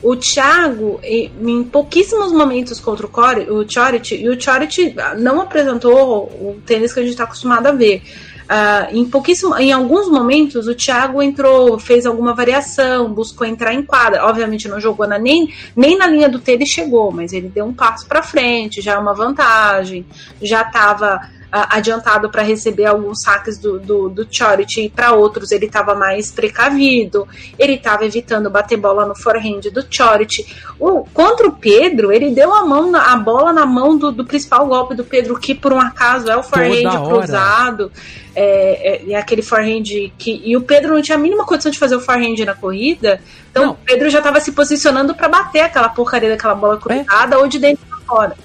[0.03, 5.41] O Thiago, em em pouquíssimos momentos contra o, Core, o Chorit, e o Chorit não
[5.41, 8.03] apresentou o tênis que a gente está acostumado a ver.
[8.49, 13.83] Ah, em, pouquíssimo, em alguns momentos, o Thiago entrou, fez alguma variação, buscou entrar em
[13.83, 14.27] quadra.
[14.27, 17.73] Obviamente, não jogou na, nem, nem na linha do tênis chegou, mas ele deu um
[17.73, 20.05] passo para frente, já é uma vantagem.
[20.43, 21.21] Já estava
[21.55, 26.33] adiantado para receber alguns saques do, do, do Charity e para outros ele estava mais
[26.33, 30.45] precavido, ele estava evitando bater bola no forehand do Charity.
[30.81, 34.25] O, contra o Pedro, ele deu a mão na, a bola na mão do, do
[34.25, 37.93] principal golpe do Pedro, que por um acaso é o forehand cruzado.
[38.37, 40.43] É, é, é aquele forehand que.
[40.45, 43.21] E o Pedro não tinha a mínima condição de fazer o forehand na corrida.
[43.49, 43.73] Então Não.
[43.73, 47.61] o Pedro já estava se posicionando para bater aquela porcaria daquela bola cruzada ou de
[47.61, 48.37] dentro para fora.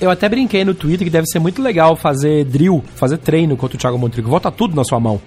[0.00, 3.76] Eu até brinquei no Twitter que deve ser muito legal fazer drill, fazer treino contra
[3.76, 4.30] o Thiago Montrigo.
[4.30, 5.20] Volta tudo na sua mão.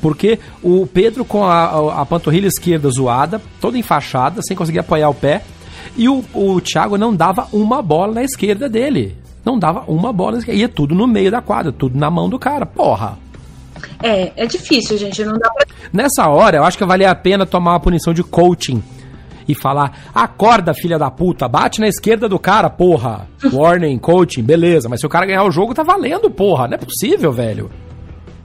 [0.00, 5.14] Porque o Pedro com a, a, panturrilha esquerda zoada, toda enfaixada, sem conseguir apoiar o
[5.14, 5.42] pé,
[5.96, 9.16] e o, o Thiago não dava uma bola na esquerda dele.
[9.44, 10.60] Não dava uma bola na esquerda.
[10.60, 12.66] Ia tudo no meio da quadra, tudo na mão do cara.
[12.66, 13.18] Porra!
[14.02, 15.24] É, é difícil, gente.
[15.24, 15.66] Não dá pra...
[15.92, 18.82] Nessa hora, eu acho que valia a pena tomar uma punição de coaching
[19.48, 23.28] e falar: acorda, filha da puta, bate na esquerda do cara, porra.
[23.52, 24.88] Warning, coaching, beleza.
[24.88, 26.66] Mas se o cara ganhar o jogo, tá valendo, porra.
[26.66, 27.70] Não é possível, velho.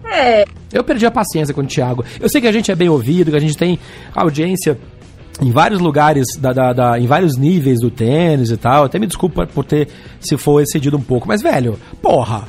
[0.05, 0.45] É.
[0.73, 2.03] Eu perdi a paciência com o Thiago.
[2.19, 3.79] Eu sei que a gente é bem ouvido, que a gente tem
[4.13, 4.77] audiência
[5.41, 8.83] em vários lugares, da, da, da, em vários níveis do tênis e tal.
[8.83, 9.87] Até me desculpa por ter,
[10.19, 11.27] se for excedido um pouco.
[11.27, 12.43] Mas, velho, porra.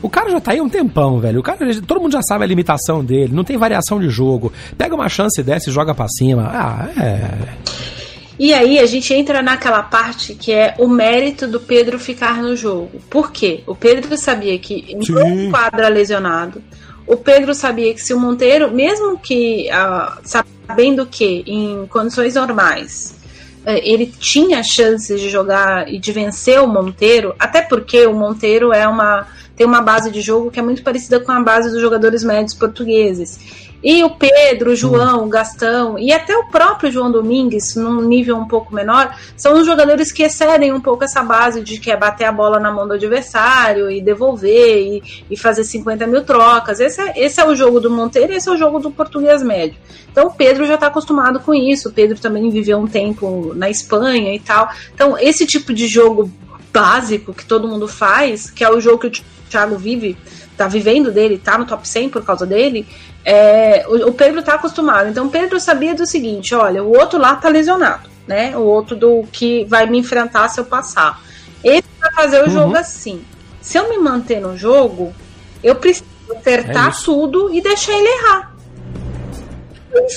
[0.00, 1.40] O cara já tá aí há um tempão, velho.
[1.40, 4.52] O cara, todo mundo já sabe a limitação dele, não tem variação de jogo.
[4.76, 6.50] Pega uma chance dessa e joga pra cima.
[6.52, 8.08] Ah, é.
[8.38, 12.54] E aí a gente entra naquela parte que é o mérito do Pedro ficar no
[12.54, 13.00] jogo.
[13.10, 13.64] Por quê?
[13.66, 16.62] O Pedro sabia que entrou um quadra lesionado.
[17.04, 23.16] O Pedro sabia que se o Monteiro, mesmo que uh, sabendo que em condições normais
[23.66, 28.72] uh, ele tinha chances de jogar e de vencer o Monteiro, até porque o Monteiro
[28.72, 29.26] é uma
[29.58, 32.54] tem uma base de jogo que é muito parecida com a base dos jogadores médios
[32.54, 33.68] portugueses.
[33.82, 38.36] E o Pedro, o João, o Gastão e até o próprio João Domingues, num nível
[38.36, 41.96] um pouco menor, são os jogadores que excedem um pouco essa base de que é
[41.96, 46.78] bater a bola na mão do adversário e devolver e, e fazer 50 mil trocas.
[46.80, 49.42] Esse é, esse é o jogo do Monteiro e esse é o jogo do português
[49.42, 49.76] médio.
[50.10, 51.88] Então o Pedro já está acostumado com isso.
[51.88, 54.68] O Pedro também viveu um tempo na Espanha e tal.
[54.92, 56.30] Então esse tipo de jogo
[56.72, 60.16] básico que todo mundo faz, que é o jogo que o Thiago vive,
[60.56, 62.86] tá vivendo dele, tá no top 100 por causa dele,
[63.24, 65.08] é, o, o, Pedro tá acostumado.
[65.08, 68.56] Então o Pedro sabia do seguinte: olha, o outro lá tá lesionado, né?
[68.56, 71.20] O outro do que vai me enfrentar se eu passar.
[71.62, 72.50] Ele vai fazer o uhum.
[72.50, 73.22] jogo assim.
[73.60, 75.12] Se eu me manter no jogo,
[75.62, 78.54] eu preciso acertar é tudo e deixar ele errar.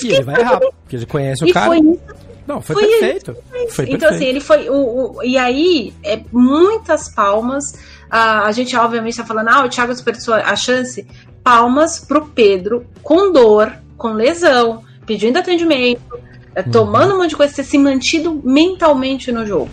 [0.02, 1.66] E ele vai errar, porque ele conhece o e cara.
[1.66, 3.34] Foi isso não, foi, foi perfeito.
[3.34, 4.06] Foi então, perfeito.
[4.06, 4.68] assim, ele foi.
[4.68, 7.74] O, o, e aí, é, muitas palmas.
[8.10, 11.06] A, a gente, obviamente, está falando, ah, o Thiago desperdiçou a chance.
[11.42, 16.18] Palmas pro Pedro, com dor, com lesão, pedindo atendimento,
[16.54, 16.70] é, uhum.
[16.70, 19.70] tomando um monte de coisa, ter se mantido mentalmente no jogo.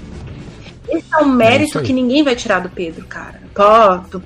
[0.87, 3.39] Esse é um mérito é que ninguém vai tirar do Pedro, cara.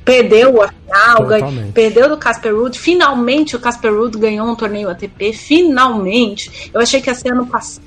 [0.06, 2.78] Perdeu a final, ganhou, perdeu do Casper Ruud.
[2.78, 5.34] Finalmente o Casper Ruud ganhou um torneio ATP.
[5.34, 6.70] Finalmente.
[6.74, 7.84] Eu achei que ia ser ano passado.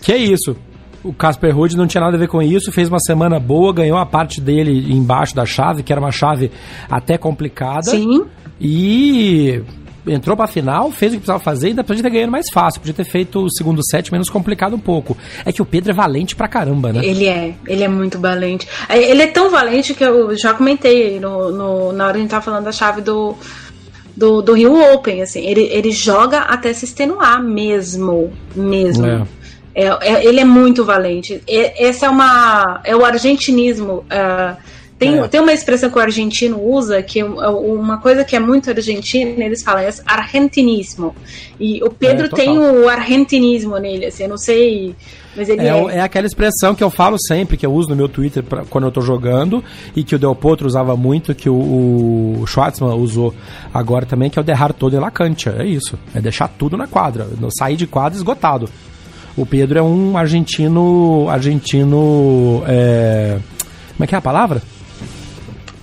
[0.00, 0.56] Que é isso?
[1.02, 3.96] O Casper Ruud não tinha nada a ver com isso, fez uma semana boa, ganhou
[3.98, 6.50] a parte dele embaixo da chave, que era uma chave
[6.90, 7.84] até complicada.
[7.84, 8.26] Sim.
[8.60, 9.62] E
[10.06, 12.80] entrou pra final, fez o que precisava fazer e ainda podia ter ganhado mais fácil.
[12.80, 15.16] Podia ter feito o segundo set menos complicado um pouco.
[15.44, 17.04] É que o Pedro é valente pra caramba, né?
[17.04, 18.66] Ele é, ele é muito valente.
[18.88, 22.22] É, ele é tão valente que eu já comentei no, no na hora que a
[22.22, 23.34] gente tava falando da chave do.
[24.16, 29.06] Do, do Rio Open, assim, ele, ele joga até se extenuar mesmo, mesmo.
[29.06, 29.22] É.
[29.74, 31.40] É, é, ele é muito valente.
[31.46, 34.04] Essa é uma é o argentinismo.
[34.10, 34.56] Uh,
[35.00, 35.28] tem, é.
[35.28, 39.42] tem uma expressão que o argentino usa, que é uma coisa que é muito argentina,
[39.42, 41.16] eles falam é argentinismo.
[41.58, 44.94] E o Pedro é, tem o argentinismo nele, assim, eu não sei.
[45.34, 46.00] Mas ele é, é, é.
[46.02, 48.92] aquela expressão que eu falo sempre, que eu uso no meu Twitter pra, quando eu
[48.92, 49.64] tô jogando,
[49.96, 51.54] e que o Del Potro usava muito, que o,
[52.42, 53.34] o Schwartzman usou
[53.72, 55.56] agora também, que é o derrar todo em la cancha.
[55.58, 55.98] É isso.
[56.14, 57.26] É deixar tudo na quadra.
[57.58, 58.68] Sair de quadra esgotado.
[59.34, 61.26] O Pedro é um argentino.
[61.30, 62.62] Argentino.
[62.66, 63.38] É,
[63.96, 64.60] como é que é a palavra?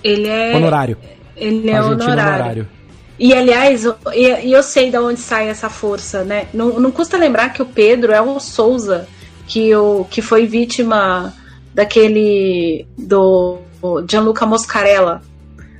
[0.02, 0.54] Ele é.
[0.54, 0.96] Honorário.
[1.36, 2.12] Ele é honorário.
[2.12, 2.68] honorário.
[3.18, 3.84] E aliás,
[4.14, 6.46] e, eu sei de onde sai essa força, né?
[6.54, 9.08] Não, não custa lembrar que o Pedro é o Souza,
[9.46, 11.34] que, o, que foi vítima
[11.74, 12.86] daquele.
[12.96, 13.58] do
[14.08, 15.22] Gianluca Moscarella,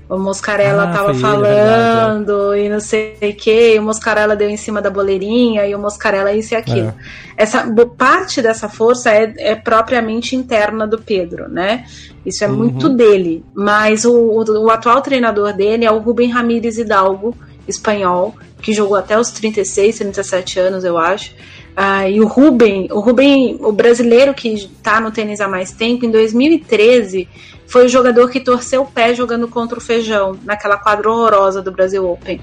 [0.09, 4.49] o Moscarella ah, tava falando ele, e não sei o que, e o Moscarella deu
[4.49, 6.89] em cima da boleirinha e o Moscarella isso e aquilo.
[6.89, 6.95] É.
[7.37, 11.85] Essa parte dessa força é, é, propriamente interna do Pedro, né?
[12.25, 12.57] Isso é uhum.
[12.57, 13.45] muito dele.
[13.53, 17.37] Mas o, o, o, atual treinador dele é o Rubem Ramírez Hidalgo,
[17.69, 21.35] espanhol, que jogou até os 36, 37 anos, eu acho.
[21.77, 26.07] Ah, e o Rubem, o Rubem, o brasileiro que está no tênis há mais tempo,
[26.07, 27.29] em 2013
[27.69, 31.71] foi o jogador que torceu o pé jogando contra o Feijão, naquela quadra horrorosa do
[31.71, 32.41] Brasil Open.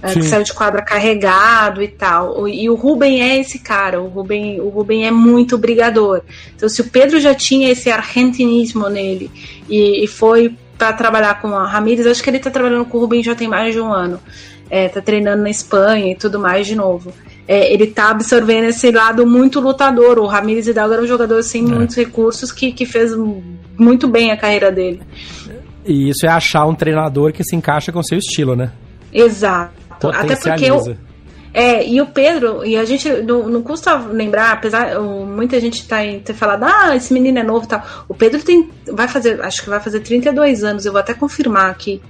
[0.00, 2.46] É, que saiu de quadra carregado e tal.
[2.46, 6.20] E o Ruben é esse cara, o Ruben, o Ruben é muito brigador.
[6.54, 9.28] Então, se o Pedro já tinha esse argentinismo nele
[9.68, 13.00] e, e foi para trabalhar com a Ramírez, acho que ele tá trabalhando com o
[13.00, 14.20] Ruben já tem mais de um ano.
[14.70, 17.12] É, tá treinando na Espanha e tudo mais de novo.
[17.48, 20.18] É, ele tá absorvendo esse lado muito lutador.
[20.18, 21.66] O Ramírez Hidalgo era um jogador sem é.
[21.66, 23.12] muitos recursos que, que fez
[23.76, 25.00] muito bem a carreira dele.
[25.84, 28.70] E isso é achar um treinador que se encaixa com seu estilo, né?
[29.10, 29.72] Exato.
[29.98, 30.08] Exato.
[30.08, 30.96] Até porque o,
[31.52, 36.04] é, e o Pedro, e a gente não, não custa lembrar, apesar muita gente tá
[36.04, 37.82] em, ter falado, ah, esse menino é novo e tal.
[38.06, 41.70] O Pedro tem, vai fazer, acho que vai fazer 32 anos, eu vou até confirmar
[41.70, 42.00] aqui.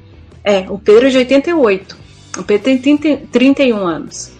[0.44, 1.96] É, o Pedro é de 88.
[2.38, 4.32] O Pedro tem 30, 31 anos.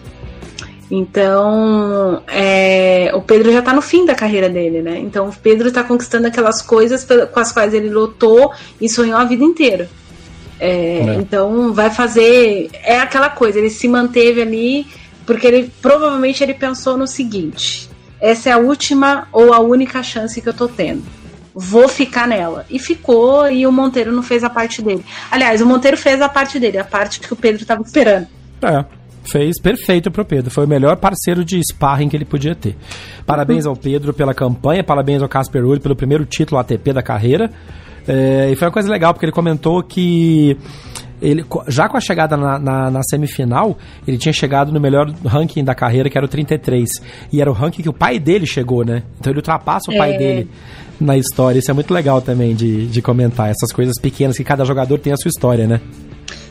[0.91, 4.97] Então, é, o Pedro já tá no fim da carreira dele, né?
[4.97, 8.51] Então, o Pedro tá conquistando aquelas coisas com as quais ele lutou
[8.81, 9.87] e sonhou a vida inteira.
[10.59, 11.15] É, é.
[11.15, 12.69] Então vai fazer.
[12.83, 14.87] É aquela coisa, ele se manteve ali,
[15.25, 17.89] porque ele provavelmente ele pensou no seguinte:
[18.19, 21.03] essa é a última ou a única chance que eu tô tendo.
[21.53, 22.65] Vou ficar nela.
[22.69, 25.03] E ficou, e o Monteiro não fez a parte dele.
[25.31, 28.27] Aliás, o Monteiro fez a parte dele, a parte que o Pedro tava esperando.
[28.61, 28.98] É.
[29.23, 30.49] Fez perfeito pro Pedro.
[30.49, 32.75] Foi o melhor parceiro de sparring que ele podia ter.
[33.25, 37.51] Parabéns ao Pedro pela campanha, parabéns ao Casper Ruud pelo primeiro título ATP da carreira.
[38.07, 40.57] É, e foi uma coisa legal, porque ele comentou que
[41.21, 43.77] ele, já com a chegada na, na, na, semifinal,
[44.07, 46.89] ele tinha chegado no melhor ranking da carreira, que era o 33.
[47.31, 49.03] E era o ranking que o pai dele chegou, né?
[49.19, 50.17] Então ele ultrapassa o pai é.
[50.17, 50.49] dele
[50.99, 51.59] na história.
[51.59, 53.49] Isso é muito legal também de, de comentar.
[53.49, 55.81] Essas coisas pequenas que cada jogador tem a sua história, né?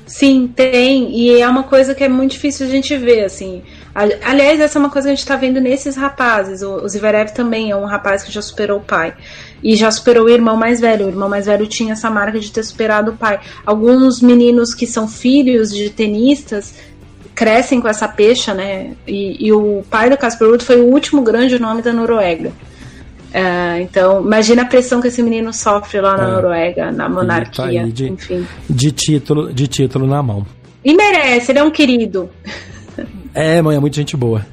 [0.08, 1.14] Sim, tem.
[1.14, 3.62] E é uma coisa que é muito difícil a gente ver, assim.
[3.94, 6.62] Aliás, essa é uma coisa que a gente está vendo nesses rapazes.
[6.62, 9.14] O, Zverev também é um rapaz que já superou o pai.
[9.62, 11.04] E já superou o irmão mais velho.
[11.04, 13.38] O irmão mais velho tinha essa marca de ter superado o pai.
[13.66, 16.74] Alguns meninos que são filhos de tenistas
[17.34, 18.94] crescem com essa pecha, né?
[19.06, 22.50] E, e o pai do Casper Ruud foi o último grande nome da Noruega.
[23.32, 26.32] É, então, imagina a pressão que esse menino sofre lá na é.
[26.32, 28.46] Noruega, na monarquia, tá de, enfim.
[28.68, 30.46] De título, de título na mão.
[30.84, 32.30] E merece, ele é um querido.
[33.34, 34.44] É, mãe, é muito gente boa.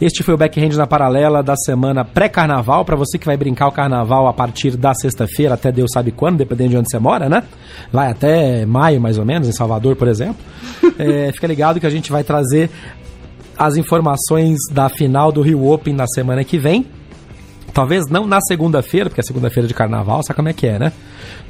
[0.00, 2.84] Este foi o Backhand na Paralela da semana pré-carnaval.
[2.84, 6.36] Para você que vai brincar o carnaval a partir da sexta-feira até Deus sabe quando,
[6.36, 7.42] dependendo de onde você mora, né?
[7.90, 10.36] Vai até maio, mais ou menos, em Salvador, por exemplo.
[10.98, 12.70] É, fica ligado que a gente vai trazer
[13.58, 16.86] as informações da final do Rio Open na semana que vem.
[17.76, 20.94] Talvez não na segunda-feira, porque é segunda-feira de carnaval, sabe como é que é, né?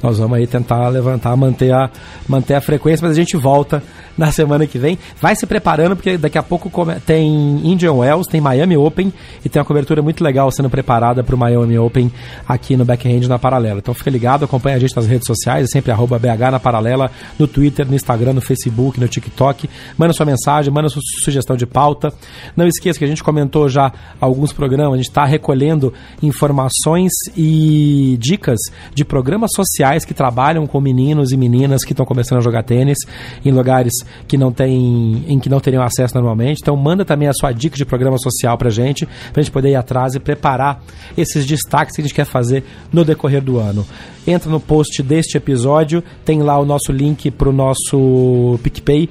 [0.03, 1.89] Nós vamos aí tentar levantar, manter a,
[2.27, 3.81] manter a frequência, mas a gente volta
[4.27, 4.97] na semana que vem.
[5.21, 6.71] Vai se preparando, porque daqui a pouco
[7.05, 7.29] tem
[7.63, 9.13] Indian Wells, tem Miami Open
[9.45, 12.11] e tem uma cobertura muito legal sendo preparada para o Miami Open
[12.47, 13.79] aqui no Backhand na Paralela.
[13.79, 17.11] Então fica ligado, acompanha a gente nas redes sociais, é sempre arroba BH na Paralela,
[17.37, 19.69] no Twitter, no Instagram, no Facebook, no TikTok.
[19.97, 22.11] Manda sua mensagem, manda sua sugestão de pauta.
[22.55, 28.17] Não esqueça que a gente comentou já alguns programas, a gente está recolhendo informações e
[28.19, 28.59] dicas
[28.93, 32.97] de programas sociais que trabalham com meninos e meninas que estão começando a jogar tênis
[33.45, 33.93] em lugares
[34.27, 36.59] que não tem, em que não teriam acesso normalmente.
[36.61, 39.75] Então manda também a sua dica de programa social pra gente, pra gente poder ir
[39.75, 40.83] atrás e preparar
[41.17, 43.85] esses destaques que a gente quer fazer no decorrer do ano.
[44.25, 49.09] Entra no post deste episódio, tem lá o nosso link pro nosso PicPay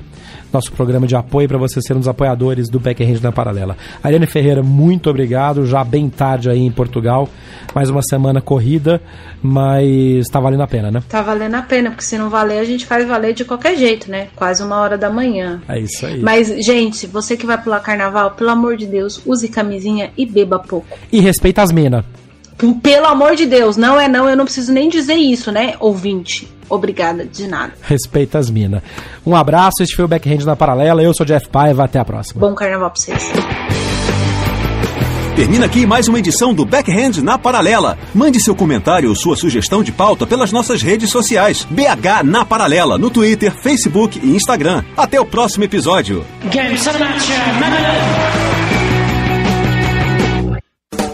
[0.53, 3.77] nosso programa de apoio para você ser um dos apoiadores do Backhand na Paralela.
[4.03, 5.67] Ariane Ferreira, muito obrigado.
[5.67, 7.29] Já bem tarde aí em Portugal.
[7.75, 9.01] Mais uma semana corrida,
[9.43, 11.03] mas tá valendo a pena, né?
[11.09, 14.11] Tá valendo a pena, porque se não valer, a gente faz valer de qualquer jeito,
[14.11, 14.29] né?
[14.35, 15.61] Quase uma hora da manhã.
[15.69, 16.21] É isso aí.
[16.21, 20.59] Mas, gente, você que vai pular carnaval, pelo amor de Deus, use camisinha e beba
[20.59, 20.99] pouco.
[21.13, 22.05] E respeita as minas.
[22.83, 26.49] Pelo amor de Deus, não é não, eu não preciso nem dizer isso, né, ouvinte.
[26.69, 27.73] Obrigada, de nada.
[27.83, 28.83] Respeita as minas.
[29.25, 31.03] Um abraço, este foi o Backhand na Paralela.
[31.03, 32.41] Eu sou Jeff Paiva, até a próxima.
[32.41, 33.23] Bom carnaval pra vocês.
[35.37, 37.99] Termina aqui mais uma edição do Backhand na Paralela.
[38.15, 41.67] Mande seu comentário ou sua sugestão de pauta pelas nossas redes sociais.
[41.71, 44.83] BH na Paralela, no Twitter, Facebook e Instagram.
[44.97, 46.25] Até o próximo episódio.